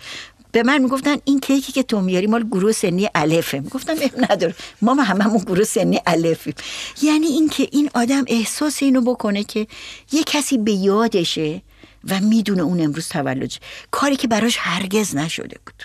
به 0.52 0.64
من 0.64 0.78
می‌گفتن 0.78 1.16
این 1.26 1.40
کیکی 1.40 1.72
که 1.72 1.84
تو 1.84 2.02
میاری 2.02 2.28
مال 2.28 2.44
گروه 2.44 2.72
سنی 2.72 3.10
الفه. 3.16 3.60
می‌گفتم 3.60 3.96
نداره 4.30 4.56
ما 4.82 4.94
هممون 4.94 5.44
گروه 5.44 5.64
سنی 5.64 6.00
الفیم. 6.08 6.54
یعنی 7.02 7.28
اینکه 7.28 7.68
این 7.72 7.90
آدم 7.96 8.24
احساس 8.28 8.84
اینو 8.84 9.02
بکنه 9.02 9.44
که 9.44 9.68
یه 10.12 10.24
کسی 10.24 10.58
به 10.58 10.72
یادشه 10.72 11.62
و 12.10 12.20
می‌دونه 12.20 12.62
اون 12.62 12.82
امروز 12.82 13.08
تولد 13.08 13.52
کاری 13.92 14.16
که 14.16 14.28
براش 14.28 14.58
هرگز 14.60 15.16
نشده 15.16 15.58
بود. 15.66 15.84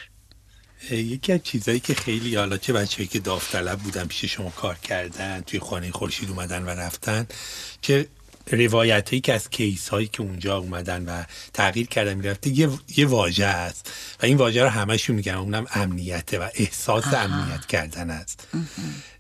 یکی 0.91 1.33
از 1.33 1.41
چیزایی 1.43 1.81
که 1.81 1.95
خیلی 1.95 2.37
حالا 2.37 2.57
چه 2.57 2.73
بچه‌ای 2.73 3.09
که 3.09 3.19
داوطلب 3.19 3.79
بودن 3.79 4.05
پیش 4.05 4.25
شما 4.25 4.51
کار 4.51 4.75
کردن 4.75 5.41
توی 5.41 5.61
خانه 5.61 5.91
خورشید 5.91 6.31
اومدن 6.31 6.63
و 6.63 6.69
رفتن 6.69 7.27
که 7.83 8.07
روایت 8.47 9.23
که 9.23 9.35
از 9.35 9.51
کیس 9.51 9.89
هایی 9.89 10.07
که 10.07 10.23
اونجا 10.23 10.59
اومدن 10.59 11.05
و 11.05 11.23
تغییر 11.53 11.87
کردن 11.87 12.15
می‌رفته 12.15 12.51
یه, 12.51 12.71
یه 12.97 13.07
واژه 13.07 13.47
است. 13.47 13.93
و 14.23 14.27
این 14.27 14.37
واژه 14.37 14.63
رو 14.63 14.69
همشون 14.69 15.17
میگن. 15.17 15.35
اونم 15.35 15.67
امنیته 15.75 16.39
و 16.39 16.49
احساس 16.55 17.15
امنیت 17.15 17.67
کردن 17.67 18.11
است. 18.11 18.49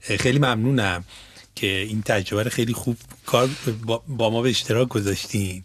خیلی 0.01 0.39
ممنونم 0.39 1.05
که 1.55 1.66
این 1.66 2.03
تجربه 2.03 2.51
خیلی 2.51 2.72
خوب 2.72 2.97
کار 3.27 3.51
با 4.09 4.31
ما 4.31 4.43
به 4.43 4.51
اشتراک 4.51 4.89
گذاشتین. 4.89 5.64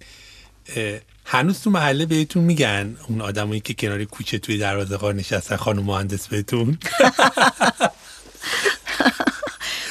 هنوز 1.25 1.61
تو 1.61 1.69
محله 1.69 2.05
بهتون 2.05 2.43
میگن 2.43 2.97
اون 3.07 3.21
آدمایی 3.21 3.59
که 3.59 3.73
کنار 3.73 4.03
کوچه 4.03 4.39
توی 4.39 4.57
دروازه 4.57 4.97
قار 4.97 5.13
نشستن 5.13 5.55
خانم 5.55 5.83
مهندس 5.83 6.27
بهتون؟ 6.27 6.77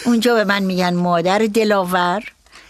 اونجا 0.07 0.35
به 0.35 0.45
من 0.45 0.63
میگن 0.63 0.95
مادر 0.95 1.39
دلاور. 1.39 2.23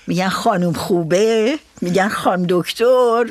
میگن 0.09 0.29
خانم 0.29 0.73
خوبه 0.73 1.59
میگن 1.81 2.09
خانم 2.09 2.47
دکتر. 2.49 3.25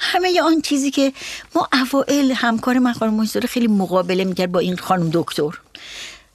همه 0.00 0.42
آن 0.42 0.60
چیزی 0.60 0.90
که 0.90 1.12
ما 1.54 1.68
اوائل 1.72 2.32
همکار 2.32 2.78
من 2.78 2.92
خانم 2.92 3.14
محیطزاده 3.14 3.48
خیلی 3.48 3.66
مقابله 3.66 4.24
می‌کرد 4.24 4.52
با 4.52 4.58
این 4.60 4.76
خانم 4.76 5.10
دکتر. 5.12 5.50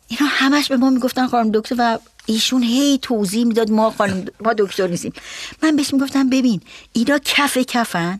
اینا 0.07 0.25
همش 0.25 0.67
به 0.67 0.77
ما 0.77 0.89
می‌گفتن 0.89 1.27
خانم 1.27 1.51
دکتر 1.51 1.75
و 1.77 1.99
ایشون 2.25 2.63
هی 2.63 2.99
توضیح 3.01 3.45
می‌داد 3.45 3.71
ما 3.71 3.91
خانم 3.91 4.25
ما 4.39 4.53
دکتر 4.53 4.87
نیستیم. 4.87 5.13
من 5.63 5.75
بهش 5.75 5.93
می‌گفتم 5.93 6.29
ببین 6.29 6.61
اینا 6.93 7.19
کف 7.25 7.57
کفن 7.57 8.19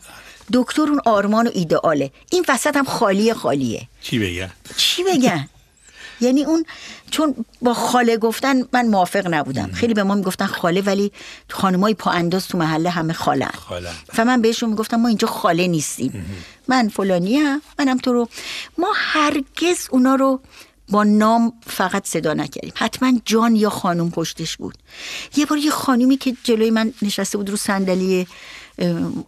دکتر 0.53 0.81
اون 0.81 1.01
آرمان 1.05 1.47
و 1.47 1.51
ایدئاله. 1.53 2.11
این 2.31 2.45
وسط 2.49 2.77
هم 2.77 2.85
خالی 2.85 3.33
خالیه. 3.33 3.87
چی 4.01 4.19
بگن؟ 4.19 4.51
چی 4.77 5.03
بگن؟ 5.03 5.49
یعنی 6.21 6.43
اون 6.43 6.65
چون 7.11 7.35
با 7.61 7.73
خاله 7.73 8.17
گفتن 8.17 8.63
من 8.73 8.87
موافق 8.87 9.27
نبودم. 9.33 9.71
خیلی 9.73 9.93
به 9.93 10.03
ما 10.03 10.15
می‌گفتن 10.15 10.45
خاله 10.45 10.81
ولی 10.81 11.11
خانمای 11.49 11.93
پا 11.93 12.11
انداز 12.11 12.47
تو 12.47 12.57
محله 12.57 12.89
همه 12.89 13.13
خاله 13.13 13.47
خاله. 13.47 13.89
و 14.17 14.25
من 14.25 14.41
بهشون 14.41 14.69
می‌گفتم 14.69 14.97
ما 14.97 15.07
اینجا 15.07 15.27
خاله 15.27 15.67
نیستیم. 15.67 16.25
من 16.67 16.89
فلانی 16.89 17.35
هم 17.35 17.61
منم 17.79 17.97
تو 17.97 18.13
رو. 18.13 18.29
ما 18.77 18.87
هرگز 18.95 19.87
اونا 19.91 20.15
رو 20.15 20.39
با 20.89 21.03
نام 21.03 21.53
فقط 21.67 22.07
صدا 22.07 22.33
نکردیم. 22.33 22.73
حتما 22.75 23.13
جان 23.25 23.55
یا 23.55 23.69
خانم 23.69 24.11
پشتش 24.11 24.57
بود. 24.57 24.75
یه 25.35 25.45
بار 25.45 25.57
یه 25.57 25.71
خانومی 25.71 26.17
که 26.17 26.35
جلوی 26.43 26.71
من 26.71 26.93
نشسته 27.01 27.37
بود 27.37 27.49
رو 27.49 27.55
صندلی 27.55 28.27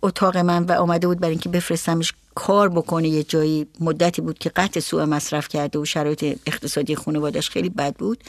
اتاق 0.02 0.38
من 0.38 0.64
و 0.64 0.72
آمده 0.72 1.08
بود 1.08 1.20
برای 1.20 1.32
اینکه 1.32 1.50
بفرستمش 1.50 2.14
کار 2.40 2.70
بکنه. 2.70 3.10
یه 3.10 3.24
جایی 3.24 3.68
مدتی 3.80 4.22
بود 4.22 4.40
که 4.40 4.50
قطع 4.50 4.80
سوء 4.80 5.06
مصرف 5.06 5.48
کرده 5.48 5.80
و 5.80 5.86
شرایط 5.86 6.40
اقتصادی 6.46 6.96
خانوادش 6.96 7.50
خیلی 7.50 7.70
بد 7.70 7.96
بود. 7.96 8.24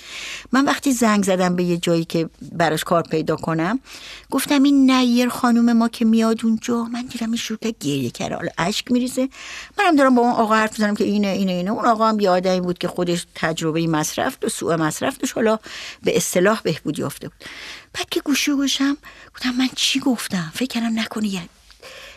من 0.52 0.64
وقتی 0.64 0.92
زنگ 0.92 1.24
زدم 1.24 1.56
به 1.56 1.62
یه 1.62 1.76
جایی 1.76 2.04
که 2.04 2.28
براش 2.52 2.84
کار 2.84 3.02
پیدا 3.02 3.36
کنم 3.36 3.80
گفتم 4.30 4.62
این 4.62 4.90
نیر 4.90 5.28
خانوم 5.28 5.72
ما 5.72 5.88
که 5.88 6.04
میاد 6.04 6.40
اونجا. 6.44 6.84
من 6.84 7.02
دیدم 7.06 7.26
این 7.26 7.36
شروع 7.36 7.58
گریه 7.80 8.11
کرده. 8.11 8.34
حالا 8.34 8.48
اشک 8.58 8.92
میریزه. 8.92 9.28
منم 9.78 9.96
دارم 9.96 10.14
با 10.14 10.22
اون 10.22 10.32
آقا 10.32 10.54
حرف 10.54 10.72
می‌زنم 10.72 10.94
که 10.94 11.04
اینه 11.04 11.28
اینه 11.28 11.52
اینه. 11.52 11.70
اون 11.70 11.86
آقا 11.86 12.08
هم 12.08 12.20
یه 12.20 12.30
آدمی 12.30 12.61
بود 12.61 12.78
که 12.78 12.88
خودش 12.88 13.26
تجربه 13.34 13.86
مصرف 13.86 14.36
و 14.42 14.48
سوء 14.48 14.76
مصرف 14.76 15.18
داشت. 15.18 15.34
حالا 15.34 15.58
به 16.02 16.16
اصطلاح 16.16 16.61
بهبودی 16.64 17.02
یافته 17.02 17.28
بود. 17.28 17.44
بعد 17.92 18.08
که 18.08 18.20
گوشو 18.20 18.56
گوشم 18.56 18.96
گفتم 19.34 19.50
من 19.50 19.68
چی 19.76 20.00
گفتم؟ 20.00 20.52
فکر 20.54 20.66
کردم 20.66 21.00
نکنه 21.00 21.48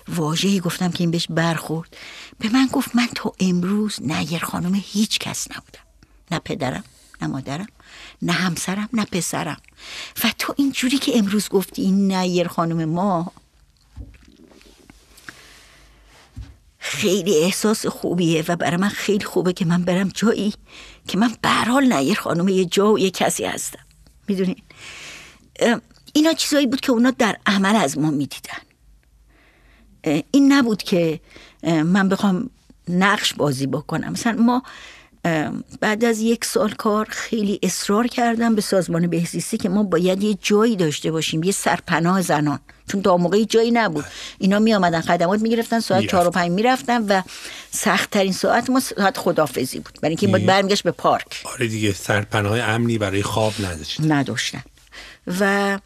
واژه‌ای 0.08 0.60
گفتم 0.60 0.92
که 0.92 1.02
این 1.02 1.12
بهش 1.12 1.28
برخورد. 1.30 1.98
به 2.40 2.50
من 2.50 2.68
گفت 2.72 2.96
من 2.96 3.08
تا 3.16 3.34
امروز 3.40 4.02
نیر 4.02 4.46
خانم 4.46 4.76
هیچ 4.76 5.20
کس 5.20 5.48
نبودم. 5.52 5.84
نه 6.32 6.40
پدرم 6.40 6.84
نه 7.22 7.28
مادرم 7.28 7.68
نه 8.22 8.32
همسرم 8.32 8.90
نه 8.94 9.06
پسرم. 9.06 9.58
و 10.24 10.34
تو 10.40 10.54
اینجوری 10.58 10.98
که 10.98 11.18
امروز 11.18 11.50
گفتی 11.50 11.82
این 11.82 12.12
نیر 12.12 12.48
خانم 12.48 12.86
ما. 12.86 13.32
خیلی 16.80 17.38
احساس 17.38 17.86
خوبیه 17.86 18.44
و 18.48 18.56
برای 18.56 18.78
من 18.78 18.90
خیلی 18.90 19.26
خوبه 19.26 19.54
که 19.54 19.66
من 19.66 19.84
برم 19.84 20.10
جایی 20.10 20.54
که 21.08 21.18
من 21.18 21.36
به 21.42 21.50
هر 21.50 21.66
حال 21.66 21.94
نیر 21.94 22.20
خانم 22.20 22.48
یه 22.48 22.66
جا 22.66 22.94
و 22.94 23.00
یه 23.00 23.12
کسی 23.12 23.46
هستم. 23.46 23.86
می‌دونین؟ 24.28 24.62
اینا 26.14 26.34
چیزایی 26.34 26.68
بود 26.68 26.82
که 26.82 26.92
اونا 26.92 27.12
در 27.12 27.38
عمل 27.46 27.76
از 27.76 27.98
ما 27.98 28.12
می‌دیدن. 28.12 28.62
این 30.04 30.54
نبود 30.54 30.84
که 30.84 31.20
من 31.64 32.10
بخوام 32.10 32.50
نقش 32.90 33.34
بازی 33.34 33.68
بکنم. 33.68 34.12
مثلا 34.12 34.42
ما 34.42 34.64
بعد 35.80 36.06
از 36.06 36.20
یک 36.20 36.46
سال 36.46 36.72
کار 36.72 37.08
خیلی 37.10 37.60
اصرار 37.64 38.08
کردم 38.08 38.56
به 38.56 38.62
سازمان 38.62 39.08
بهزیستی 39.08 39.58
که 39.58 39.70
ما 39.70 39.84
باید 39.84 40.24
یه 40.24 40.38
جایی 40.42 40.76
داشته 40.76 41.12
باشیم 41.12 41.44
یه 41.44 41.52
سرپناه 41.52 42.22
زنان. 42.22 42.60
چون 42.92 43.02
تا 43.02 43.18
موقعی 43.18 43.46
جایی 43.46 43.72
نبود. 43.72 44.06
اینا 44.38 44.60
می 44.60 44.74
آمدن 44.74 45.02
خدمات 45.02 45.42
می 45.42 45.50
گرفتن 45.50 45.80
ساعت 45.80 46.06
چهار 46.06 46.28
و 46.28 46.30
پنج 46.30 46.52
می 46.52 46.64
رفتن 46.64 47.06
و 47.06 47.22
سخت 47.72 48.10
ترین 48.10 48.32
ساعت 48.32 48.70
ما 48.70 48.80
ساعت 48.80 49.18
خدافزی 49.18 49.80
بود. 49.80 50.00
برای 50.02 50.10
اینکه 50.10 50.28
باید 50.28 50.46
برمیگشت 50.46 50.84
به 50.84 50.92
پارک. 50.92 51.44
آره 51.54 51.68
دیگه 51.68 51.94
سرپناه 51.94 52.60
امنی 52.60 52.98
برای 52.98 53.24
خواب 53.24 53.54
نداشتن. 53.60 54.12
نداشتن. 54.12 54.64
و 55.40 55.80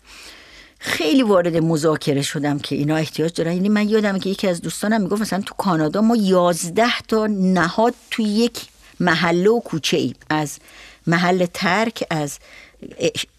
خیلی 0.88 1.23
وارد 1.23 1.57
مذاکره 1.57 2.21
شدم 2.21 2.59
که 2.59 2.75
اینا 2.75 2.95
احتیاج 2.95 3.33
دارن. 3.33 3.53
یعنی 3.53 3.69
من 3.69 3.89
یادم 3.89 4.19
که 4.19 4.29
یکی 4.29 4.47
از 4.47 4.61
دوستانم 4.61 5.01
می‌گفت 5.01 5.21
مثلا 5.21 5.41
تو 5.41 5.53
کانادا 5.53 6.01
ما 6.01 6.15
یازده 6.15 6.99
تا 7.07 7.27
نهاد 7.27 7.93
تو 8.11 8.21
یک 8.21 8.65
محله 8.99 9.49
و 9.49 9.59
کوچه 9.59 9.97
ایم. 9.97 10.15
از 10.29 10.59
محل 11.07 11.45
ترک 11.53 12.03
از 12.09 12.39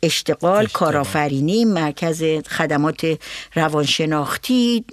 اشتغال 0.03 0.67
کارآفرینی 0.67 1.65
مرکز 1.65 2.23
خدمات 2.49 3.19
روانشناختی 3.55 4.85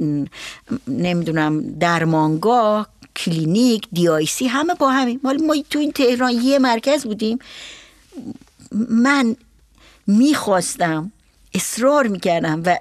نمی‌دونم 0.88 1.78
درمانگاه 1.80 2.90
کلینیک 3.16 3.88
DIC 3.94 4.48
همه 4.48 4.74
با 4.74 4.92
همین 4.92 5.20
مال 5.24 5.44
ما 5.44 5.56
تو 5.70 5.80
این 5.80 5.92
تهران 5.92 6.32
یه 6.32 6.60
مرکز 6.60 7.04
بودیم. 7.04 7.40
من 8.90 9.36
می‌خواستم 10.08 11.12
اصرار 11.56 12.08
می‌کردم 12.08 12.64
و 12.66 12.78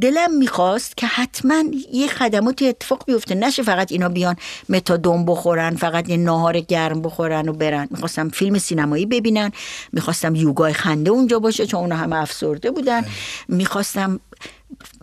دلم 0.00 0.34
می‌خواست 0.38 0.96
که 0.96 1.06
حتما 1.06 1.64
یه 1.92 2.06
خدمات 2.08 2.62
اتفاق 2.62 3.04
بیفته. 3.06 3.34
نشه 3.34 3.62
فقط 3.62 3.92
اینا 3.92 4.08
بیان 4.08 4.36
متادون 4.68 5.24
بخورن 5.24 5.76
فقط 5.76 6.08
یه 6.08 6.16
ناهار 6.16 6.60
گرم 6.60 7.02
بخورن 7.02 7.48
و 7.48 7.52
برن. 7.52 7.88
می‌خواستم 7.90 8.28
فیلم 8.28 8.58
سینمایی 8.58 9.06
ببینن 9.06 9.52
می‌خواستم 9.92 10.34
یوگای 10.34 10.72
خنده 10.72 11.10
اونجا 11.10 11.38
باشه 11.38 11.66
چون 11.66 11.80
اونا 11.80 11.96
همه 11.96 12.16
افسرده 12.16 12.70
بودن. 12.70 13.04
می‌خواستم 13.48 14.20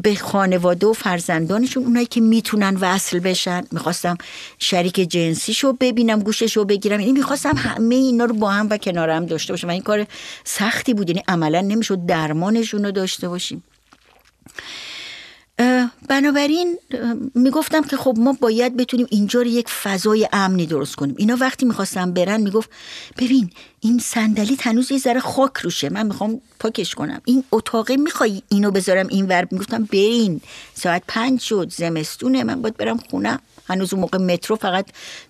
به 0.01 0.15
خانواده 0.15 0.87
و 0.87 0.93
فرزندانشون 0.93 1.83
اونایی 1.83 2.05
که 2.05 2.21
می‌تونن 2.21 2.77
وصل 2.81 3.19
بشن. 3.19 3.63
می‌خواستم 3.71 4.17
شریک 4.59 4.95
جنسیشو 4.95 5.73
ببینم 5.73 6.19
گوششو 6.19 6.65
بگیرم. 6.65 6.99
یعنی 6.99 7.11
می‌خواستم 7.11 7.57
همه 7.57 7.95
اینا 7.95 8.25
رو 8.25 8.35
با 8.35 8.49
هم 8.49 8.67
و 8.69 8.77
کنار 8.77 9.09
هم 9.09 9.25
داشته 9.25 9.53
باشم. 9.53 9.67
و 9.67 9.71
این 9.71 9.81
کار 9.81 10.07
سختی 10.43 10.93
بود. 10.93 11.09
یعنی 11.09 11.23
عملا 11.27 11.61
نمی‌شد 11.61 12.05
درمانشون 12.05 12.85
رو 12.85 12.91
داشته 12.91 13.29
باشیم. 13.29 13.63
بنابراین 16.09 16.77
می‌گفتم 17.35 17.81
که 17.81 17.97
خب 17.97 18.15
ما 18.17 18.33
باید 18.33 18.77
بتونیم 18.77 19.07
اینجا 19.09 19.41
رو 19.41 19.47
یک 19.47 19.69
فضای 19.69 20.27
امنی 20.33 20.65
درست 20.65 20.95
کنیم. 20.95 21.15
اینا 21.17 21.37
وقتی 21.39 21.65
می‌خواستم 21.65 22.13
برن 22.13 22.41
می‌گفت 22.41 22.69
ببین 23.17 23.49
این 23.79 23.99
صندلی 23.99 24.57
هنوز 24.59 24.91
یه 24.91 24.97
ذره 24.97 25.19
خاک 25.19 25.57
روشه 25.57 25.89
من 25.89 26.05
می‌خوام 26.05 26.41
پاکش 26.59 26.95
کنم. 26.95 27.21
این 27.25 27.43
اتاقه 27.51 27.97
می‌خوای 27.97 28.41
اینو 28.49 28.71
بذارم 28.71 29.07
این 29.07 29.27
ور؟ 29.27 29.47
می‌گفتم 29.51 29.83
برین. 29.83 30.41
ساعت 30.73 31.03
پنج 31.07 31.41
شد 31.41 31.71
زمستونه 31.71 32.43
من 32.43 32.61
باید 32.61 32.77
برم 32.77 32.97
خونم 32.97 33.39
هنوز 33.67 33.93
اون 33.93 34.01
موقع 34.01 34.17
مترو 34.17 34.55
فقط 34.55 34.85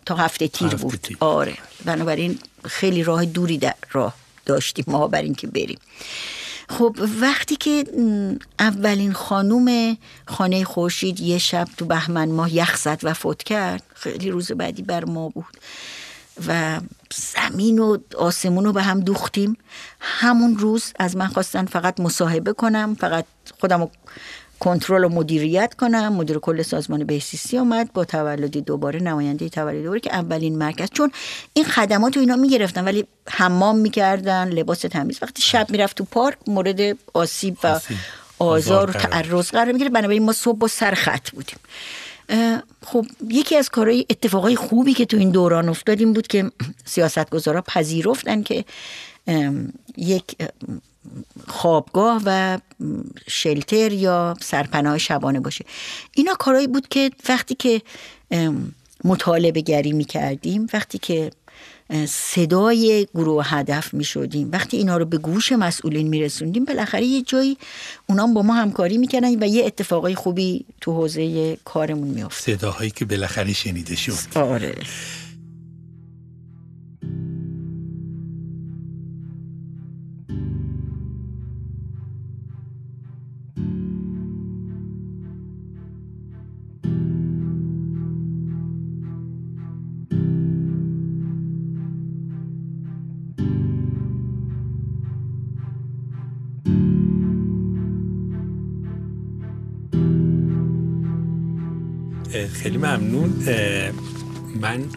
تا 0.05 0.15
هفته 0.15 0.47
تیر 0.47 0.75
بود. 0.75 0.99
تیر. 1.03 1.17
آره. 1.19 1.57
بنابراین 1.85 2.39
خیلی 2.65 3.03
راه 3.03 3.25
دوری 3.25 3.57
در 3.57 3.75
راه 3.91 4.13
داشتیم 4.45 4.85
ما 4.87 5.07
بر 5.07 5.21
اینکه 5.21 5.47
بریم. 5.47 5.79
خب 6.69 6.95
وقتی 7.21 7.55
که 7.55 7.83
اولین 8.59 9.13
خانوم 9.13 9.97
خانه 10.27 10.63
خورشید 10.63 11.19
یه 11.19 11.37
شب 11.37 11.67
تو 11.77 11.85
بهمن 11.85 12.29
ماه 12.29 12.55
یخ 12.55 12.77
زد 12.77 12.99
و 13.03 13.13
فوت 13.13 13.43
کرد 13.43 13.83
خیلی 13.95 14.31
روز 14.31 14.51
بعدی 14.51 14.81
بر 14.81 15.05
ما 15.05 15.29
بود 15.29 15.57
و 16.47 16.79
زمین 17.13 17.79
و 17.79 17.97
آسمون 18.17 18.65
رو 18.65 18.73
به 18.73 18.81
هم 18.81 18.99
دوختیم. 18.99 19.57
همون 19.99 20.57
روز 20.57 20.93
از 20.99 21.17
من 21.17 21.27
خواستن 21.27 21.65
فقط 21.65 21.99
مصاحبه 21.99 22.53
کنم 22.53 22.95
فقط 22.99 23.25
خودم 23.59 23.81
رو 23.81 23.91
کنترل 24.59 25.03
و 25.03 25.09
مدیریت 25.09 25.73
کنم. 25.73 26.13
مدیر 26.13 26.39
کل 26.39 26.61
سازمان 26.61 27.03
بهسیستی 27.03 27.57
آمد 27.57 27.93
با 27.93 28.05
تولدی 28.05 28.61
دوباره 28.61 28.99
نماینده 28.99 29.49
تولدی 29.49 29.83
دوباره 29.83 29.99
که 29.99 30.13
اولین 30.13 30.57
مرکز. 30.57 30.89
چون 30.93 31.11
این 31.53 31.65
خدمات 31.65 32.15
رو 32.15 32.19
اینا 32.19 32.35
می‌گرفتن 32.35 32.85
ولی 32.85 33.05
حمام 33.27 33.77
می‌کردن 33.77 34.49
لباس 34.49 34.79
تمیز. 34.79 35.19
وقتی 35.21 35.41
شب 35.41 35.67
می‌رفت 35.69 35.97
تو 35.97 36.03
پارک 36.03 36.37
مورد 36.47 36.97
آسیب 37.13 37.57
و 37.63 37.79
آزار 38.39 38.89
و 38.89 38.93
تعرض 38.93 39.51
قرار 39.51 39.71
می‌گیره 39.71 39.89
بنابراین 39.89 40.23
ما 40.23 40.33
صبح 40.33 40.57
با 40.57 40.67
سر 40.67 40.93
خط 40.93 41.29
بودیم. 41.29 41.59
خب 42.85 43.05
یکی 43.29 43.55
از 43.55 43.69
کارهای 43.69 44.05
اتفاقای 44.09 44.55
خوبی 44.55 44.93
که 44.93 45.05
تو 45.05 45.17
این 45.17 45.29
دوران 45.31 45.69
افتاد 45.69 45.99
این 45.99 46.13
بود 46.13 46.27
که 46.27 46.51
سیاستگزارا 46.85 47.61
پذیرفتن 47.61 48.43
که 48.43 48.65
یک 49.97 50.23
خوابگاه 51.47 52.21
و 52.25 52.59
شلتر 53.27 53.91
یا 53.91 54.35
سرپناه 54.41 54.97
شبانه 54.97 55.39
باشه. 55.39 55.65
اینا 56.13 56.33
کارهایی 56.33 56.67
بود 56.67 56.87
که 56.87 57.11
وقتی 57.29 57.55
که 57.55 57.81
مطالبه 59.03 59.61
گری 59.61 59.91
می 59.91 60.05
کردیم 60.05 60.67
وقتی 60.73 60.97
که 60.97 61.31
صدای 62.07 63.07
گروه 63.15 63.45
هدف 63.47 63.93
می 63.93 64.03
شدیم 64.03 64.49
وقتی 64.51 64.77
اینا 64.77 64.97
رو 64.97 65.05
به 65.05 65.17
گوش 65.17 65.51
مسئولین 65.51 66.07
می 66.07 66.21
رسوندیم 66.21 66.65
بالاخره 66.65 67.05
یه 67.05 67.21
جایی 67.21 67.57
اونا 68.09 68.27
با 68.27 68.41
ما 68.41 68.53
همکاری 68.53 68.97
می‌کردن 68.97 69.43
و 69.43 69.47
یه 69.47 69.65
اتفاقای 69.65 70.15
خوبی 70.15 70.65
تو 70.81 70.93
حوزه 70.93 71.57
کارمون 71.65 72.07
می 72.07 72.25
صداهایی 72.31 72.91
که 72.91 73.05
بالاخره 73.05 73.53
شنیده 73.53 73.95
شد. 73.95 74.13
آره. 74.35 74.75
خیلی 102.29 102.77
ممنون. 102.77 103.29
من 104.55 104.89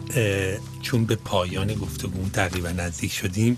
چون 0.81 1.05
به 1.05 1.15
پایان 1.15 1.73
گفتگو 1.73 2.29
تقریبا 2.29 2.69
نزدیک 2.69 3.11
شدیم 3.11 3.57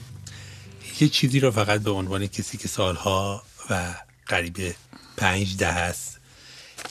یه 1.00 1.08
چیزی 1.08 1.40
رو 1.40 1.52
فقط 1.52 1.82
به 1.82 1.92
عنوان 1.92 2.28
کسی 2.28 2.58
که 2.58 2.68
سالها 2.68 3.44
و 3.70 3.96
قریب 4.28 4.76
پنج 5.18 5.58
ده 5.58 5.72
هست 5.72 6.20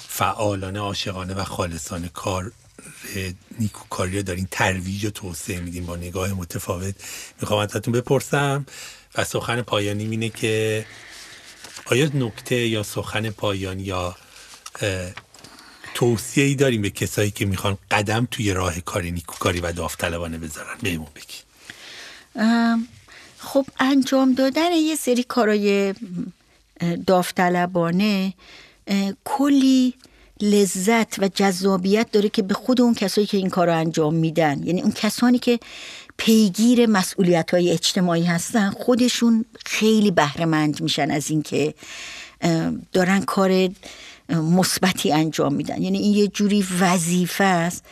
فعالانه 0.09 0.79
عاشقانه 0.79 1.35
و 1.35 1.45
خالصانه 1.45 2.09
کار 2.09 2.53
نیکوکاری 3.61 4.17
رو 4.17 4.23
دارین 4.23 4.49
ترویج 4.51 5.05
و 5.05 5.11
توسعه 5.11 5.61
میدیم 5.61 5.87
با 5.87 5.97
نگاه 5.97 6.33
متفاوت 6.33 6.95
می‌خوام 7.41 7.61
ازتون 7.61 7.95
بپرسم 7.95 8.67
و 9.15 9.25
سخن 9.25 9.63
پایانی 9.63 10.05
اینه 10.05 10.29
که 10.29 10.87
آیا 11.85 12.11
نکته 12.15 12.55
یا 12.55 12.83
سخن 12.83 13.31
پایانی 13.31 13.83
یا 13.83 14.17
توصیه 15.95 16.45
ای 16.45 16.55
داریم 16.55 16.83
به 16.83 16.91
کسایی 16.91 17.31
که 17.31 17.45
می‌خوان 17.45 17.79
قدم 17.91 18.29
توی 18.31 18.53
راه 18.53 18.81
کاری 18.81 19.11
نیکوکاری 19.11 19.61
و 19.61 19.73
داوطلبانه 19.73 20.39
بذارن. 20.39 20.77
بهمون 20.83 21.09
بگی 21.15 21.39
خب 23.39 23.67
انجام 23.81 24.35
دادن 24.35 24.73
یه 24.73 24.97
سری 24.97 25.23
کارای 25.23 25.95
داوطلبانه 27.07 28.35
کلی 29.25 29.95
لذت 30.41 31.19
و 31.19 31.29
جذابیت 31.29 32.11
داره 32.13 32.29
که 32.29 32.43
به 32.43 32.55
خود 32.55 32.81
اون 32.81 32.95
کسایی 32.95 33.27
که 33.27 33.37
این 33.37 33.51
کار 33.51 33.67
رو 33.67 33.77
انجام 33.77 34.15
میدن. 34.15 34.63
یعنی 34.65 34.83
اون 34.83 34.93
کسانی 34.93 35.39
که 35.39 35.61
پیگیر 36.17 36.87
مسئولیت 36.87 37.51
های 37.51 37.71
اجتماعی 37.71 38.25
هستن 38.25 38.71
خودشون 38.71 39.45
خیلی 39.67 40.11
بهرهمند 40.11 40.83
میشن 40.83 41.11
از 41.11 41.31
اینکه 41.31 41.75
دارن 42.93 43.21
کار 43.21 43.69
مثبتی 44.29 45.13
انجام 45.13 45.55
میدن. 45.55 45.83
یعنی 45.83 45.99
این 45.99 46.15
یه 46.15 46.29
جوری 46.29 46.67
وظیفه 46.81 47.45
است 47.45 47.85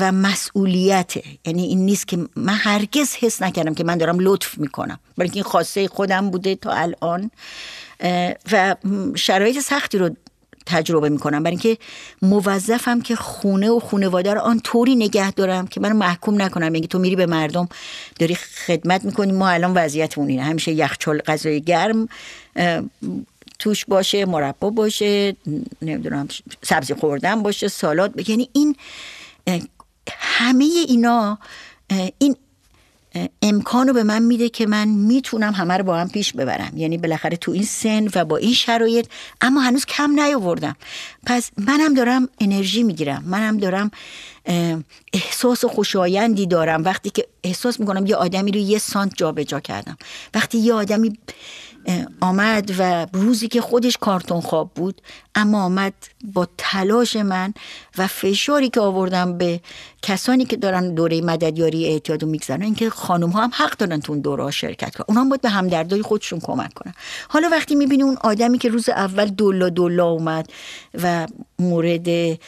و 0.00 0.12
مسئولیته. 0.12 1.22
یعنی 1.46 1.62
این 1.62 1.86
نیست 1.86 2.08
که 2.08 2.18
من 2.36 2.54
هرگز 2.54 3.14
حس 3.14 3.42
نکردم 3.42 3.74
که 3.74 3.84
من 3.84 3.98
دارم 3.98 4.16
لطف 4.20 4.58
می‌کنم. 4.58 4.98
برای 5.16 5.30
این 5.34 5.42
خواسته 5.42 5.88
خودم 5.88 6.30
بوده 6.30 6.54
تا 6.54 6.70
الان. 6.72 7.30
و 8.52 8.76
شرایط 9.14 9.60
سختی 9.60 9.98
رو 9.98 10.10
تجربه 10.66 11.08
می‌کنم. 11.08 11.42
برای 11.42 11.56
اینکه 11.62 11.82
موظفم 12.22 13.00
که 13.00 13.16
خونه 13.16 13.70
و 13.70 13.80
خونواده 13.80 14.34
رو 14.34 14.40
آن 14.40 14.60
طوری 14.60 14.96
نگه 14.96 15.30
دارم 15.30 15.66
که 15.66 15.80
من 15.80 15.92
محکوم 15.92 16.42
نکنم. 16.42 16.74
یعنی 16.74 16.86
تو 16.86 16.98
میری 16.98 17.16
به 17.16 17.26
مردم 17.26 17.68
داری 18.18 18.34
خدمت 18.34 19.04
می‌کنی. 19.04 19.32
ما 19.32 19.48
الان 19.48 19.74
وضعیتمون 19.74 20.28
اینه. 20.28 20.42
همیشه 20.42 20.72
یخچال 20.72 21.18
غذای 21.18 21.60
گرم. 21.60 22.08
توش 23.64 23.84
باشه 23.84 24.24
مربا 24.24 24.70
باشه 24.70 25.36
نمی‌دونم 25.82 26.28
سبزی 26.62 26.94
خوردن 26.94 27.42
باشه 27.42 27.68
سالاد 27.68 28.28
یعنی 28.28 28.48
این 28.52 28.76
همه 30.08 30.64
اینا 30.64 31.38
این 32.18 32.36
امکانو 33.42 33.92
به 33.92 34.02
من 34.02 34.22
میده 34.22 34.48
که 34.48 34.66
من 34.66 34.88
می‌تونم 34.88 35.52
همه 35.52 35.76
رو 35.76 35.84
با 35.84 35.96
هم 35.96 36.08
پیش 36.08 36.32
ببرم. 36.32 36.72
یعنی 36.76 36.98
بالاخره 36.98 37.36
تو 37.36 37.52
این 37.52 37.62
سن 37.62 38.08
و 38.14 38.24
با 38.24 38.36
این 38.36 38.54
شرایط 38.54 39.06
اما 39.40 39.60
هنوز 39.60 39.84
کم 39.84 40.20
نیاوردم. 40.20 40.76
پس 41.26 41.50
منم 41.56 41.94
دارم 41.94 42.28
انرژی 42.40 42.82
می‌گیرم. 42.82 43.24
منم 43.26 43.58
دارم 43.58 43.90
احساس 45.12 45.64
خوشایندی 45.64 46.46
دارم. 46.46 46.84
وقتی 46.84 47.10
که 47.10 47.26
احساس 47.44 47.80
می‌کنم 47.80 48.06
یه 48.06 48.16
آدمی 48.16 48.52
رو 48.52 48.60
یه 48.60 48.78
سانت 48.78 49.12
جابجا 49.16 49.60
کردم. 49.60 49.96
وقتی 50.34 50.58
یه 50.58 50.74
آدمی 50.74 51.18
آمد 52.20 52.74
و 52.78 53.06
روزی 53.12 53.48
که 53.48 53.60
خودش 53.60 53.96
کارتون 53.96 54.40
خواب 54.40 54.70
بود 54.74 55.02
اما 55.34 55.62
آمد 55.62 55.92
با 56.34 56.48
تلاش 56.58 57.16
من 57.16 57.54
و 57.98 58.06
فشاری 58.06 58.68
که 58.68 58.80
آوردم 58.80 59.38
به 59.38 59.60
کسانی 60.02 60.44
که 60.44 60.56
دارن 60.56 60.94
دوره 60.94 61.20
مددیاری 61.20 61.86
اعتیاد 61.86 62.22
و 62.22 62.26
میگذرن 62.26 62.62
اینکه 62.62 62.90
خانم 62.90 63.30
ها 63.30 63.42
هم 63.42 63.50
حق 63.54 63.76
دارن 63.76 64.00
تو 64.00 64.12
اون 64.12 64.20
دوره 64.20 64.50
شرکت 64.50 64.94
کنن. 64.94 65.04
اونها 65.08 65.24
باید 65.24 65.40
به 65.40 65.48
همدردای 65.48 66.02
خودشون 66.02 66.40
کمک 66.40 66.74
کنن. 66.74 66.94
حالا 67.28 67.48
وقتی 67.52 67.74
می‌بینی 67.74 68.02
اون 68.02 68.16
آدمی 68.20 68.58
که 68.58 68.68
روز 68.68 68.88
اول 68.88 69.26
دولا 69.26 69.68
دولا 69.68 70.06
اومد 70.06 70.50
و 71.02 71.26
مورد 71.58 72.38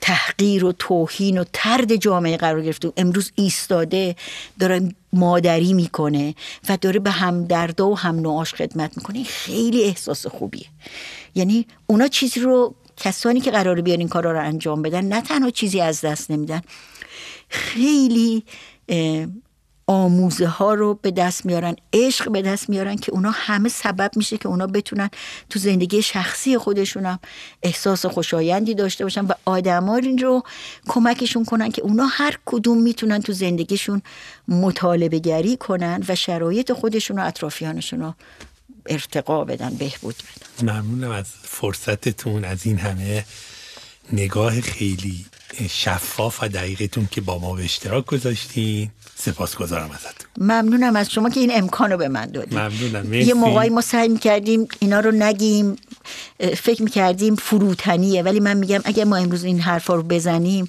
تحقیر 0.00 0.64
و 0.64 0.72
توهین 0.72 1.38
و 1.38 1.44
ترد 1.52 1.96
جامعه 1.96 2.36
قرار 2.36 2.62
گرفته. 2.62 2.92
امروز 2.96 3.32
ایستاده 3.34 4.16
داره 4.58 4.94
مادری 5.12 5.72
می‌کنه 5.72 6.34
و 6.68 6.78
داره 6.80 7.00
به 7.00 7.10
هم 7.10 7.44
دردا 7.44 7.88
و 7.88 7.98
هم 7.98 8.20
نوعاش 8.20 8.54
خدمت 8.54 8.96
می‌کنه. 8.96 9.24
خیلی 9.24 9.84
احساس 9.84 10.26
خوبیه. 10.26 10.66
یعنی 11.34 11.66
اونا 11.86 12.08
چیزی 12.08 12.40
رو 12.40 12.74
کسانی 12.96 13.40
که 13.40 13.50
قرار 13.50 13.80
بیان 13.80 13.98
این 13.98 14.08
کارا 14.08 14.32
رو 14.32 14.40
انجام 14.40 14.82
بدن 14.82 15.04
نه 15.04 15.20
تنها 15.20 15.50
چیزی 15.50 15.80
از 15.80 16.00
دست 16.00 16.30
نمیدن 16.30 16.62
خیلی 17.48 18.42
آموزه 19.86 20.46
ها 20.46 20.74
رو 20.74 20.94
به 21.02 21.10
دست 21.10 21.46
میارن 21.46 21.76
عشق 21.92 22.30
به 22.30 22.42
دست 22.42 22.68
میارن 22.68 22.96
که 22.96 23.12
اونا 23.12 23.30
همه 23.30 23.68
سبب 23.68 24.10
میشه 24.16 24.38
که 24.38 24.48
اونا 24.48 24.66
بتونن 24.66 25.10
تو 25.50 25.58
زندگی 25.58 26.02
شخصی 26.02 26.58
خودشونم 26.58 27.18
احساس 27.62 28.06
خوشایندی 28.06 28.74
داشته 28.74 29.04
باشن 29.04 29.24
و 29.24 29.32
آدما 29.44 29.98
رو 29.98 30.42
کمکشون 30.88 31.44
کنن 31.44 31.70
که 31.70 31.82
اونا 31.82 32.06
هر 32.06 32.38
کدوم 32.44 32.82
می‌تونن 32.82 33.20
تو 33.20 33.32
زندگیشون 33.32 34.02
مطالبه 34.48 35.18
گری 35.18 35.56
کنن 35.56 36.04
و 36.08 36.14
شرایط 36.14 36.72
خودشون 36.72 37.18
و 37.18 37.26
اطرافیانشون 37.26 38.00
رو 38.00 38.14
ارتقا 38.86 39.44
بدن 39.44 39.74
بهبود 39.74 40.14
بدن. 40.14 40.72
ممنونم 40.72 41.10
از 41.10 41.26
فرصتتون 41.42 42.44
از 42.44 42.66
این 42.66 42.78
همه 42.78 43.24
نگاه 44.12 44.60
خیلی 44.60 45.26
شفاف 45.70 46.42
و 46.42 46.48
دقیقتون 46.48 47.08
که 47.10 47.20
با 47.20 47.38
ما 47.38 47.54
به 47.54 47.64
اشتراک 47.64 48.06
گذاشتین. 48.06 48.90
سپاسگزارم 49.24 49.90
ازت. 49.90 50.26
ممنونم 50.38 50.96
از 50.96 51.10
شما 51.10 51.30
که 51.30 51.40
این 51.40 51.50
امکان 51.54 51.92
رو 51.92 51.96
به 51.96 52.08
من 52.08 52.26
دادیم 52.26 52.58
ممنونم 52.58 53.14
یه 53.14 53.34
موقعی 53.34 53.68
ما 53.68 53.80
سعی 53.80 54.08
می‌کردیم 54.08 54.68
اینا 54.78 55.00
رو 55.00 55.10
نگیم 55.10 55.76
فکر 56.56 56.82
می‌کردیم 56.82 57.34
فروتنیه 57.36 58.22
ولی 58.22 58.40
من 58.40 58.56
میگم 58.56 58.80
اگه 58.84 59.04
ما 59.04 59.16
امروز 59.16 59.44
این 59.44 59.60
حرفا 59.60 59.94
رو 59.94 60.02
بزنیم 60.02 60.66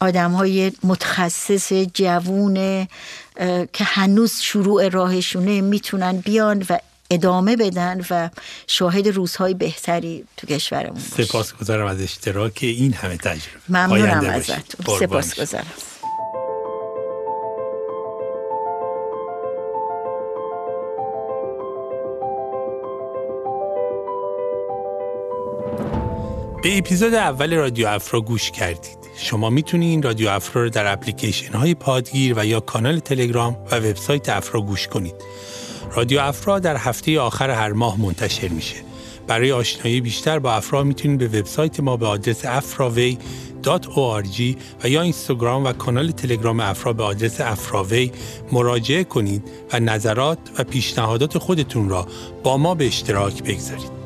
آدم 0.00 0.30
های 0.30 0.72
متخصص 0.84 1.72
جوون 1.72 2.86
که 3.72 3.84
هنوز 3.84 4.40
شروع 4.40 4.88
راهشونه 4.88 5.60
می‌تونن 5.60 6.16
بیان 6.16 6.66
و 6.70 6.78
ادامه 7.10 7.56
بدن 7.56 8.04
و 8.10 8.30
شاهد 8.66 9.08
روزهای 9.08 9.54
بهتری 9.54 10.24
تو 10.36 10.46
کشورمون 10.46 11.00
سپاسگزارم 11.16 11.86
از 11.86 12.00
اشتراک 12.00 12.58
این 12.62 12.92
همه 12.92 13.16
تجربه. 13.16 13.60
ممنونم 13.68 14.24
ازتون. 14.24 14.98
سپاسگزارم. 14.98 15.66
به 26.62 26.78
اپیزود 26.78 27.14
اول 27.14 27.54
رادیو 27.54 27.86
افرا 27.86 28.20
گوش 28.20 28.50
کردید. 28.50 28.98
شما 29.16 29.50
می‌تونید 29.50 30.04
رادیو 30.04 30.28
افرا 30.28 30.62
رو 30.62 30.68
در 30.68 30.92
اپلیکیشن 30.92 31.52
های 31.52 31.74
پادگیر 31.74 32.38
و 32.38 32.46
یا 32.46 32.60
کانال 32.60 32.98
تلگرام 32.98 33.56
و 33.70 33.76
وبسایت 33.76 34.28
افرا 34.28 34.60
گوش 34.60 34.88
کنید. 34.88 35.14
رادیو 35.94 36.20
افرا 36.20 36.58
در 36.58 36.76
هفته 36.76 37.20
آخر 37.20 37.50
هر 37.50 37.72
ماه 37.72 38.00
منتشر 38.00 38.48
میشه. 38.48 38.76
برای 39.26 39.52
آشنایی 39.52 40.00
بیشتر 40.00 40.38
با 40.38 40.52
افرا 40.52 40.82
می‌تونید 40.82 41.18
به 41.18 41.40
وبسایت 41.40 41.80
ما 41.80 41.96
به 41.96 42.06
آدرس 42.06 42.44
افراوی 42.44 43.18
.org 43.62 44.56
و 44.84 44.88
یا 44.88 45.02
اینستاگرام 45.02 45.64
و 45.64 45.72
کانال 45.72 46.10
تلگرام 46.10 46.60
افرا 46.60 46.92
به 46.92 47.02
آدرس 47.02 47.40
افراوی 47.40 48.12
مراجعه 48.52 49.04
کنید 49.04 49.42
و 49.72 49.80
نظرات 49.80 50.38
و 50.58 50.64
پیشنهادات 50.64 51.38
خودتون 51.38 51.88
را 51.88 52.06
با 52.42 52.56
ما 52.56 52.74
به 52.74 52.86
اشتراک 52.86 53.42
بگذارید. 53.42 53.99